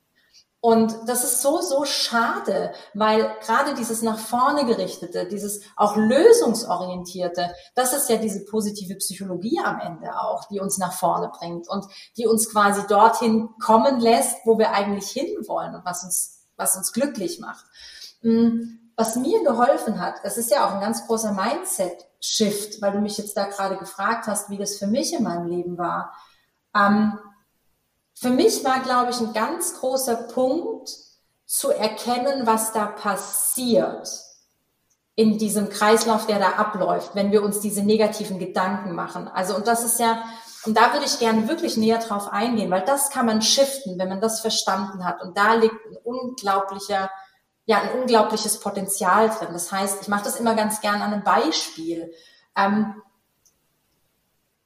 Und 0.68 0.98
das 1.06 1.24
ist 1.24 1.42
so, 1.42 1.62
so 1.62 1.86
schade, 1.86 2.74
weil 2.94 3.34
gerade 3.40 3.74
dieses 3.74 4.02
nach 4.02 4.20
vorne 4.20 4.66
gerichtete, 4.66 5.26
dieses 5.26 5.62
auch 5.78 5.96
lösungsorientierte, 5.96 7.54
das 7.74 7.94
ist 7.94 8.10
ja 8.10 8.18
diese 8.18 8.44
positive 8.44 8.96
Psychologie 8.96 9.62
am 9.64 9.80
Ende 9.80 10.20
auch, 10.20 10.44
die 10.50 10.60
uns 10.60 10.78
nach 10.78 10.92
vorne 10.92 11.30
bringt 11.30 11.70
und 11.70 11.86
die 12.18 12.28
uns 12.28 12.52
quasi 12.52 12.86
dorthin 12.86 13.48
kommen 13.64 14.02
lässt, 14.02 14.40
wo 14.44 14.60
wir 14.60 14.74
eigentlich 14.74 15.10
hinwollen 15.10 15.74
und 15.74 15.86
was 15.86 16.04
uns, 16.04 16.46
was 16.58 16.76
uns 16.76 16.92
glücklich 16.92 17.40
macht. 17.40 17.64
Hm, 18.20 18.92
was 18.98 19.16
mir 19.16 19.42
geholfen 19.46 20.02
hat, 20.02 20.16
das 20.24 20.38
ist 20.38 20.52
ja 20.52 20.68
auch 20.68 20.74
ein 20.74 20.82
ganz 20.82 21.08
großer 21.08 21.32
Mindset-Shift, 21.32 22.82
weil 22.82 22.92
du 22.92 23.00
mich 23.00 23.18
jetzt 23.18 23.38
da 23.38 23.46
gerade 23.46 23.78
gefragt 23.78 24.28
hast, 24.28 24.50
wie 24.50 24.58
das 24.58 24.76
für 24.76 24.88
mich 24.88 25.14
in 25.14 25.24
meinem 25.24 25.48
Leben 25.48 25.78
war. 25.78 26.12
Ähm, 26.76 27.18
für 28.20 28.30
mich 28.30 28.64
war, 28.66 28.80
glaube 28.80 29.12
ich, 29.12 29.20
ein 29.20 29.34
ganz 29.34 29.80
großer 29.80 30.16
Punkt 30.16 30.90
zu 31.46 31.72
erkennen, 31.72 32.48
was 32.48 32.74
da 32.74 32.88
passiert 32.88 34.10
in 35.16 35.38
diesem 35.38 35.70
Kreislauf, 35.70 36.26
der 36.26 36.40
da 36.40 36.54
abläuft, 36.54 37.16
wenn 37.16 37.32
wir 37.32 37.44
uns 37.44 37.60
diese 37.60 37.84
negativen 37.84 38.40
Gedanken 38.40 38.94
machen. 38.94 39.28
Also, 39.28 39.56
und 39.56 39.68
das 39.68 39.84
ist 39.84 40.00
ja, 40.00 40.24
und 40.66 40.76
da 40.76 40.94
würde 40.94 41.06
ich 41.06 41.20
gerne 41.20 41.48
wirklich 41.48 41.78
näher 41.78 42.00
drauf 42.00 42.32
eingehen, 42.34 42.72
weil 42.72 42.84
das 42.84 43.12
kann 43.12 43.28
man 43.28 43.42
shiften, 43.42 44.00
wenn 44.00 44.10
man 44.10 44.22
das 44.22 44.42
verstanden 44.42 45.06
hat. 45.06 45.22
Und 45.22 45.38
da 45.38 45.54
liegt 45.54 45.86
ein 45.86 45.98
unglaublicher, 46.04 47.12
ja, 47.66 47.82
ein 47.82 48.00
unglaubliches 48.00 48.60
Potenzial 48.60 49.30
drin. 49.30 49.50
Das 49.54 49.72
heißt, 49.72 50.02
ich 50.02 50.08
mache 50.08 50.26
das 50.26 50.40
immer 50.40 50.56
ganz 50.56 50.82
gern 50.82 51.02
an 51.02 51.14
einem 51.14 51.24
Beispiel. 51.24 52.12
Ähm, 52.56 53.02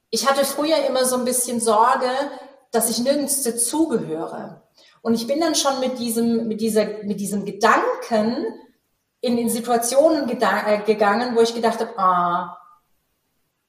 ich 0.08 0.28
hatte 0.28 0.44
früher 0.44 0.84
immer 0.86 1.04
so 1.04 1.16
ein 1.16 1.24
bisschen 1.24 1.60
Sorge, 1.60 2.08
dass 2.72 2.90
ich 2.90 2.98
nirgends 2.98 3.42
dazugehöre. 3.42 4.62
Und 5.02 5.14
ich 5.14 5.26
bin 5.26 5.40
dann 5.40 5.54
schon 5.54 5.78
mit 5.80 5.98
diesem, 5.98 6.48
mit 6.48 6.60
dieser, 6.60 6.84
mit 7.04 7.20
diesem 7.20 7.44
Gedanken 7.44 8.46
in, 9.20 9.38
in 9.38 9.48
Situationen 9.48 10.28
äh, 10.28 10.78
gegangen, 10.84 11.36
wo 11.36 11.40
ich 11.40 11.54
gedacht 11.54 11.80
habe, 11.80 11.98
ah, 11.98 12.58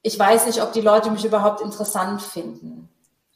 ich 0.02 0.18
weiß 0.18 0.48
nicht, 0.48 0.62
ob 0.62 0.74
die 0.74 0.82
Leute 0.82 1.12
mich 1.12 1.26
überhaupt 1.26 1.62
interessant 1.62 2.22
finden. 2.22 2.90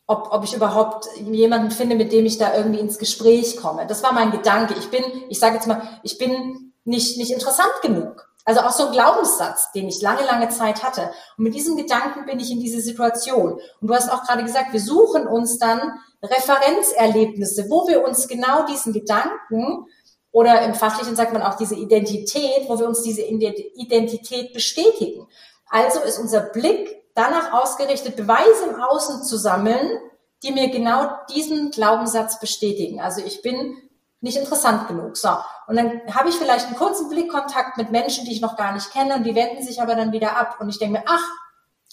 Ob, 0.06 0.30
ob 0.32 0.43
ich 0.43 0.53
überhaupt 0.53 1.08
jemanden 1.17 1.71
finde, 1.71 1.95
mit 1.95 2.12
dem 2.12 2.25
ich 2.25 2.38
da 2.38 2.56
irgendwie 2.56 2.80
ins 2.80 2.97
Gespräch 2.97 3.58
komme. 3.58 3.88
Das 3.88 4.03
war 4.03 4.13
mein 4.13 4.32
Gedanke. 4.32 4.73
Ich 4.77 4.89
bin, 4.89 5.03
ich 5.30 5.39
sage 5.39 5.56
jetzt 5.56 5.67
mal, 5.67 5.82
ich 6.03 6.17
bin 6.17 6.73
nicht, 6.86 7.17
nicht 7.17 7.32
interessant 7.32 7.73
genug. 7.82 8.26
Also 8.47 8.62
auch 8.62 8.71
so 8.71 8.86
ein 8.86 8.93
Glaubenssatz, 8.93 9.73
den 9.73 9.89
ich 9.89 10.01
lange, 10.01 10.23
lange 10.23 10.47
Zeit 10.47 10.81
hatte. 10.81 11.12
Und 11.38 11.43
mit 11.43 11.53
diesem 11.53 11.75
Gedanken 11.75 12.25
bin 12.25 12.39
ich 12.39 12.49
in 12.49 12.62
diese 12.62 12.79
Situation. 12.79 13.60
Und 13.81 13.88
du 13.89 13.93
hast 13.93 14.10
auch 14.10 14.23
gerade 14.23 14.45
gesagt, 14.45 14.71
wir 14.71 14.79
suchen 14.79 15.27
uns 15.27 15.60
dann 15.60 15.99
Referenzerlebnisse, 16.23 17.69
wo 17.69 17.89
wir 17.89 18.05
uns 18.07 18.29
genau 18.29 18.65
diesen 18.65 18.93
Gedanken 18.93 19.86
oder 20.31 20.62
im 20.62 20.75
Fachlichen 20.75 21.17
sagt 21.17 21.33
man 21.33 21.41
auch 21.41 21.55
diese 21.55 21.75
Identität, 21.75 22.69
wo 22.69 22.79
wir 22.79 22.88
uns 22.88 23.01
diese 23.01 23.21
Identität 23.21 24.53
bestätigen. 24.53 25.27
Also 25.69 25.99
ist 25.99 26.17
unser 26.17 26.39
Blick 26.39 27.03
danach 27.15 27.51
ausgerichtet, 27.51 28.15
Beweise 28.15 28.67
im 28.69 28.81
Außen 28.81 29.23
zu 29.23 29.36
sammeln, 29.36 29.99
die 30.41 30.53
mir 30.53 30.69
genau 30.69 31.10
diesen 31.36 31.71
Glaubenssatz 31.71 32.39
bestätigen. 32.39 33.01
Also 33.01 33.21
ich 33.25 33.41
bin 33.41 33.75
nicht 34.21 34.38
interessant 34.38 34.88
genug. 34.88 35.17
So. 35.17 35.30
Und 35.67 35.75
dann 35.75 36.01
habe 36.13 36.30
ich 36.30 36.36
vielleicht 36.36 36.67
einen 36.67 36.75
kurzen 36.75 37.10
Blickkontakt 37.10 37.77
mit 37.77 37.91
Menschen, 37.91 38.25
die 38.25 38.32
ich 38.32 38.41
noch 38.41 38.58
gar 38.58 38.73
nicht 38.73 38.91
kenne 38.91 39.15
und 39.15 39.23
die 39.23 39.36
wenden 39.36 39.63
sich 39.63 39.82
aber 39.82 39.95
dann 39.95 40.12
wieder 40.12 40.38
ab. 40.38 40.58
Und 40.60 40.69
ich 40.69 40.80
denke 40.80 40.99
mir, 40.99 41.06
ach, 41.08 41.23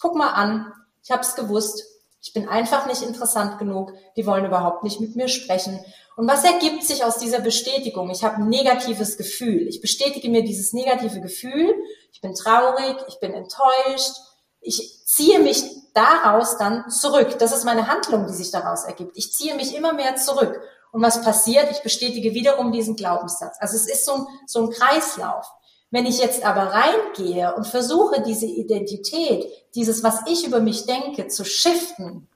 guck 0.01 0.15
mal 0.17 0.31
an, 0.31 0.73
ich 1.03 1.11
habe 1.11 1.23
es 1.23 1.35
gewusst. 1.35 1.85
Ich 2.23 2.33
bin 2.33 2.49
einfach 2.49 2.87
nicht 2.87 3.03
interessant 3.03 3.59
genug. 3.59 3.93
Die 4.17 4.27
wollen 4.27 4.47
überhaupt 4.47 4.83
nicht 4.83 4.99
mit 5.01 5.15
mir 5.15 5.29
sprechen. 5.29 5.79
Und 6.17 6.29
was 6.29 6.45
ergibt 6.45 6.85
sich 6.85 7.05
aus 7.05 7.19
dieser 7.19 7.41
Bestätigung? 7.41 8.09
Ich 8.09 8.25
habe 8.25 8.37
ein 8.37 8.49
negatives 8.49 9.19
Gefühl. 9.19 9.69
Ich 9.69 9.83
bestätige 9.83 10.31
mir 10.31 10.43
dieses 10.43 10.73
negative 10.73 11.21
Gefühl. 11.21 11.75
Ich 12.13 12.23
bin 12.23 12.35
traurig, 12.35 12.97
ich 13.09 13.21
bin 13.21 13.35
enttäuscht. 13.35 14.17
Ich 14.61 15.05
ziehe 15.05 15.41
mich 15.41 15.65
daraus 15.93 16.57
dann 16.57 16.89
zurück. 16.89 17.39
Das 17.39 17.53
ist 17.53 17.65
meine 17.65 17.89
Handlung, 17.89 18.27
die 18.27 18.33
sich 18.33 18.51
daraus 18.51 18.85
ergibt. 18.85 19.17
Ich 19.17 19.33
ziehe 19.33 19.55
mich 19.55 19.77
immer 19.77 19.93
mehr 19.93 20.17
zurück. 20.17 20.61
Und 20.95 21.03
was 21.03 21.23
passiert? 21.23 21.73
Ich 21.73 21.83
bestätige 21.83 22.35
wiederum 22.35 22.71
diesen 22.71 22.95
Glaubenssatz. 22.95 23.57
Also 23.59 23.75
es 23.75 23.89
ist 23.89 24.07
so 24.07 24.13
ein, 24.13 24.27
so 24.47 24.61
ein 24.63 24.71
Kreislauf. 24.71 25.45
Wenn 25.91 26.07
ich 26.07 26.21
jetzt 26.21 26.45
aber 26.45 26.73
reingehe 26.73 27.53
und 27.57 27.67
versuche, 27.67 28.23
diese 28.23 28.47
Identität, 28.47 29.45
dieses, 29.75 30.05
was 30.05 30.21
ich 30.29 30.47
über 30.47 30.61
mich 30.61 30.87
denke, 30.87 31.27
zu 31.27 31.45
shiften, 31.45 32.29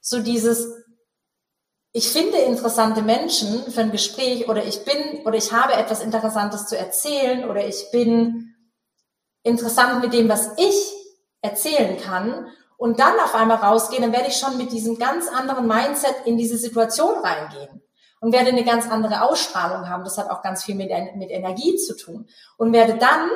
so 0.00 0.20
dieses, 0.20 0.68
ich 1.90 2.08
finde 2.08 2.38
interessante 2.38 3.02
Menschen 3.02 3.72
für 3.72 3.80
ein 3.80 3.90
Gespräch 3.90 4.48
oder 4.48 4.64
ich 4.64 4.84
bin 4.84 5.26
oder 5.26 5.36
ich 5.36 5.50
habe 5.50 5.72
etwas 5.72 6.00
Interessantes 6.00 6.68
zu 6.68 6.78
erzählen 6.78 7.50
oder 7.50 7.66
ich 7.66 7.90
bin 7.90 8.54
interessant 9.42 10.00
mit 10.00 10.12
dem, 10.12 10.28
was 10.28 10.50
ich 10.58 10.92
erzählen 11.40 11.98
kann 12.00 12.46
und 12.76 13.00
dann 13.00 13.18
auf 13.18 13.34
einmal 13.34 13.56
rausgehen, 13.56 14.02
dann 14.02 14.12
werde 14.12 14.28
ich 14.28 14.36
schon 14.36 14.58
mit 14.58 14.70
diesem 14.70 14.96
ganz 14.96 15.26
anderen 15.26 15.66
Mindset 15.66 16.14
in 16.24 16.36
diese 16.36 16.56
Situation 16.56 17.18
reingehen 17.18 17.82
und 18.20 18.32
werde 18.32 18.50
eine 18.50 18.64
ganz 18.64 18.88
andere 18.90 19.22
Ausstrahlung 19.22 19.88
haben. 19.88 20.04
Das 20.04 20.18
hat 20.18 20.30
auch 20.30 20.42
ganz 20.42 20.64
viel 20.64 20.74
mit, 20.74 20.90
mit 21.16 21.30
Energie 21.30 21.76
zu 21.76 21.96
tun 21.96 22.28
und 22.56 22.72
werde 22.72 22.96
dann 22.96 23.30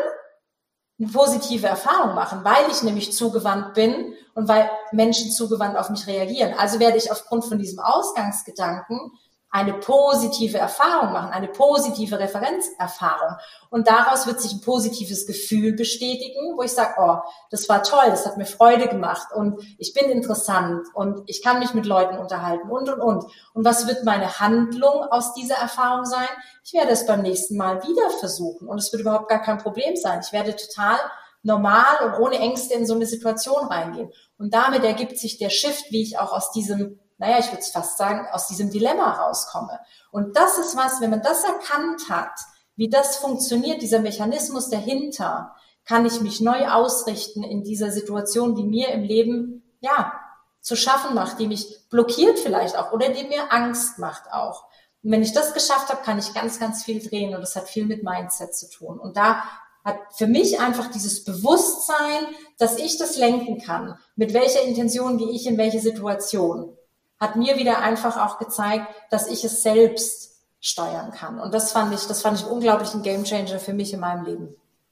eine 0.98 1.08
positive 1.08 1.66
Erfahrung 1.66 2.14
machen, 2.14 2.44
weil 2.44 2.70
ich 2.70 2.82
nämlich 2.82 3.12
zugewandt 3.12 3.74
bin 3.74 4.14
und 4.34 4.48
weil 4.48 4.70
Menschen 4.92 5.30
zugewandt 5.30 5.78
auf 5.78 5.90
mich 5.90 6.06
reagieren. 6.06 6.54
Also 6.58 6.78
werde 6.78 6.98
ich 6.98 7.10
aufgrund 7.10 7.44
von 7.44 7.58
diesem 7.58 7.78
Ausgangsgedanken 7.78 9.12
eine 9.52 9.74
positive 9.74 10.58
Erfahrung 10.58 11.12
machen, 11.12 11.32
eine 11.32 11.48
positive 11.48 12.20
Referenzerfahrung. 12.20 13.36
Und 13.68 13.88
daraus 13.88 14.26
wird 14.26 14.40
sich 14.40 14.52
ein 14.52 14.60
positives 14.60 15.26
Gefühl 15.26 15.74
bestätigen, 15.74 16.56
wo 16.56 16.62
ich 16.62 16.70
sage, 16.70 16.94
oh, 16.98 17.16
das 17.50 17.68
war 17.68 17.82
toll, 17.82 18.06
das 18.06 18.26
hat 18.26 18.36
mir 18.36 18.46
Freude 18.46 18.86
gemacht 18.86 19.28
und 19.34 19.60
ich 19.78 19.92
bin 19.92 20.08
interessant 20.08 20.86
und 20.94 21.22
ich 21.26 21.42
kann 21.42 21.58
mich 21.58 21.74
mit 21.74 21.84
Leuten 21.84 22.18
unterhalten 22.18 22.70
und, 22.70 22.88
und, 22.88 23.00
und. 23.00 23.24
Und 23.52 23.64
was 23.64 23.88
wird 23.88 24.04
meine 24.04 24.38
Handlung 24.38 25.02
aus 25.10 25.34
dieser 25.34 25.56
Erfahrung 25.56 26.04
sein? 26.04 26.28
Ich 26.64 26.72
werde 26.72 26.92
es 26.92 27.06
beim 27.06 27.22
nächsten 27.22 27.56
Mal 27.56 27.82
wieder 27.82 28.10
versuchen 28.20 28.68
und 28.68 28.78
es 28.78 28.92
wird 28.92 29.02
überhaupt 29.02 29.28
gar 29.28 29.42
kein 29.42 29.58
Problem 29.58 29.96
sein. 29.96 30.20
Ich 30.24 30.32
werde 30.32 30.54
total 30.54 30.98
normal 31.42 31.96
und 32.04 32.20
ohne 32.20 32.38
Ängste 32.38 32.74
in 32.74 32.86
so 32.86 32.94
eine 32.94 33.06
Situation 33.06 33.66
reingehen. 33.66 34.12
Und 34.38 34.54
damit 34.54 34.84
ergibt 34.84 35.18
sich 35.18 35.38
der 35.38 35.50
Shift, 35.50 35.90
wie 35.90 36.02
ich 36.02 36.18
auch 36.18 36.32
aus 36.32 36.52
diesem 36.52 37.00
naja, 37.20 37.38
ich 37.38 37.52
würde 37.52 37.62
fast 37.62 37.98
sagen, 37.98 38.26
aus 38.32 38.46
diesem 38.46 38.70
Dilemma 38.70 39.12
rauskomme. 39.12 39.78
Und 40.10 40.36
das 40.36 40.56
ist 40.56 40.74
was, 40.74 41.02
wenn 41.02 41.10
man 41.10 41.22
das 41.22 41.44
erkannt 41.44 42.08
hat, 42.08 42.32
wie 42.76 42.88
das 42.88 43.18
funktioniert, 43.18 43.82
dieser 43.82 44.00
Mechanismus 44.00 44.70
dahinter, 44.70 45.54
kann 45.84 46.06
ich 46.06 46.22
mich 46.22 46.40
neu 46.40 46.66
ausrichten 46.68 47.42
in 47.42 47.62
dieser 47.62 47.90
Situation, 47.90 48.54
die 48.54 48.64
mir 48.64 48.88
im 48.88 49.02
Leben, 49.02 49.62
ja, 49.80 50.14
zu 50.62 50.76
schaffen 50.76 51.14
macht, 51.14 51.38
die 51.38 51.46
mich 51.46 51.88
blockiert 51.90 52.38
vielleicht 52.38 52.76
auch 52.76 52.92
oder 52.92 53.10
die 53.10 53.26
mir 53.26 53.52
Angst 53.52 53.98
macht 53.98 54.32
auch. 54.32 54.64
Und 55.02 55.12
wenn 55.12 55.22
ich 55.22 55.32
das 55.32 55.52
geschafft 55.52 55.90
habe, 55.90 56.02
kann 56.02 56.18
ich 56.18 56.32
ganz, 56.32 56.58
ganz 56.58 56.84
viel 56.84 57.06
drehen 57.06 57.34
und 57.34 57.42
das 57.42 57.54
hat 57.54 57.68
viel 57.68 57.84
mit 57.84 58.02
Mindset 58.02 58.54
zu 58.54 58.68
tun. 58.70 58.98
Und 58.98 59.16
da 59.16 59.42
hat 59.84 59.98
für 60.16 60.26
mich 60.26 60.60
einfach 60.60 60.90
dieses 60.90 61.24
Bewusstsein, 61.24 62.26
dass 62.58 62.76
ich 62.76 62.98
das 62.98 63.16
lenken 63.16 63.58
kann. 63.58 63.98
Mit 64.16 64.32
welcher 64.32 64.62
Intention 64.62 65.18
gehe 65.18 65.30
ich 65.30 65.46
in 65.46 65.58
welche 65.58 65.80
Situation? 65.80 66.76
Hat 67.20 67.36
mir 67.36 67.56
wieder 67.56 67.80
einfach 67.80 68.16
auch 68.16 68.38
gezeigt, 68.38 68.86
dass 69.10 69.28
ich 69.28 69.44
es 69.44 69.62
selbst 69.62 70.40
steuern 70.60 71.12
kann. 71.12 71.38
Und 71.38 71.54
das 71.54 71.72
fand 71.72 71.94
ich, 71.94 72.06
das 72.06 72.22
fand 72.22 72.38
ich 72.38 72.46
unglaublich 72.46 72.92
ein 72.94 73.02
Gamechanger 73.02 73.58
für 73.58 73.72
mich 73.72 73.92
in 73.92 74.00
meinem 74.00 74.24
Leben. 74.24 74.48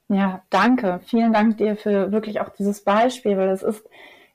Ja, 0.07 0.41
danke. 0.49 1.01
Vielen 1.05 1.33
Dank 1.33 1.57
dir 1.57 1.75
für 1.75 2.11
wirklich 2.11 2.41
auch 2.41 2.49
dieses 2.49 2.83
Beispiel, 2.83 3.37
weil 3.37 3.47
das 3.47 3.61
ist 3.61 3.83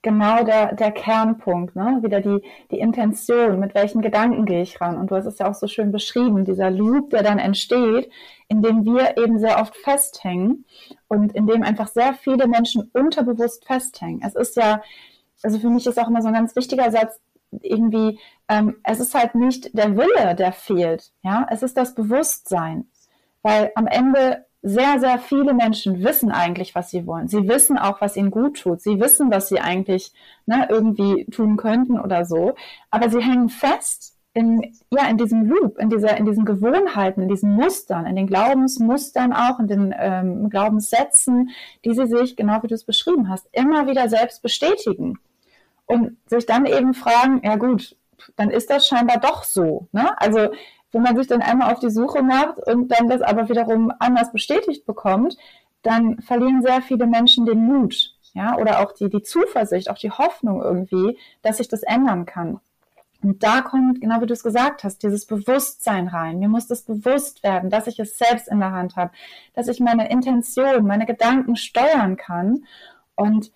genau 0.03 0.45
der, 0.45 0.75
der 0.75 0.93
Kernpunkt, 0.93 1.75
ne? 1.75 1.99
Wieder 2.03 2.21
die, 2.21 2.43
die 2.71 2.79
Intention, 2.79 3.59
mit 3.59 3.75
welchen 3.75 4.03
Gedanken 4.03 4.45
gehe 4.45 4.63
ich 4.63 4.81
ran. 4.81 4.97
Und 4.97 5.11
du 5.11 5.17
hast 5.17 5.27
es 5.27 5.39
ja 5.39 5.51
auch 5.51 5.55
so 5.55 5.67
schön 5.67 5.91
beschrieben, 5.91 6.45
dieser 6.45 6.71
Loop, 6.71 7.11
der 7.11 7.25
dann 7.25 7.41
entsteht, 7.41 8.09
in 8.47 8.63
dem 8.63 8.85
wir 8.85 9.17
eben 9.17 9.41
sehr 9.41 9.61
oft 9.61 9.75
festhängen 9.77 10.65
und 11.09 11.35
in 11.35 11.47
dem 11.49 11.65
einfach 11.65 11.89
sehr 11.89 12.15
viele 12.15 12.47
Menschen 12.47 12.89
unterbewusst 12.93 13.67
festhängen. 13.67 14.23
Es 14.25 14.37
ist 14.37 14.57
ja, 14.57 14.81
also 15.43 15.59
für 15.59 15.71
mich 15.71 15.87
ist 15.87 15.99
auch 15.99 16.09
immer 16.09 16.23
so 16.23 16.29
ein 16.29 16.35
ganz 16.35 16.55
wichtiger 16.55 16.91
Satz, 16.93 17.19
irgendwie, 17.63 18.19
ähm, 18.49 18.77
es 18.85 19.01
ist 19.01 19.15
halt 19.15 19.35
nicht 19.35 19.77
der 19.77 19.97
Wille, 19.97 20.35
der 20.35 20.53
fehlt, 20.53 21.13
ja, 21.23 21.47
es 21.51 21.63
ist 21.63 21.77
das 21.77 21.95
Bewusstsein, 21.95 22.87
weil 23.43 23.73
am 23.75 23.87
Ende 23.87 24.45
sehr, 24.67 24.99
sehr 24.99 25.19
viele 25.19 25.53
Menschen 25.53 26.03
wissen 26.03 26.31
eigentlich, 26.31 26.75
was 26.75 26.91
sie 26.91 27.07
wollen. 27.07 27.29
Sie 27.29 27.47
wissen 27.49 27.77
auch, 27.77 28.01
was 28.01 28.17
ihnen 28.17 28.31
gut 28.31 28.61
tut. 28.61 28.81
Sie 28.81 28.99
wissen, 28.99 29.31
was 29.31 29.51
sie 29.51 29.61
eigentlich 29.61 30.13
ne, 30.47 30.67
irgendwie 30.71 31.27
tun 31.27 31.59
könnten 31.59 32.01
oder 32.01 32.25
so. 32.25 32.55
Aber 32.91 33.11
sie 33.11 33.21
hängen 33.21 33.51
fest 33.51 34.17
in, 34.33 34.75
ja, 34.91 35.07
in 35.09 35.19
diesem 35.19 35.45
Loop, 35.45 35.79
in, 35.79 35.91
dieser, 35.91 36.17
in 36.17 36.25
diesen 36.25 36.47
Gewohnheiten, 36.47 37.21
in 37.21 37.29
diesen 37.29 37.53
Mustern, 37.53 38.07
in 38.07 38.17
den 38.17 38.27
Glaubensmustern 38.27 39.35
auch, 39.35 39.61
in 39.61 39.69
den 39.69 39.95
ähm, 39.97 40.49
Glaubenssätzen, 40.49 41.51
die 41.85 41.93
sie 41.95 42.07
sich, 42.07 42.35
genau 42.35 42.63
wie 42.63 42.69
du 42.69 42.75
es 42.75 42.85
beschrieben 42.85 43.29
hast, 43.29 43.47
immer 43.53 43.87
wieder 43.87 44.09
selbst 44.09 44.43
bestätigen 44.43 45.19
und 45.87 46.17
sich 46.27 46.47
dann 46.47 46.67
eben 46.67 46.95
fragen, 46.95 47.41
ja 47.45 47.57
gut, 47.57 47.97
dann 48.37 48.51
ist 48.51 48.71
das 48.71 48.87
scheinbar 48.87 49.19
doch 49.19 49.45
so. 49.45 49.89
Ne? 49.93 50.19
Also 50.21 50.51
wenn 50.93 51.03
man 51.03 51.17
sich 51.17 51.27
dann 51.27 51.43
einmal 51.43 51.73
auf 51.73 51.81
die 51.81 51.91
Suche 51.91 52.23
macht 52.23 52.59
und 52.59 52.89
dann 52.89 53.09
das 53.09 53.21
aber 53.21 53.49
wiederum 53.49 53.93
anders 53.99 54.33
bestätigt 54.33 54.87
bekommt, 54.87 55.37
dann 55.83 56.21
verlieren 56.21 56.63
sehr 56.63 56.81
viele 56.81 57.07
Menschen 57.07 57.47
den 57.47 57.65
Mut, 57.65 58.15
ja, 58.33 58.57
oder 58.57 58.81
auch 58.81 58.93
die, 58.93 59.11
die 59.11 59.23
Zuversicht, 59.23 59.91
auch 59.91 59.99
die 59.99 60.11
Hoffnung 60.11 60.63
irgendwie, 60.63 61.19
dass 61.43 61.59
sich 61.59 61.69
das 61.69 61.83
ändern 61.83 62.25
kann. 62.25 62.61
Und 63.23 63.43
da 63.43 63.63
kommt, 63.63 64.01
genau 64.01 64.21
wie 64.21 64.27
du 64.27 64.35
es 64.35 64.43
gesagt 64.43 64.85
hast, 64.85 65.03
dieses 65.03 65.27
Bewusstsein 65.27 66.09
rein. 66.09 66.39
Mir 66.39 66.49
muss 66.49 66.67
das 66.67 66.83
bewusst 66.83 67.43
werden, 67.43 67.71
dass 67.71 67.87
ich 67.87 67.99
es 67.99 68.19
selbst 68.19 68.49
in 68.49 68.61
der 68.61 68.73
Hand 68.73 68.97
habe, 68.97 69.13
dass 69.55 69.69
ich 69.69 69.81
meine 69.81 70.11
Intention, 70.11 70.87
meine 70.87 71.07
Gedanken 71.07 71.57
steuern 71.57 72.17
kann. 72.17 72.67
Und 73.15 73.51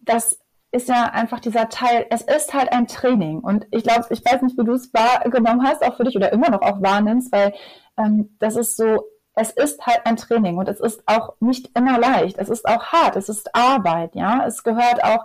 das 0.00 0.38
ist 0.72 0.88
ja 0.88 1.04
einfach 1.04 1.40
dieser 1.40 1.68
Teil, 1.68 2.06
es 2.10 2.22
ist 2.22 2.54
halt 2.54 2.72
ein 2.72 2.86
Training. 2.86 3.40
Und 3.40 3.66
ich 3.70 3.82
glaube, 3.82 4.06
ich 4.10 4.24
weiß 4.24 4.42
nicht, 4.42 4.56
wie 4.58 4.64
du 4.64 4.72
es 4.72 4.92
wahrgenommen 4.94 5.66
hast, 5.66 5.82
auch 5.82 5.96
für 5.96 6.04
dich 6.04 6.16
oder 6.16 6.32
immer 6.32 6.50
noch 6.50 6.62
auch 6.62 6.80
wahrnimmst, 6.80 7.32
weil 7.32 7.54
ähm, 7.96 8.36
das 8.38 8.56
ist 8.56 8.76
so, 8.76 9.04
es 9.34 9.50
ist 9.50 9.84
halt 9.86 10.00
ein 10.04 10.16
Training 10.16 10.58
und 10.58 10.68
es 10.68 10.80
ist 10.80 11.02
auch 11.06 11.34
nicht 11.40 11.70
immer 11.76 11.98
leicht. 11.98 12.38
Es 12.38 12.48
ist 12.48 12.66
auch 12.66 12.86
hart, 12.86 13.16
es 13.16 13.28
ist 13.28 13.54
Arbeit, 13.54 14.14
ja. 14.14 14.44
Es 14.46 14.62
gehört 14.62 15.02
auch 15.02 15.24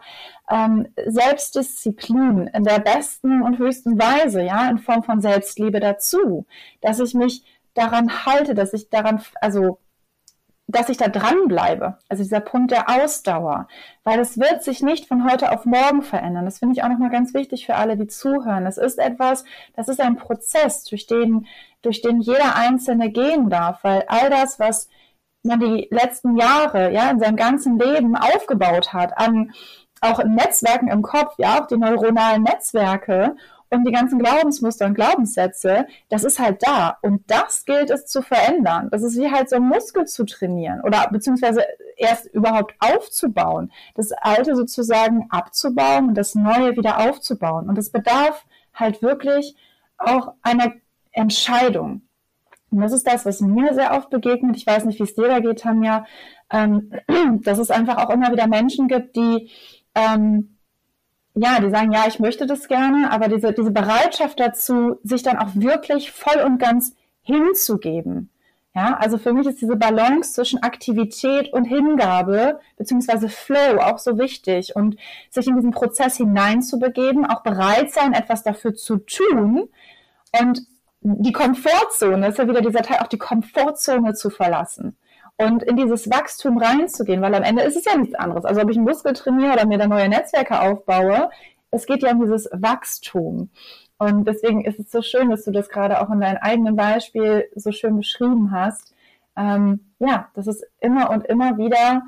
ähm, 0.49 0.87
Selbstdisziplin 1.05 2.47
in 2.47 2.63
der 2.63 2.79
besten 2.79 3.41
und 3.41 3.59
höchsten 3.59 3.99
Weise, 3.99 4.41
ja, 4.41 4.69
in 4.69 4.77
Form 4.79 5.03
von 5.03 5.21
Selbstliebe 5.21 5.79
dazu, 5.79 6.45
dass 6.81 6.99
ich 6.99 7.13
mich 7.13 7.43
daran 7.73 8.25
halte, 8.25 8.55
dass 8.55 8.73
ich 8.73 8.89
daran, 8.89 9.21
also 9.41 9.79
dass 10.67 10.89
ich 10.89 10.97
da 10.97 11.07
dranbleibe. 11.07 11.97
Also 12.09 12.23
dieser 12.23 12.39
Punkt 12.39 12.71
der 12.71 12.89
Ausdauer, 12.89 13.67
weil 14.03 14.19
es 14.19 14.39
wird 14.39 14.63
sich 14.63 14.81
nicht 14.81 15.07
von 15.07 15.29
heute 15.29 15.51
auf 15.51 15.65
morgen 15.65 16.01
verändern. 16.01 16.45
Das 16.45 16.59
finde 16.59 16.73
ich 16.73 16.83
auch 16.83 16.89
nochmal 16.89 17.11
ganz 17.11 17.33
wichtig 17.33 17.65
für 17.65 17.75
alle, 17.75 17.97
die 17.97 18.07
zuhören. 18.07 18.65
Das 18.65 18.77
ist 18.77 18.97
etwas, 18.97 19.45
das 19.75 19.87
ist 19.87 20.01
ein 20.01 20.15
Prozess, 20.15 20.83
durch 20.85 21.05
den, 21.05 21.45
durch 21.81 22.01
den 22.01 22.19
jeder 22.19 22.55
Einzelne 22.55 23.11
gehen 23.11 23.49
darf, 23.49 23.83
weil 23.83 24.05
all 24.07 24.29
das, 24.29 24.59
was 24.59 24.89
man 25.43 25.59
die 25.59 25.87
letzten 25.91 26.35
Jahre, 26.35 26.91
ja, 26.91 27.11
in 27.11 27.19
seinem 27.19 27.35
ganzen 27.35 27.77
Leben 27.77 28.15
aufgebaut 28.15 28.93
hat, 28.93 29.17
an 29.17 29.53
auch 30.01 30.23
Netzwerken 30.23 30.87
im 30.87 31.03
Kopf, 31.03 31.35
ja, 31.37 31.61
auch 31.61 31.67
die 31.67 31.77
neuronalen 31.77 32.43
Netzwerke 32.43 33.35
und 33.69 33.85
die 33.85 33.91
ganzen 33.91 34.19
Glaubensmuster 34.19 34.85
und 34.85 34.93
Glaubenssätze, 34.93 35.87
das 36.09 36.23
ist 36.23 36.39
halt 36.39 36.61
da. 36.65 36.97
Und 37.01 37.23
das 37.27 37.65
gilt 37.65 37.89
es 37.89 38.05
zu 38.05 38.21
verändern. 38.21 38.89
Das 38.91 39.03
ist 39.03 39.17
wie 39.17 39.31
halt 39.31 39.49
so 39.49 39.57
ein 39.57 39.67
Muskel 39.67 40.05
zu 40.05 40.25
trainieren 40.25 40.81
oder 40.81 41.07
beziehungsweise 41.11 41.63
erst 41.97 42.27
überhaupt 42.27 42.75
aufzubauen. 42.79 43.71
Das 43.95 44.11
Alte 44.11 44.55
sozusagen 44.55 45.27
abzubauen 45.29 46.09
und 46.09 46.15
das 46.15 46.35
Neue 46.35 46.75
wieder 46.77 46.99
aufzubauen. 46.99 47.69
Und 47.69 47.77
es 47.77 47.91
bedarf 47.91 48.45
halt 48.73 49.01
wirklich 49.01 49.55
auch 49.97 50.33
einer 50.41 50.73
Entscheidung. 51.11 52.01
Und 52.71 52.81
das 52.81 52.91
ist 52.91 53.07
das, 53.07 53.25
was 53.25 53.39
mir 53.41 53.73
sehr 53.73 53.93
oft 53.93 54.09
begegnet. 54.09 54.57
Ich 54.57 54.67
weiß 54.67 54.85
nicht, 54.85 54.99
wie 54.99 55.03
es 55.03 55.15
dir 55.15 55.27
da 55.27 55.39
geht, 55.39 55.59
Tanja, 55.59 56.05
ähm, 56.51 56.91
dass 57.43 57.57
es 57.57 57.71
einfach 57.71 57.97
auch 57.97 58.09
immer 58.09 58.31
wieder 58.31 58.47
Menschen 58.47 58.87
gibt, 58.87 59.15
die 59.15 59.49
ähm, 59.95 60.54
ja, 61.35 61.59
die 61.59 61.69
sagen, 61.69 61.91
ja, 61.91 62.05
ich 62.07 62.19
möchte 62.19 62.45
das 62.45 62.67
gerne, 62.67 63.11
aber 63.11 63.27
diese, 63.27 63.51
diese 63.51 63.71
Bereitschaft 63.71 64.39
dazu, 64.39 64.97
sich 65.03 65.21
dann 65.21 65.37
auch 65.37 65.49
wirklich 65.53 66.11
voll 66.11 66.41
und 66.45 66.59
ganz 66.59 66.95
hinzugeben. 67.21 68.29
Ja, 68.73 68.97
also 68.97 69.17
für 69.17 69.31
mich 69.33 69.47
ist 69.47 69.61
diese 69.61 69.77
Balance 69.77 70.33
zwischen 70.33 70.61
Aktivität 70.61 71.53
und 71.53 71.63
Hingabe 71.63 72.59
beziehungsweise 72.77 73.29
Flow 73.29 73.79
auch 73.79 73.99
so 73.99 74.17
wichtig 74.17 74.75
und 74.75 74.97
sich 75.29 75.47
in 75.47 75.55
diesen 75.55 75.71
Prozess 75.71 76.17
hineinzubegeben, 76.17 77.25
auch 77.25 77.41
bereit 77.41 77.91
sein, 77.91 78.13
etwas 78.13 78.43
dafür 78.43 78.75
zu 78.75 78.97
tun 78.97 79.69
und 80.41 80.61
die 81.01 81.31
Komfortzone, 81.31 82.27
ist 82.27 82.37
ja 82.37 82.47
wieder 82.49 82.61
dieser 82.61 82.81
Teil, 82.81 82.99
auch 82.99 83.07
die 83.07 83.17
Komfortzone 83.17 84.13
zu 84.13 84.29
verlassen 84.29 84.97
und 85.37 85.63
in 85.63 85.75
dieses 85.75 86.09
Wachstum 86.09 86.57
reinzugehen, 86.57 87.21
weil 87.21 87.35
am 87.35 87.43
Ende 87.43 87.63
ist 87.63 87.75
es 87.75 87.85
ja 87.85 87.97
nichts 87.97 88.15
anderes. 88.15 88.45
Also 88.45 88.61
ob 88.61 88.69
ich 88.69 88.77
einen 88.77 88.85
Muskel 88.85 89.13
trainiere 89.13 89.53
oder 89.53 89.65
mir 89.65 89.77
da 89.77 89.87
neue 89.87 90.09
Netzwerke 90.09 90.61
aufbaue, 90.61 91.29
es 91.71 91.85
geht 91.85 92.03
ja 92.03 92.11
um 92.11 92.21
dieses 92.21 92.49
Wachstum. 92.53 93.49
Und 93.97 94.27
deswegen 94.27 94.65
ist 94.65 94.79
es 94.79 94.91
so 94.91 95.01
schön, 95.01 95.29
dass 95.29 95.43
du 95.43 95.51
das 95.51 95.69
gerade 95.69 96.01
auch 96.01 96.09
in 96.09 96.19
deinem 96.19 96.39
eigenen 96.41 96.75
Beispiel 96.75 97.49
so 97.55 97.71
schön 97.71 97.97
beschrieben 97.97 98.51
hast, 98.51 98.93
ähm, 99.37 99.91
ja, 99.99 100.29
das 100.33 100.47
ist 100.47 100.65
immer 100.79 101.09
und 101.09 101.25
immer 101.25 101.57
wieder 101.57 102.03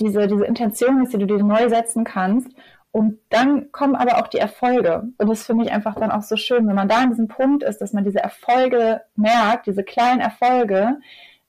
diese, 0.00 0.26
diese 0.28 0.44
Intention 0.44 1.02
ist, 1.02 1.12
die 1.12 1.18
du 1.18 1.26
dir 1.26 1.42
neu 1.42 1.68
setzen 1.68 2.04
kannst. 2.04 2.48
Und 2.92 3.18
dann 3.28 3.72
kommen 3.72 3.94
aber 3.94 4.18
auch 4.18 4.28
die 4.28 4.38
Erfolge. 4.38 5.08
Und 5.18 5.28
das 5.28 5.40
ist 5.40 5.46
für 5.46 5.54
mich 5.54 5.70
einfach 5.70 5.96
dann 5.96 6.10
auch 6.10 6.22
so 6.22 6.36
schön, 6.36 6.66
wenn 6.66 6.74
man 6.74 6.88
da 6.88 6.98
an 6.98 7.10
diesem 7.10 7.28
Punkt 7.28 7.62
ist, 7.62 7.78
dass 7.78 7.92
man 7.92 8.04
diese 8.04 8.20
Erfolge 8.20 9.02
merkt, 9.16 9.66
diese 9.66 9.84
kleinen 9.84 10.20
Erfolge, 10.20 10.98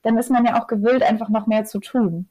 dann 0.03 0.17
ist 0.17 0.29
man 0.29 0.45
ja 0.45 0.61
auch 0.61 0.67
gewillt, 0.67 1.03
einfach 1.03 1.29
noch 1.29 1.47
mehr 1.47 1.65
zu 1.65 1.79
tun. 1.79 2.29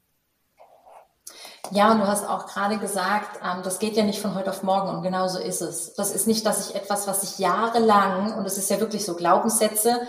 Ja, 1.72 1.90
und 1.90 1.98
du 1.98 2.06
hast 2.06 2.28
auch 2.28 2.46
gerade 2.46 2.78
gesagt, 2.78 3.40
ähm, 3.42 3.62
das 3.64 3.78
geht 3.78 3.96
ja 3.96 4.04
nicht 4.04 4.20
von 4.20 4.34
heute 4.34 4.50
auf 4.50 4.62
morgen 4.62 4.88
und 4.88 5.02
genau 5.02 5.26
so 5.26 5.38
ist 5.38 5.62
es. 5.62 5.94
Das 5.94 6.14
ist 6.14 6.26
nicht, 6.26 6.46
dass 6.46 6.70
ich 6.70 6.76
etwas, 6.76 7.08
was 7.08 7.24
ich 7.24 7.38
jahrelang, 7.38 8.34
und 8.34 8.46
es 8.46 8.56
ist 8.56 8.70
ja 8.70 8.78
wirklich 8.78 9.04
so 9.04 9.16
Glaubenssätze, 9.16 10.00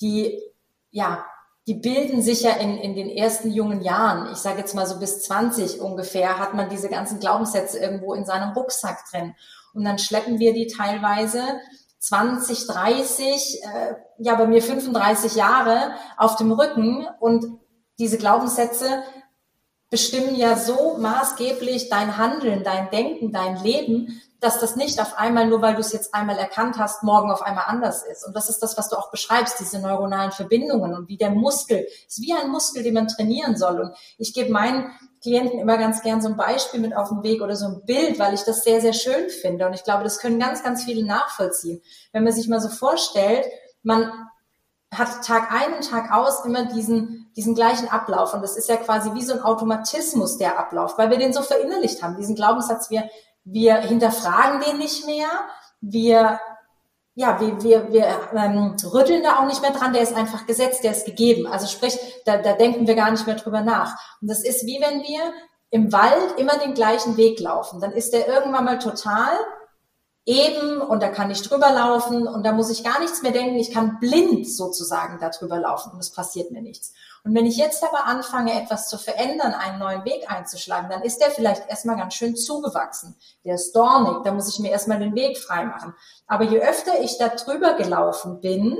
die 0.00 0.40
ja 0.90 1.24
die 1.66 1.74
bilden 1.74 2.22
sich 2.22 2.42
ja 2.42 2.52
in, 2.52 2.78
in 2.78 2.94
den 2.94 3.08
ersten 3.08 3.50
jungen 3.50 3.82
Jahren, 3.82 4.32
ich 4.32 4.38
sage 4.38 4.58
jetzt 4.58 4.74
mal 4.74 4.86
so 4.86 4.98
bis 4.98 5.22
20 5.22 5.80
ungefähr, 5.80 6.38
hat 6.38 6.54
man 6.54 6.68
diese 6.68 6.88
ganzen 6.88 7.20
Glaubenssätze 7.20 7.78
irgendwo 7.78 8.14
in 8.14 8.24
seinem 8.24 8.54
Rucksack 8.54 9.04
drin. 9.10 9.34
Und 9.72 9.84
dann 9.84 9.98
schleppen 9.98 10.38
wir 10.38 10.52
die 10.52 10.66
teilweise 10.66 11.60
20, 12.00 12.66
30, 12.66 13.62
äh, 13.62 13.94
ja 14.18 14.34
bei 14.34 14.46
mir 14.46 14.62
35 14.62 15.34
Jahre 15.34 15.94
auf 16.16 16.36
dem 16.36 16.50
Rücken. 16.50 17.06
Und 17.20 17.46
diese 17.98 18.18
Glaubenssätze 18.18 19.02
bestimmen 19.90 20.36
ja 20.36 20.56
so 20.56 20.96
maßgeblich 20.98 21.88
dein 21.88 22.16
Handeln, 22.16 22.62
dein 22.62 22.90
Denken, 22.90 23.32
dein 23.32 23.62
Leben, 23.62 24.22
dass 24.40 24.58
das 24.58 24.74
nicht 24.74 25.00
auf 25.00 25.18
einmal, 25.18 25.46
nur 25.46 25.60
weil 25.60 25.74
du 25.74 25.80
es 25.80 25.92
jetzt 25.92 26.14
einmal 26.14 26.38
erkannt 26.38 26.78
hast, 26.78 27.02
morgen 27.02 27.30
auf 27.30 27.42
einmal 27.42 27.64
anders 27.66 28.02
ist. 28.04 28.26
Und 28.26 28.34
das 28.34 28.48
ist 28.48 28.60
das, 28.60 28.78
was 28.78 28.88
du 28.88 28.96
auch 28.96 29.10
beschreibst, 29.10 29.60
diese 29.60 29.80
neuronalen 29.80 30.32
Verbindungen 30.32 30.94
und 30.94 31.08
wie 31.08 31.18
der 31.18 31.30
Muskel, 31.30 31.86
ist 32.08 32.22
wie 32.22 32.32
ein 32.32 32.50
Muskel, 32.50 32.82
den 32.82 32.94
man 32.94 33.08
trainieren 33.08 33.56
soll. 33.56 33.80
Und 33.80 33.92
ich 34.16 34.32
gebe 34.32 34.50
meinen 34.50 34.90
Klienten 35.20 35.58
immer 35.58 35.76
ganz 35.76 36.02
gern 36.02 36.22
so 36.22 36.28
ein 36.28 36.36
Beispiel 36.36 36.80
mit 36.80 36.96
auf 36.96 37.10
den 37.10 37.22
Weg 37.22 37.42
oder 37.42 37.54
so 37.54 37.66
ein 37.66 37.84
Bild, 37.84 38.18
weil 38.18 38.32
ich 38.32 38.42
das 38.42 38.64
sehr, 38.64 38.80
sehr 38.80 38.94
schön 38.94 39.28
finde. 39.28 39.66
Und 39.66 39.74
ich 39.74 39.84
glaube, 39.84 40.04
das 40.04 40.18
können 40.18 40.40
ganz, 40.40 40.62
ganz 40.62 40.84
viele 40.84 41.04
nachvollziehen. 41.04 41.82
Wenn 42.12 42.24
man 42.24 42.32
sich 42.32 42.48
mal 42.48 42.60
so 42.60 42.70
vorstellt, 42.70 43.44
man 43.82 44.10
hat 44.92 45.24
Tag 45.24 45.52
ein 45.52 45.74
und 45.74 45.88
Tag 45.88 46.12
aus 46.12 46.46
immer 46.46 46.64
diesen, 46.64 47.19
diesen 47.36 47.54
gleichen 47.54 47.88
Ablauf. 47.88 48.34
Und 48.34 48.42
das 48.42 48.56
ist 48.56 48.68
ja 48.68 48.76
quasi 48.76 49.14
wie 49.14 49.24
so 49.24 49.32
ein 49.32 49.42
Automatismus, 49.42 50.38
der 50.38 50.58
Ablauf, 50.58 50.98
weil 50.98 51.10
wir 51.10 51.18
den 51.18 51.32
so 51.32 51.42
verinnerlicht 51.42 52.02
haben. 52.02 52.16
Diesen 52.16 52.34
Glaubenssatz, 52.34 52.90
wir 52.90 53.04
wir 53.44 53.76
hinterfragen 53.76 54.60
den 54.60 54.78
nicht 54.78 55.06
mehr. 55.06 55.28
Wir, 55.80 56.40
ja, 57.14 57.40
wir, 57.40 57.62
wir, 57.62 57.92
wir 57.92 58.06
ähm, 58.34 58.76
rütteln 58.92 59.22
da 59.22 59.38
auch 59.40 59.46
nicht 59.46 59.62
mehr 59.62 59.72
dran. 59.72 59.92
Der 59.92 60.02
ist 60.02 60.14
einfach 60.14 60.46
gesetzt, 60.46 60.84
der 60.84 60.92
ist 60.92 61.06
gegeben. 61.06 61.46
Also 61.46 61.66
sprich, 61.66 61.98
da, 62.24 62.38
da 62.38 62.52
denken 62.52 62.86
wir 62.86 62.94
gar 62.94 63.10
nicht 63.10 63.26
mehr 63.26 63.36
drüber 63.36 63.62
nach. 63.62 63.96
Und 64.20 64.28
das 64.28 64.44
ist 64.44 64.66
wie 64.66 64.80
wenn 64.80 65.02
wir 65.02 65.32
im 65.70 65.92
Wald 65.92 66.38
immer 66.38 66.58
den 66.58 66.74
gleichen 66.74 67.16
Weg 67.16 67.40
laufen. 67.40 67.80
Dann 67.80 67.92
ist 67.92 68.12
der 68.12 68.26
irgendwann 68.28 68.64
mal 68.64 68.78
total 68.78 69.32
eben 70.26 70.80
und 70.80 71.02
da 71.02 71.08
kann 71.08 71.30
ich 71.30 71.42
drüber 71.42 71.72
laufen 71.72 72.28
und 72.28 72.44
da 72.44 72.52
muss 72.52 72.70
ich 72.70 72.84
gar 72.84 73.00
nichts 73.00 73.22
mehr 73.22 73.32
denken. 73.32 73.56
Ich 73.56 73.72
kann 73.72 73.98
blind 74.00 74.48
sozusagen 74.48 75.18
da 75.20 75.30
drüber 75.30 75.58
laufen 75.58 75.92
und 75.92 75.98
es 75.98 76.12
passiert 76.12 76.50
mir 76.50 76.60
nichts. 76.60 76.92
Und 77.24 77.34
wenn 77.34 77.46
ich 77.46 77.56
jetzt 77.56 77.84
aber 77.84 78.06
anfange, 78.06 78.60
etwas 78.60 78.88
zu 78.88 78.96
verändern, 78.98 79.52
einen 79.52 79.78
neuen 79.78 80.04
Weg 80.04 80.30
einzuschlagen, 80.30 80.88
dann 80.88 81.02
ist 81.02 81.20
der 81.20 81.30
vielleicht 81.30 81.68
erstmal 81.68 81.96
ganz 81.96 82.14
schön 82.14 82.36
zugewachsen. 82.36 83.16
Der 83.44 83.56
ist 83.56 83.72
dornig, 83.72 84.22
da 84.24 84.32
muss 84.32 84.48
ich 84.48 84.58
mir 84.58 84.70
erstmal 84.70 84.98
den 84.98 85.14
Weg 85.14 85.38
freimachen. 85.38 85.94
Aber 86.26 86.44
je 86.44 86.60
öfter 86.60 87.00
ich 87.00 87.18
da 87.18 87.28
drüber 87.28 87.74
gelaufen 87.74 88.40
bin, 88.40 88.76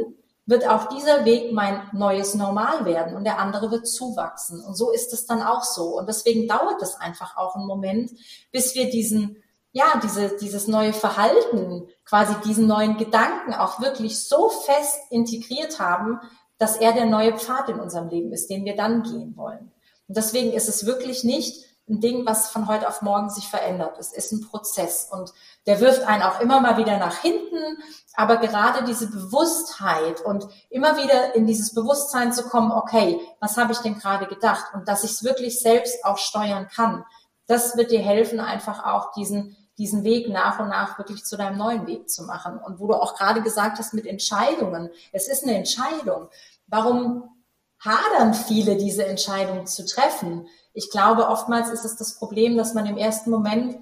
wird 0.47 0.67
auch 0.69 0.89
dieser 0.89 1.25
Weg 1.25 1.53
mein 1.53 1.89
neues 1.93 2.35
Normal 2.35 2.85
werden 2.85 3.15
und 3.17 3.25
der 3.25 3.39
andere 3.39 3.71
wird 3.71 3.87
zuwachsen. 3.87 4.65
Und 4.65 4.75
so 4.75 4.91
ist 4.91 5.13
es 5.13 5.27
dann 5.27 5.43
auch 5.43 5.63
so. 5.63 5.99
Und 5.99 6.09
deswegen 6.09 6.49
dauert 6.49 6.83
es 6.83 6.97
einfach 6.97 7.37
auch 7.37 7.55
einen 7.55 7.67
Moment, 7.67 8.11
bis 8.51 8.75
wir 8.75 8.91
diesen 8.91 9.43
ja, 9.73 10.01
diese, 10.03 10.37
dieses 10.37 10.67
neue 10.67 10.93
Verhalten, 10.93 11.87
quasi 12.05 12.35
diesen 12.45 12.67
neuen 12.67 12.97
Gedanken 12.97 13.55
auch 13.55 13.81
wirklich 13.81 14.27
so 14.27 14.49
fest 14.49 14.99
integriert 15.11 15.79
haben, 15.79 16.19
dass 16.61 16.77
er 16.77 16.93
der 16.93 17.07
neue 17.07 17.37
Pfad 17.37 17.71
in 17.71 17.81
unserem 17.81 18.09
Leben 18.09 18.33
ist, 18.33 18.51
den 18.51 18.67
wir 18.67 18.77
dann 18.77 19.03
gehen 19.03 19.35
wollen. 19.37 19.73
Und 20.07 20.17
deswegen 20.17 20.53
ist 20.53 20.69
es 20.69 20.85
wirklich 20.85 21.25
nicht 21.25 21.65
ein 21.89 22.01
Ding, 22.01 22.27
was 22.27 22.51
von 22.51 22.69
heute 22.69 22.87
auf 22.87 23.01
morgen 23.01 23.31
sich 23.31 23.49
verändert. 23.49 23.97
Es 23.99 24.13
ist 24.13 24.31
ein 24.31 24.43
Prozess 24.43 25.09
und 25.11 25.33
der 25.67 25.81
wirft 25.81 26.03
einen 26.03 26.23
auch 26.23 26.39
immer 26.41 26.61
mal 26.61 26.77
wieder 26.77 26.99
nach 26.99 27.17
hinten. 27.17 27.79
Aber 28.15 28.37
gerade 28.37 28.85
diese 28.85 29.11
Bewusstheit 29.11 30.21
und 30.21 30.47
immer 30.69 30.99
wieder 30.99 31.35
in 31.35 31.47
dieses 31.47 31.75
Bewusstsein 31.75 32.33
zu 32.33 32.45
kommen, 32.45 32.71
okay, 32.73 33.19
was 33.41 33.57
habe 33.57 33.73
ich 33.73 33.79
denn 33.79 33.99
gerade 33.99 34.27
gedacht? 34.27 34.75
Und 34.75 34.87
dass 34.87 35.03
ich 35.03 35.13
es 35.13 35.25
wirklich 35.25 35.61
selbst 35.61 36.05
auch 36.05 36.19
steuern 36.19 36.69
kann. 36.69 37.05
Das 37.47 37.77
wird 37.77 37.91
dir 37.91 38.01
helfen, 38.01 38.39
einfach 38.39 38.85
auch 38.85 39.13
diesen 39.13 39.57
diesen 39.81 40.05
Weg 40.05 40.29
nach 40.29 40.61
und 40.61 40.69
nach 40.69 40.99
wirklich 40.99 41.25
zu 41.25 41.39
deinem 41.39 41.57
neuen 41.57 41.87
Weg 41.87 42.11
zu 42.11 42.25
machen. 42.25 42.59
Und 42.59 42.79
wo 42.79 42.87
du 42.87 42.95
auch 42.95 43.17
gerade 43.17 43.41
gesagt 43.41 43.79
hast 43.79 43.95
mit 43.95 44.07
Entscheidungen, 44.07 44.91
es 45.11 45.27
ist 45.27 45.43
eine 45.43 45.57
Entscheidung. 45.57 46.29
Warum 46.67 47.31
hadern 47.79 48.35
viele, 48.35 48.77
diese 48.77 49.07
Entscheidung 49.07 49.67
zu 49.67 49.87
treffen? 49.87 50.47
Ich 50.75 50.91
glaube, 50.91 51.29
oftmals 51.29 51.71
ist 51.71 51.87
es 51.87 51.97
das 51.97 52.19
Problem, 52.19 52.59
dass 52.59 52.75
man 52.75 52.85
im 52.85 52.99
ersten 52.99 53.31
Moment 53.31 53.79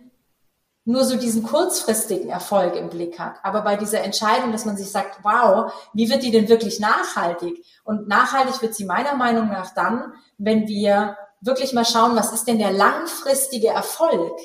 nur 0.85 1.05
so 1.05 1.17
diesen 1.17 1.43
kurzfristigen 1.43 2.31
Erfolg 2.31 2.77
im 2.77 2.91
Blick 2.91 3.19
hat. 3.19 3.35
Aber 3.43 3.63
bei 3.63 3.77
dieser 3.77 4.03
Entscheidung, 4.03 4.53
dass 4.53 4.65
man 4.65 4.77
sich 4.77 4.91
sagt, 4.91 5.19
wow, 5.25 5.73
wie 5.95 6.09
wird 6.09 6.23
die 6.23 6.31
denn 6.31 6.49
wirklich 6.49 6.79
nachhaltig? 6.79 7.65
Und 7.83 8.07
nachhaltig 8.07 8.63
wird 8.63 8.77
sie 8.77 8.85
meiner 8.85 9.17
Meinung 9.17 9.49
nach 9.49 9.75
dann, 9.75 10.13
wenn 10.39 10.69
wir 10.69 11.17
wirklich 11.41 11.73
mal 11.73 11.85
schauen, 11.85 12.15
was 12.15 12.33
ist 12.33 12.47
denn 12.47 12.59
der 12.59 12.73
langfristige 12.73 13.69
Erfolg? 13.69 14.39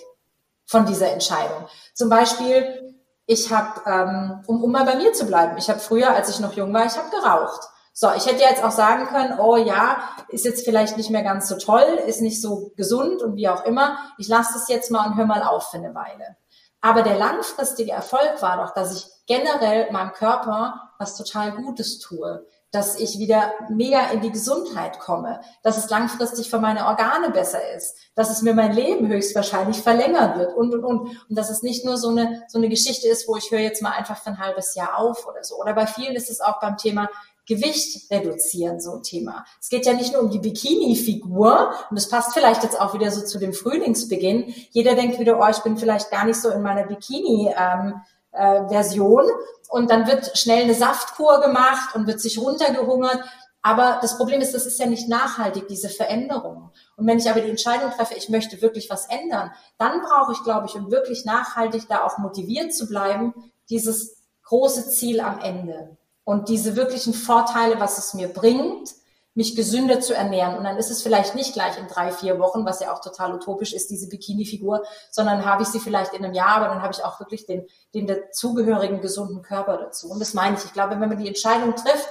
Von 0.65 0.85
dieser 0.85 1.11
Entscheidung. 1.11 1.67
Zum 1.93 2.09
Beispiel, 2.09 2.95
ich 3.25 3.51
habe, 3.51 3.81
ähm, 3.85 4.43
um, 4.47 4.63
um 4.63 4.71
mal 4.71 4.85
bei 4.85 4.95
mir 4.95 5.13
zu 5.13 5.25
bleiben, 5.25 5.57
ich 5.57 5.69
habe 5.69 5.79
früher, 5.79 6.11
als 6.11 6.29
ich 6.29 6.39
noch 6.39 6.53
jung 6.53 6.73
war, 6.73 6.85
ich 6.85 6.97
habe 6.97 7.09
geraucht. 7.09 7.61
So, 7.95 8.09
ich 8.17 8.25
hätte 8.25 8.41
jetzt 8.41 8.63
auch 8.63 8.71
sagen 8.71 9.05
können, 9.05 9.39
oh 9.39 9.55
ja, 9.55 9.97
ist 10.29 10.45
jetzt 10.45 10.65
vielleicht 10.65 10.97
nicht 10.97 11.11
mehr 11.11 11.21
ganz 11.21 11.47
so 11.47 11.57
toll, 11.57 12.01
ist 12.07 12.21
nicht 12.21 12.41
so 12.41 12.71
gesund 12.75 13.21
und 13.21 13.35
wie 13.35 13.47
auch 13.47 13.65
immer. 13.65 13.97
Ich 14.17 14.27
lasse 14.27 14.53
das 14.53 14.67
jetzt 14.67 14.89
mal 14.89 15.05
und 15.07 15.15
hör 15.15 15.27
mal 15.27 15.43
auf 15.43 15.69
für 15.69 15.77
eine 15.77 15.93
Weile. 15.93 16.37
Aber 16.81 17.03
der 17.03 17.17
langfristige 17.17 17.91
Erfolg 17.91 18.41
war 18.41 18.57
doch, 18.57 18.73
dass 18.73 18.97
ich 18.97 19.05
generell 19.27 19.91
meinem 19.91 20.11
Körper 20.11 20.91
was 20.97 21.15
total 21.15 21.51
Gutes 21.51 21.99
tue 21.99 22.45
dass 22.73 22.99
ich 22.99 23.19
wieder 23.19 23.53
mega 23.69 24.09
in 24.09 24.21
die 24.21 24.31
Gesundheit 24.31 24.97
komme, 24.97 25.41
dass 25.61 25.77
es 25.77 25.91
langfristig 25.91 26.49
für 26.49 26.57
meine 26.57 26.87
Organe 26.87 27.29
besser 27.29 27.59
ist, 27.75 27.95
dass 28.15 28.31
es 28.31 28.41
mir 28.41 28.55
mein 28.55 28.73
Leben 28.73 29.07
höchstwahrscheinlich 29.07 29.77
verlängern 29.77 30.39
wird 30.39 30.55
und, 30.55 30.73
und, 30.73 30.83
und. 30.83 30.99
Und 31.29 31.37
dass 31.37 31.51
es 31.51 31.61
nicht 31.61 31.85
nur 31.85 31.97
so 31.97 32.09
eine, 32.09 32.43
so 32.47 32.57
eine 32.57 32.69
Geschichte 32.69 33.07
ist, 33.07 33.27
wo 33.27 33.37
ich 33.37 33.51
höre 33.51 33.59
jetzt 33.59 33.83
mal 33.83 33.91
einfach 33.91 34.17
für 34.17 34.31
ein 34.31 34.39
halbes 34.39 34.73
Jahr 34.73 34.97
auf 34.97 35.27
oder 35.27 35.43
so. 35.43 35.61
Oder 35.61 35.73
bei 35.73 35.85
vielen 35.85 36.15
ist 36.15 36.31
es 36.31 36.41
auch 36.41 36.59
beim 36.59 36.75
Thema 36.77 37.09
Gewicht 37.45 38.09
reduzieren 38.09 38.81
so 38.81 38.93
ein 38.93 39.03
Thema. 39.03 39.45
Es 39.61 39.69
geht 39.69 39.85
ja 39.85 39.93
nicht 39.93 40.11
nur 40.11 40.23
um 40.23 40.31
die 40.31 40.39
Bikini-Figur 40.39 41.75
und 41.91 41.95
das 41.95 42.09
passt 42.09 42.33
vielleicht 42.33 42.63
jetzt 42.63 42.81
auch 42.81 42.95
wieder 42.95 43.11
so 43.11 43.21
zu 43.21 43.37
dem 43.37 43.53
Frühlingsbeginn. 43.53 44.51
Jeder 44.71 44.95
denkt 44.95 45.19
wieder, 45.19 45.39
oh, 45.39 45.47
ich 45.51 45.59
bin 45.59 45.77
vielleicht 45.77 46.09
gar 46.09 46.25
nicht 46.25 46.41
so 46.41 46.49
in 46.49 46.63
meiner 46.63 46.87
Bikini. 46.87 47.53
Ähm, 47.55 48.01
äh, 48.33 48.67
Version 48.67 49.25
und 49.73 49.89
dann 49.89 50.05
wird 50.05 50.37
schnell 50.37 50.65
eine 50.65 50.75
Saftkur 50.75 51.41
gemacht 51.41 51.95
und 51.95 52.05
wird 52.05 52.21
sich 52.21 52.37
runtergehungert. 52.37 53.23
Aber 53.63 53.97
das 54.03 54.17
Problem 54.17 54.39
ist, 54.39 54.53
das 54.53 54.67
ist 54.67 54.79
ja 54.79 54.85
nicht 54.85 55.09
nachhaltig, 55.09 55.67
diese 55.67 55.89
Veränderung. 55.89 56.69
Und 56.95 57.07
wenn 57.07 57.17
ich 57.17 57.27
aber 57.27 57.41
die 57.41 57.49
Entscheidung 57.49 57.89
treffe, 57.89 58.13
ich 58.13 58.29
möchte 58.29 58.61
wirklich 58.61 58.91
was 58.91 59.07
ändern, 59.07 59.51
dann 59.79 60.01
brauche 60.01 60.33
ich, 60.33 60.43
glaube 60.43 60.67
ich, 60.67 60.75
um 60.75 60.91
wirklich 60.91 61.25
nachhaltig 61.25 61.87
da 61.89 62.03
auch 62.03 62.19
motiviert 62.19 62.71
zu 62.71 62.87
bleiben, 62.87 63.33
dieses 63.71 64.17
große 64.43 64.91
Ziel 64.91 65.21
am 65.21 65.39
Ende 65.39 65.97
und 66.23 66.49
diese 66.49 66.75
wirklichen 66.75 67.15
Vorteile, 67.15 67.79
was 67.79 67.97
es 67.97 68.13
mir 68.13 68.27
bringt, 68.27 68.93
mich 69.35 69.55
gesünder 69.55 69.99
zu 69.99 70.13
ernähren. 70.13 70.57
Und 70.57 70.63
dann 70.63 70.77
ist 70.77 70.91
es 70.91 71.01
vielleicht 71.01 71.35
nicht 71.35 71.53
gleich 71.53 71.77
in 71.77 71.87
drei, 71.87 72.11
vier 72.11 72.39
Wochen, 72.39 72.65
was 72.65 72.79
ja 72.79 72.93
auch 72.93 73.01
total 73.01 73.33
utopisch 73.33 73.73
ist, 73.73 73.89
diese 73.89 74.07
Bikini-Figur, 74.07 74.83
sondern 75.09 75.45
habe 75.45 75.63
ich 75.63 75.69
sie 75.69 75.79
vielleicht 75.79 76.13
in 76.13 76.23
einem 76.23 76.33
Jahr, 76.33 76.57
aber 76.57 76.67
dann 76.67 76.81
habe 76.81 76.93
ich 76.93 77.03
auch 77.03 77.19
wirklich 77.19 77.45
den, 77.45 77.65
den 77.93 78.05
dazugehörigen 78.05 79.01
gesunden 79.01 79.41
Körper 79.41 79.77
dazu. 79.77 80.09
Und 80.09 80.19
das 80.19 80.33
meine 80.33 80.57
ich. 80.57 80.65
Ich 80.65 80.73
glaube, 80.73 80.99
wenn 80.99 81.09
man 81.09 81.17
die 81.17 81.27
Entscheidung 81.27 81.75
trifft, 81.75 82.09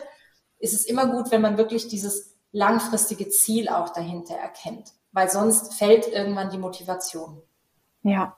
ist 0.58 0.74
es 0.74 0.84
immer 0.84 1.06
gut, 1.06 1.30
wenn 1.30 1.40
man 1.40 1.58
wirklich 1.58 1.88
dieses 1.88 2.36
langfristige 2.50 3.28
Ziel 3.28 3.68
auch 3.68 3.90
dahinter 3.90 4.34
erkennt, 4.34 4.92
weil 5.12 5.30
sonst 5.30 5.74
fällt 5.74 6.08
irgendwann 6.08 6.50
die 6.50 6.58
Motivation. 6.58 7.40
Ja, 8.02 8.36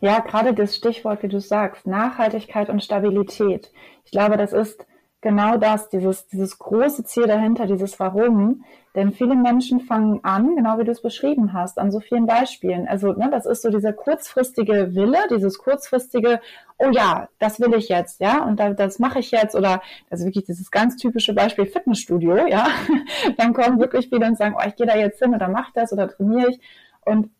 ja, 0.00 0.20
gerade 0.20 0.54
das 0.54 0.74
Stichwort, 0.74 1.22
wie 1.22 1.28
du 1.28 1.40
sagst, 1.40 1.86
Nachhaltigkeit 1.86 2.68
und 2.68 2.82
Stabilität. 2.82 3.70
Ich 4.04 4.10
glaube, 4.10 4.36
das 4.36 4.52
ist 4.52 4.86
genau 5.24 5.56
das, 5.56 5.88
dieses, 5.88 6.26
dieses 6.28 6.58
große 6.58 7.02
Ziel 7.04 7.26
dahinter, 7.26 7.66
dieses 7.66 7.98
Warum. 7.98 8.62
Denn 8.94 9.10
viele 9.10 9.34
Menschen 9.34 9.80
fangen 9.80 10.22
an, 10.22 10.54
genau 10.54 10.78
wie 10.78 10.84
du 10.84 10.92
es 10.92 11.02
beschrieben 11.02 11.52
hast, 11.52 11.78
an 11.78 11.90
so 11.90 11.98
vielen 11.98 12.26
Beispielen. 12.26 12.86
Also 12.86 13.12
ne, 13.12 13.28
das 13.30 13.46
ist 13.46 13.62
so 13.62 13.70
dieser 13.70 13.92
kurzfristige 13.92 14.94
Wille, 14.94 15.18
dieses 15.30 15.58
kurzfristige, 15.58 16.40
oh 16.78 16.90
ja, 16.92 17.28
das 17.40 17.58
will 17.58 17.74
ich 17.74 17.88
jetzt, 17.88 18.20
ja, 18.20 18.44
und 18.44 18.60
da, 18.60 18.74
das 18.74 19.00
mache 19.00 19.18
ich 19.18 19.32
jetzt. 19.32 19.56
Oder 19.56 19.82
also 20.10 20.26
wirklich 20.26 20.44
dieses 20.44 20.70
ganz 20.70 20.96
typische 20.96 21.34
Beispiel 21.34 21.66
Fitnessstudio, 21.66 22.46
ja. 22.46 22.68
Dann 23.38 23.54
kommen 23.54 23.80
wirklich 23.80 24.10
viele 24.10 24.26
und 24.26 24.36
sagen, 24.36 24.54
oh, 24.56 24.64
ich 24.64 24.76
gehe 24.76 24.86
da 24.86 24.94
jetzt 24.94 25.20
hin 25.20 25.34
oder 25.34 25.48
mache 25.48 25.72
das 25.74 25.92
oder 25.92 26.08
trainiere 26.08 26.50
ich. 26.50 26.60
Und 27.00 27.30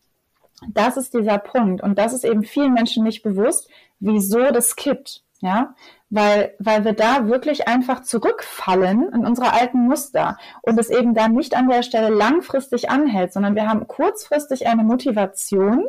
das 0.67 0.97
ist 0.97 1.13
dieser 1.13 1.37
Punkt. 1.37 1.83
Und 1.83 1.99
das 1.99 2.13
ist 2.13 2.25
eben 2.25 2.43
vielen 2.43 2.73
Menschen 2.73 3.03
nicht 3.03 3.21
bewusst, 3.21 3.69
wieso 3.99 4.51
das 4.51 4.75
kippt. 4.75 5.24
Ja, 5.41 5.75
weil, 6.09 6.55
weil 6.59 6.85
wir 6.85 6.93
da 6.93 7.27
wirklich 7.27 7.67
einfach 7.67 8.03
zurückfallen 8.03 9.11
in 9.13 9.25
unsere 9.25 9.51
alten 9.51 9.85
Muster 9.85 10.37
und 10.61 10.79
es 10.79 10.89
eben 10.89 11.13
dann 11.13 11.33
nicht 11.33 11.55
an 11.55 11.67
der 11.67 11.83
Stelle 11.83 12.09
langfristig 12.09 12.89
anhält, 12.89 13.33
sondern 13.33 13.53
wir 13.53 13.67
haben 13.67 13.85
kurzfristig 13.85 14.65
eine 14.65 14.83
Motivation, 14.83 15.85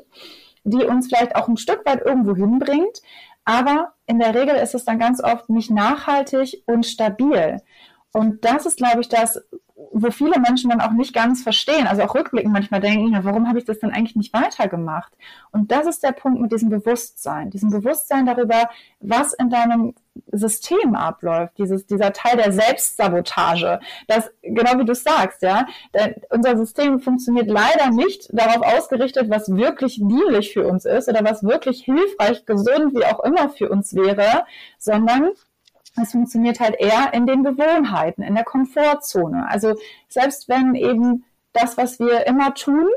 die 0.65 0.85
uns 0.85 1.07
vielleicht 1.07 1.37
auch 1.37 1.47
ein 1.47 1.57
Stück 1.57 1.87
weit 1.87 2.05
irgendwo 2.05 2.35
hinbringt, 2.35 3.01
aber 3.45 3.93
in 4.07 4.19
der 4.19 4.35
Regel 4.35 4.57
ist 4.57 4.75
es 4.75 4.85
dann 4.85 4.99
ganz 4.99 5.23
oft 5.23 5.49
nicht 5.49 5.71
nachhaltig 5.71 6.65
und 6.67 6.85
stabil. 6.85 7.63
Und 8.13 8.45
das 8.45 8.67
ist, 8.67 8.79
glaube 8.79 9.01
ich, 9.01 9.09
das, 9.09 9.41
wo 9.93 10.11
viele 10.11 10.41
Menschen 10.41 10.71
dann 10.71 10.81
auch 10.81 10.93
nicht 10.93 11.15
ganz 11.15 11.43
verstehen, 11.43 11.87
also 11.87 12.03
auch 12.03 12.15
rückblickend 12.15 12.53
manchmal 12.53 12.81
denken, 12.81 13.13
ja, 13.13 13.25
warum 13.25 13.49
habe 13.49 13.59
ich 13.59 13.65
das 13.65 13.79
denn 13.79 13.91
eigentlich 13.91 14.17
nicht 14.17 14.33
weitergemacht? 14.33 15.13
Und 15.53 15.71
das 15.73 15.87
ist 15.87 16.03
der 16.03 16.13
Punkt 16.13 16.41
mit 16.41 16.53
diesem 16.53 16.69
Bewusstsein, 16.69 17.51
diesem 17.51 17.71
Bewusstsein 17.71 18.27
darüber, 18.27 18.69
was 19.01 19.33
in 19.33 19.51
deinem 19.51 19.95
System 20.33 20.95
abläuft, 20.95 21.59
dieses, 21.59 21.87
dieser 21.87 22.13
Teil 22.13 22.37
der 22.37 22.53
Selbstsabotage, 22.53 23.81
das, 24.07 24.31
genau 24.43 24.79
wie 24.79 24.85
du 24.85 24.95
sagst, 24.95 25.43
ja, 25.43 25.67
denn 25.95 26.15
unser 26.31 26.57
System 26.57 27.01
funktioniert 27.01 27.49
leider 27.49 27.91
nicht 27.91 28.29
darauf 28.33 28.63
ausgerichtet, 28.63 29.29
was 29.31 29.55
wirklich 29.55 29.97
dienlich 29.97 30.53
für 30.53 30.67
uns 30.67 30.85
ist 30.85 31.09
oder 31.09 31.25
was 31.25 31.43
wirklich 31.43 31.85
hilfreich, 31.85 32.47
gesund, 32.47 32.95
wie 32.95 33.05
auch 33.05 33.21
immer 33.25 33.51
für 33.51 33.69
uns 33.69 33.95
wäre, 33.95 34.45
sondern 34.79 35.31
es 36.03 36.13
funktioniert 36.13 36.61
halt 36.61 36.77
eher 36.79 37.13
in 37.13 37.27
den 37.27 37.43
Gewohnheiten, 37.43 38.23
in 38.23 38.35
der 38.35 38.45
Komfortzone. 38.45 39.49
Also 39.49 39.75
selbst 40.09 40.49
wenn 40.49 40.75
eben 40.75 41.25
das, 41.53 41.77
was 41.77 41.99
wir 41.99 42.27
immer 42.27 42.55
tun, 42.55 42.89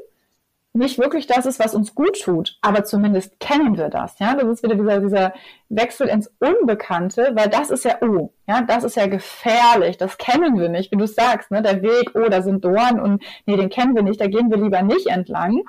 nicht 0.73 0.99
wirklich 0.99 1.25
das 1.25 1.45
ist, 1.45 1.59
was 1.59 1.73
uns 1.73 1.95
gut 1.95 2.21
tut, 2.21 2.57
aber 2.61 2.83
zumindest 2.83 3.39
kennen 3.39 3.75
wir 3.77 3.89
das. 3.89 4.19
Ja, 4.19 4.35
das 4.35 4.47
ist 4.47 4.63
wieder 4.63 4.75
dieser, 4.75 4.99
dieser 4.99 5.33
Wechsel 5.69 6.07
ins 6.07 6.31
Unbekannte, 6.39 7.31
weil 7.33 7.49
das 7.49 7.71
ist 7.71 7.85
ja, 7.85 7.97
oh, 8.01 8.31
ja, 8.47 8.61
das 8.61 8.83
ist 8.83 8.95
ja 8.95 9.07
gefährlich, 9.07 9.97
das 9.97 10.17
kennen 10.17 10.59
wir 10.59 10.69
nicht, 10.69 10.91
wie 10.91 10.97
du 10.97 11.07
sagst, 11.07 11.49
ne, 11.49 11.61
der 11.63 11.81
Weg, 11.81 12.11
oh, 12.13 12.29
da 12.29 12.43
sind 12.43 12.63
Dorn 12.63 12.99
und 12.99 13.23
nee, 13.45 13.57
den 13.57 13.69
kennen 13.69 13.95
wir 13.95 14.03
nicht, 14.03 14.21
da 14.21 14.27
gehen 14.27 14.51
wir 14.51 14.57
lieber 14.57 14.83
nicht 14.83 15.07
entlang. 15.07 15.63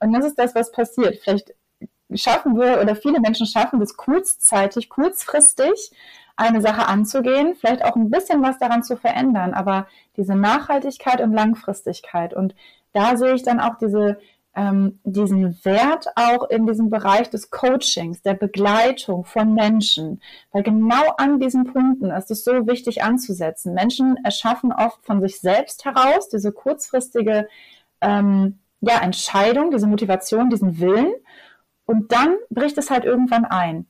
Und 0.00 0.12
das 0.12 0.26
ist 0.26 0.38
das, 0.38 0.54
was 0.54 0.70
passiert. 0.70 1.18
Vielleicht 1.22 1.54
schaffen 2.14 2.58
wir 2.58 2.80
oder 2.80 2.94
viele 2.94 3.20
Menschen 3.20 3.46
schaffen 3.46 3.80
das 3.80 3.96
kurzzeitig, 3.96 4.90
kurzfristig, 4.90 5.92
eine 6.36 6.60
Sache 6.60 6.86
anzugehen, 6.86 7.54
vielleicht 7.54 7.84
auch 7.84 7.96
ein 7.96 8.10
bisschen 8.10 8.42
was 8.42 8.58
daran 8.58 8.82
zu 8.82 8.96
verändern, 8.96 9.54
aber 9.54 9.86
diese 10.16 10.34
Nachhaltigkeit 10.34 11.20
und 11.20 11.32
Langfristigkeit. 11.32 12.34
Und 12.34 12.54
da 12.92 13.16
sehe 13.16 13.34
ich 13.34 13.42
dann 13.42 13.60
auch 13.60 13.76
diese, 13.78 14.18
ähm, 14.54 14.98
diesen 15.04 15.64
Wert 15.64 16.08
auch 16.16 16.48
in 16.48 16.66
diesem 16.66 16.90
Bereich 16.90 17.30
des 17.30 17.50
Coachings, 17.50 18.22
der 18.22 18.34
Begleitung 18.34 19.24
von 19.24 19.54
Menschen. 19.54 20.20
Weil 20.52 20.62
genau 20.62 21.14
an 21.16 21.40
diesen 21.40 21.72
Punkten 21.72 22.10
ist 22.10 22.30
es 22.30 22.44
so 22.44 22.66
wichtig 22.66 23.02
anzusetzen. 23.02 23.74
Menschen 23.74 24.16
erschaffen 24.24 24.72
oft 24.72 25.04
von 25.04 25.20
sich 25.20 25.40
selbst 25.40 25.84
heraus 25.84 26.28
diese 26.28 26.52
kurzfristige 26.52 27.48
ähm, 28.00 28.58
ja, 28.80 29.00
Entscheidung, 29.00 29.70
diese 29.70 29.86
Motivation, 29.86 30.50
diesen 30.50 30.80
Willen. 30.80 31.14
Und 31.86 32.12
dann 32.12 32.36
bricht 32.50 32.78
es 32.78 32.90
halt 32.90 33.04
irgendwann 33.04 33.44
ein. 33.44 33.86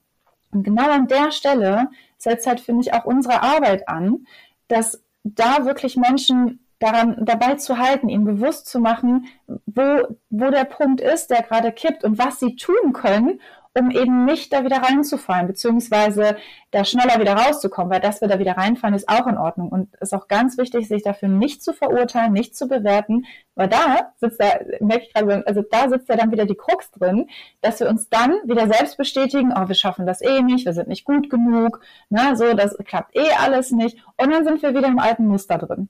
Und 0.52 0.64
genau 0.64 0.88
an 0.90 1.08
der 1.08 1.32
Stelle 1.32 1.88
setzt 2.18 2.46
halt, 2.46 2.60
finde 2.60 2.82
ich, 2.82 2.94
auch 2.94 3.04
unsere 3.04 3.42
Arbeit 3.42 3.88
an, 3.88 4.26
dass 4.68 5.02
da 5.24 5.64
wirklich 5.64 5.96
Menschen 5.96 6.60
daran 6.78 7.24
dabei 7.24 7.54
zu 7.54 7.78
halten, 7.78 8.08
ihnen 8.08 8.24
bewusst 8.24 8.66
zu 8.66 8.80
machen, 8.80 9.26
wo, 9.66 10.16
wo 10.30 10.50
der 10.50 10.64
Punkt 10.64 11.00
ist, 11.00 11.30
der 11.30 11.42
gerade 11.42 11.72
kippt 11.72 12.04
und 12.04 12.18
was 12.18 12.40
sie 12.40 12.56
tun 12.56 12.92
können, 12.92 13.40
um 13.78 13.90
eben 13.90 14.24
nicht 14.24 14.52
da 14.52 14.64
wieder 14.64 14.82
reinzufallen, 14.82 15.46
beziehungsweise 15.46 16.36
da 16.70 16.84
schneller 16.84 17.20
wieder 17.20 17.34
rauszukommen, 17.34 17.90
weil 17.90 18.00
dass 18.00 18.20
wir 18.20 18.28
da 18.28 18.38
wieder 18.38 18.56
reinfallen, 18.56 18.94
ist 18.94 19.08
auch 19.08 19.26
in 19.26 19.38
Ordnung. 19.38 19.68
Und 19.70 19.94
ist 20.00 20.14
auch 20.14 20.28
ganz 20.28 20.58
wichtig, 20.58 20.88
sich 20.88 21.02
dafür 21.02 21.28
nicht 21.28 21.62
zu 21.62 21.72
verurteilen, 21.72 22.32
nicht 22.32 22.56
zu 22.56 22.68
bewerten, 22.68 23.24
weil 23.54 23.68
da 23.68 24.12
sitzt 24.18 24.40
da, 24.40 24.46
merke 24.80 25.04
ich 25.06 25.14
gerade, 25.14 25.46
also 25.46 25.62
da 25.62 25.88
sitzt 25.88 26.08
ja 26.08 26.16
dann 26.16 26.32
wieder 26.32 26.46
die 26.46 26.54
Krux 26.54 26.90
drin, 26.90 27.28
dass 27.60 27.80
wir 27.80 27.88
uns 27.88 28.08
dann 28.08 28.32
wieder 28.44 28.66
selbst 28.66 28.96
bestätigen, 28.96 29.52
oh, 29.56 29.68
wir 29.68 29.74
schaffen 29.74 30.06
das 30.06 30.20
eh 30.20 30.42
nicht, 30.42 30.66
wir 30.66 30.72
sind 30.72 30.88
nicht 30.88 31.04
gut 31.04 31.30
genug, 31.30 31.80
ne, 32.10 32.36
so, 32.36 32.52
das 32.54 32.76
klappt 32.84 33.16
eh 33.16 33.30
alles 33.38 33.70
nicht. 33.70 33.98
Und 34.16 34.30
dann 34.30 34.44
sind 34.44 34.62
wir 34.62 34.74
wieder 34.74 34.88
im 34.88 34.98
alten 34.98 35.26
Muster 35.26 35.58
drin. 35.58 35.88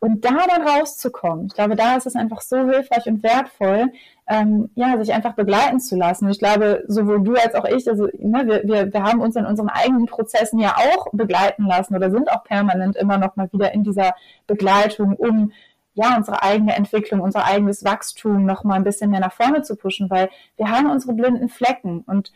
Und 0.00 0.24
da 0.24 0.46
dann 0.48 0.66
rauszukommen, 0.66 1.46
ich 1.46 1.54
glaube, 1.54 1.76
da 1.76 1.96
ist 1.96 2.06
es 2.06 2.16
einfach 2.16 2.40
so 2.40 2.56
hilfreich 2.56 3.06
und 3.06 3.22
wertvoll, 3.22 3.92
ähm, 4.26 4.70
ja, 4.74 4.96
sich 4.96 5.12
einfach 5.12 5.34
begleiten 5.34 5.78
zu 5.78 5.94
lassen. 5.94 6.30
Ich 6.30 6.38
glaube, 6.38 6.84
sowohl 6.88 7.22
du 7.22 7.34
als 7.34 7.54
auch 7.54 7.66
ich, 7.66 7.86
also 7.86 8.08
ne, 8.18 8.46
wir, 8.46 8.62
wir, 8.64 8.92
wir 8.92 9.02
haben 9.02 9.20
uns 9.20 9.36
in 9.36 9.44
unseren 9.44 9.68
eigenen 9.68 10.06
Prozessen 10.06 10.58
ja 10.58 10.74
auch 10.76 11.08
begleiten 11.12 11.66
lassen 11.66 11.94
oder 11.94 12.10
sind 12.10 12.32
auch 12.32 12.44
permanent 12.44 12.96
immer 12.96 13.18
noch 13.18 13.36
mal 13.36 13.52
wieder 13.52 13.72
in 13.74 13.84
dieser 13.84 14.14
Begleitung, 14.46 15.16
um 15.16 15.52
ja, 15.92 16.16
unsere 16.16 16.42
eigene 16.42 16.74
Entwicklung, 16.76 17.20
unser 17.20 17.44
eigenes 17.44 17.84
Wachstum 17.84 18.46
noch 18.46 18.64
mal 18.64 18.76
ein 18.76 18.84
bisschen 18.84 19.10
mehr 19.10 19.20
nach 19.20 19.34
vorne 19.34 19.62
zu 19.62 19.76
pushen, 19.76 20.08
weil 20.08 20.30
wir 20.56 20.70
haben 20.70 20.90
unsere 20.90 21.12
blinden 21.12 21.50
Flecken 21.50 22.04
und 22.06 22.32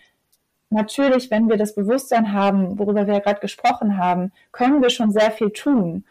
natürlich, 0.69 1.31
wenn 1.31 1.49
wir 1.49 1.57
das 1.57 1.75
Bewusstsein 1.75 2.33
haben, 2.33 2.79
worüber 2.79 3.07
wir 3.07 3.15
ja 3.15 3.21
gerade 3.21 3.41
gesprochen 3.41 3.97
haben, 3.97 4.33
können 4.53 4.83
wir 4.83 4.91
schon 4.91 5.13
sehr 5.13 5.31
viel 5.31 5.51
tun. 5.51 6.05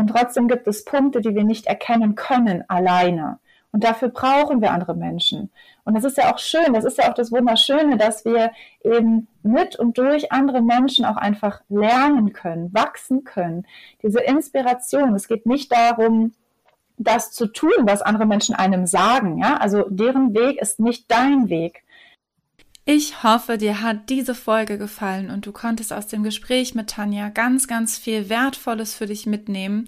Und 0.00 0.06
trotzdem 0.06 0.48
gibt 0.48 0.66
es 0.66 0.86
Punkte, 0.86 1.20
die 1.20 1.34
wir 1.34 1.44
nicht 1.44 1.66
erkennen 1.66 2.14
können 2.14 2.64
alleine. 2.68 3.38
Und 3.70 3.84
dafür 3.84 4.08
brauchen 4.08 4.62
wir 4.62 4.72
andere 4.72 4.96
Menschen. 4.96 5.50
Und 5.84 5.92
das 5.92 6.04
ist 6.04 6.16
ja 6.16 6.32
auch 6.32 6.38
schön, 6.38 6.72
das 6.72 6.86
ist 6.86 6.96
ja 6.96 7.10
auch 7.10 7.14
das 7.14 7.30
Wunderschöne, 7.30 7.98
dass 7.98 8.24
wir 8.24 8.50
eben 8.82 9.28
mit 9.42 9.76
und 9.76 9.98
durch 9.98 10.32
andere 10.32 10.62
Menschen 10.62 11.04
auch 11.04 11.18
einfach 11.18 11.60
lernen 11.68 12.32
können, 12.32 12.72
wachsen 12.72 13.24
können. 13.24 13.66
Diese 14.02 14.20
Inspiration, 14.20 15.14
es 15.14 15.28
geht 15.28 15.44
nicht 15.44 15.70
darum, 15.70 16.32
das 16.96 17.30
zu 17.30 17.46
tun, 17.46 17.70
was 17.82 18.00
andere 18.00 18.24
Menschen 18.24 18.54
einem 18.54 18.86
sagen. 18.86 19.36
Ja? 19.36 19.58
Also 19.58 19.84
deren 19.90 20.34
Weg 20.34 20.62
ist 20.62 20.80
nicht 20.80 21.10
dein 21.10 21.50
Weg. 21.50 21.84
Ich 22.86 23.22
hoffe, 23.22 23.58
dir 23.58 23.82
hat 23.82 24.08
diese 24.08 24.34
Folge 24.34 24.78
gefallen 24.78 25.30
und 25.30 25.44
du 25.44 25.52
konntest 25.52 25.92
aus 25.92 26.06
dem 26.06 26.22
Gespräch 26.22 26.74
mit 26.74 26.88
Tanja 26.88 27.28
ganz, 27.28 27.68
ganz 27.68 27.98
viel 27.98 28.30
Wertvolles 28.30 28.94
für 28.94 29.06
dich 29.06 29.26
mitnehmen. 29.26 29.86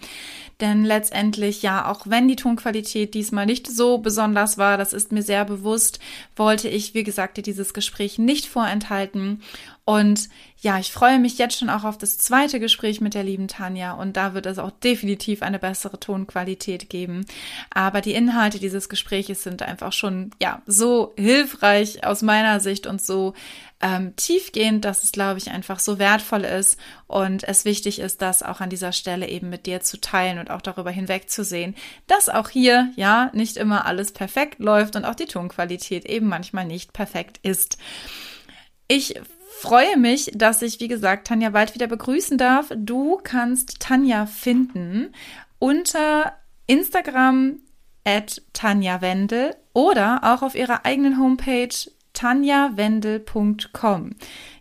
Denn 0.61 0.84
letztendlich, 0.84 1.62
ja, 1.62 1.90
auch 1.90 2.07
wenn 2.07 2.28
die 2.28 2.36
Tonqualität 2.36 3.14
diesmal 3.14 3.47
nicht 3.47 3.66
so 3.66 3.99
besonders 3.99 4.59
war, 4.59 4.76
das 4.76 4.93
ist 4.93 5.11
mir 5.11 5.22
sehr 5.22 5.45
bewusst, 5.45 5.99
wollte 6.36 6.68
ich, 6.68 6.95
wie 6.95 7.03
gesagt, 7.03 7.38
dir 7.38 7.43
dieses 7.43 7.74
Gespräch 7.74 8.18
nicht 8.18 8.47
vorenthalten. 8.47 9.43
Und 9.84 10.28
ja, 10.61 10.78
ich 10.78 10.93
freue 10.93 11.18
mich 11.18 11.38
jetzt 11.38 11.59
schon 11.59 11.68
auch 11.68 11.82
auf 11.82 11.99
das 11.99 12.16
zweite 12.18 12.61
Gespräch 12.61 13.01
mit 13.01 13.14
der 13.14 13.24
lieben 13.24 13.49
Tanja 13.49 13.95
und 13.95 14.16
da 14.16 14.32
wird 14.32 14.47
es 14.47 14.61
auch 14.61 14.70
definitiv 14.70 15.43
eine 15.43 15.59
bessere 15.59 15.99
Tonqualität 15.99 16.88
geben. 16.88 17.26
Aber 17.70 18.01
die 18.01 18.12
Inhalte 18.12 18.61
dieses 18.61 18.88
Gespräches 18.88 19.43
sind 19.43 19.62
einfach 19.62 19.93
schon, 19.93 20.30
ja, 20.40 20.62
so 20.66 21.14
hilfreich 21.18 22.07
aus 22.07 22.22
meiner 22.22 22.61
Sicht 22.61 22.82
und 22.87 23.03
so 23.03 23.35
ähm, 23.80 24.14
tiefgehend, 24.16 24.85
dass 24.85 25.05
es, 25.05 25.12
glaube 25.12 25.39
ich, 25.39 25.51
einfach 25.51 25.78
so 25.78 25.99
wertvoll 25.99 26.45
ist 26.45 26.78
und 27.07 27.45
es 27.45 27.64
wichtig 27.64 27.99
ist, 27.99 28.22
das 28.22 28.43
auch 28.43 28.61
an 28.61 28.70
dieser 28.70 28.93
Stelle 28.93 29.28
eben 29.28 29.49
mit 29.51 29.66
dir 29.66 29.80
zu 29.80 30.01
teilen 30.01 30.39
und 30.39 30.51
auch 30.51 30.62
darüber 30.62 30.91
hinwegzusehen, 30.91 31.74
dass 32.07 32.28
auch 32.28 32.49
hier, 32.49 32.91
ja, 32.97 33.30
nicht 33.33 33.57
immer 33.57 33.87
alles 33.87 34.12
perfekt 34.12 34.59
läuft 34.59 34.97
und 34.97 35.05
auch 35.05 35.14
die 35.14 35.26
Tonqualität 35.26 36.07
eben 36.07 36.28
manchmal 36.28 36.64
nicht 36.64 36.93
perfekt 36.93 37.39
ist. 37.43 37.78
Ich 38.89 39.14
freue 39.61 39.97
mich, 39.97 40.30
dass 40.35 40.62
ich, 40.62 40.80
wie 40.80 40.89
gesagt, 40.89 41.26
Tanja 41.28 41.51
bald 41.51 41.74
wieder 41.74 41.87
begrüßen 41.87 42.39
darf. 42.39 42.70
Du 42.76 43.20
kannst 43.22 43.80
Tanja 43.80 44.26
finden 44.26 45.12
unter 45.59 46.33
Instagram 46.66 47.61
at 48.05 48.43
Tanja 48.53 49.01
Wendel 49.01 49.55
oder 49.72 50.20
auch 50.24 50.43
auf 50.43 50.55
ihrer 50.55 50.85
eigenen 50.85 51.18
Homepage 51.18 51.74
tanjawendel.com. 52.13 54.11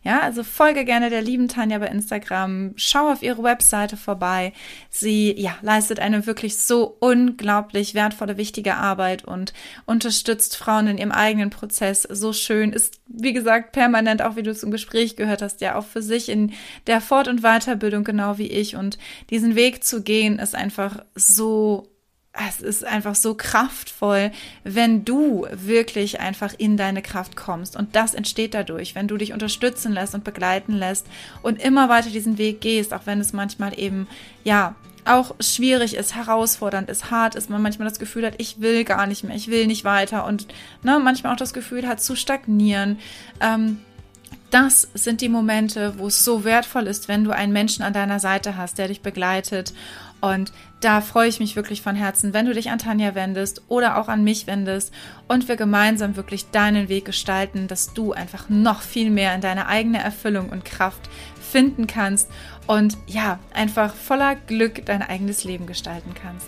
Ja, 0.04 0.22
also 0.22 0.44
folge 0.44 0.84
gerne 0.84 1.12
der 1.12 1.22
lieben 1.22 1.48
Tanja 1.48 1.78
bei 1.78 1.88
Instagram, 1.88 2.74
schau 2.76 3.12
auf 3.12 3.22
ihre 3.22 3.44
Webseite 3.44 3.98
vorbei. 3.98 4.52
Sie, 4.90 5.36
ja, 5.38 5.56
leistet 5.62 6.00
eine 6.00 6.26
wirklich 6.26 6.58
so 6.58 6.98
unglaublich 7.00 7.94
wertvolle, 7.94 8.38
wichtige 8.38 8.76
Arbeit 8.76 9.26
und 9.26 9.54
unterstützt 9.86 10.58
Frauen 10.58 10.88
in 10.88 10.98
ihrem 10.98 11.12
eigenen 11.12 11.52
Prozess 11.52 12.02
so 12.02 12.34
schön. 12.34 12.74
Ist, 12.74 13.00
wie 13.06 13.34
gesagt, 13.34 13.74
permanent, 13.74 14.24
auch 14.24 14.36
wie 14.36 14.44
du 14.44 14.56
zum 14.56 14.72
Gespräch 14.72 15.16
gehört 15.18 15.44
hast, 15.44 15.62
ja, 15.62 15.76
auch 15.76 15.86
für 15.86 16.02
sich 16.02 16.30
in 16.30 16.54
der 16.88 17.00
Fort- 17.00 17.28
und 17.28 17.42
Weiterbildung, 17.42 18.04
genau 18.04 18.40
wie 18.40 18.48
ich. 18.48 18.76
Und 18.76 18.98
diesen 19.30 19.54
Weg 19.54 19.84
zu 19.84 20.02
gehen, 20.02 20.40
ist 20.40 20.56
einfach 20.56 21.06
so 21.14 21.91
es 22.34 22.62
ist 22.62 22.86
einfach 22.86 23.16
so 23.16 23.36
kraftvoll, 23.36 24.32
wenn 24.64 25.04
du 25.04 25.46
wirklich 25.52 26.22
einfach 26.22 26.54
in 26.58 26.78
deine 26.78 27.02
Kraft 27.02 27.36
kommst. 27.36 27.76
Und 27.76 27.96
das 27.96 28.14
entsteht 28.14 28.54
dadurch, 28.54 28.96
wenn 28.96 29.08
du 29.08 29.18
dich 29.18 29.34
unterstützen 29.34 29.92
lässt 29.92 30.16
und 30.16 30.24
begleiten 30.24 30.74
lässt 30.74 31.06
und 31.42 31.62
immer 31.62 31.90
weiter 31.90 32.10
diesen 32.10 32.38
Weg 32.38 32.62
gehst, 32.62 32.94
auch 32.94 33.06
wenn 33.06 33.20
es 33.20 33.34
manchmal 33.34 33.78
eben, 33.78 34.08
ja, 34.44 34.76
auch 35.04 35.36
schwierig 35.40 35.96
ist, 35.96 36.16
herausfordernd 36.16 36.90
ist, 36.90 37.10
hart 37.10 37.34
ist, 37.34 37.50
man 37.50 37.62
manchmal 37.62 37.90
das 37.90 37.98
Gefühl 37.98 38.26
hat, 38.26 38.36
ich 38.38 38.62
will 38.62 38.84
gar 38.84 39.08
nicht 39.08 39.24
mehr, 39.24 39.36
ich 39.36 39.50
will 39.50 39.66
nicht 39.66 39.84
weiter 39.84 40.26
und 40.26 40.48
ne, 40.84 41.00
manchmal 41.00 41.34
auch 41.34 41.38
das 41.38 41.54
Gefühl 41.54 41.88
hat, 41.88 42.02
zu 42.02 42.16
stagnieren. 42.16 43.00
Ähm, 43.40 43.80
das 44.52 44.90
sind 44.94 45.22
die 45.22 45.30
Momente, 45.30 45.98
wo 45.98 46.08
es 46.08 46.24
so 46.24 46.44
wertvoll 46.44 46.86
ist, 46.86 47.08
wenn 47.08 47.24
du 47.24 47.32
einen 47.32 47.54
Menschen 47.54 47.84
an 47.84 47.94
deiner 47.94 48.20
Seite 48.20 48.58
hast, 48.58 48.78
der 48.78 48.90
dich 48.90 49.02
begleitet 49.02 49.74
und 50.22 50.54
da 50.80 51.02
freue 51.02 51.28
ich 51.28 51.40
mich 51.40 51.56
wirklich 51.56 51.82
von 51.82 51.96
Herzen, 51.96 52.34
wenn 52.34 52.46
du 52.46 52.54
dich 52.54 52.70
an 52.70 52.80
Tanja 52.80 53.16
wendest 53.16 53.64
oder 53.68 53.98
auch 53.98 54.08
an 54.08 54.24
mich 54.24 54.48
wendest 54.48 54.94
und 55.28 55.48
wir 55.48 55.56
gemeinsam 55.56 56.16
wirklich 56.16 56.50
deinen 56.52 56.90
Weg 56.90 57.06
gestalten, 57.06 57.68
dass 57.68 57.94
du 57.94 58.14
einfach 58.14 58.50
noch 58.50 58.82
viel 58.82 59.10
mehr 59.10 59.36
in 59.36 59.42
deine 59.42 59.68
eigene 59.68 60.02
Erfüllung 60.02 60.50
und 60.50 60.66
Kraft 60.66 61.10
finden 61.42 61.88
kannst 61.88 62.30
und 62.68 62.98
ja, 63.08 63.40
einfach 63.54 63.94
voller 63.94 64.36
Glück 64.36 64.86
dein 64.86 65.02
eigenes 65.02 65.44
Leben 65.44 65.66
gestalten 65.66 66.14
kannst. 66.14 66.48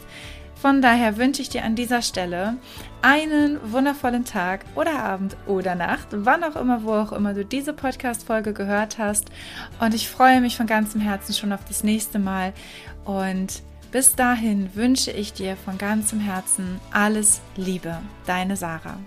Von 0.63 0.81
daher 0.81 1.17
wünsche 1.17 1.41
ich 1.41 1.49
dir 1.49 1.65
an 1.65 1.75
dieser 1.75 2.01
Stelle 2.01 2.55
einen 3.01 3.59
wundervollen 3.73 4.23
Tag 4.23 4.63
oder 4.75 4.97
Abend 5.03 5.35
oder 5.45 5.75
Nacht, 5.75 6.07
wann 6.11 6.41
auch 6.45 6.55
immer, 6.55 6.85
wo 6.85 6.93
auch 6.93 7.11
immer 7.11 7.33
du 7.33 7.43
diese 7.43 7.73
Podcast-Folge 7.73 8.53
gehört 8.53 8.97
hast. 8.97 9.25
Und 9.81 9.93
ich 9.93 10.07
freue 10.07 10.39
mich 10.39 10.55
von 10.55 10.65
ganzem 10.65 11.01
Herzen 11.01 11.33
schon 11.33 11.51
auf 11.51 11.65
das 11.65 11.83
nächste 11.83 12.17
Mal. 12.17 12.53
Und 13.05 13.61
bis 13.91 14.15
dahin 14.15 14.75
wünsche 14.75 15.11
ich 15.11 15.33
dir 15.33 15.55
von 15.55 15.77
ganzem 15.77 16.19
Herzen 16.19 16.79
alles 16.91 17.41
Liebe. 17.55 17.99
Deine 18.25 18.55
Sarah. 18.57 18.97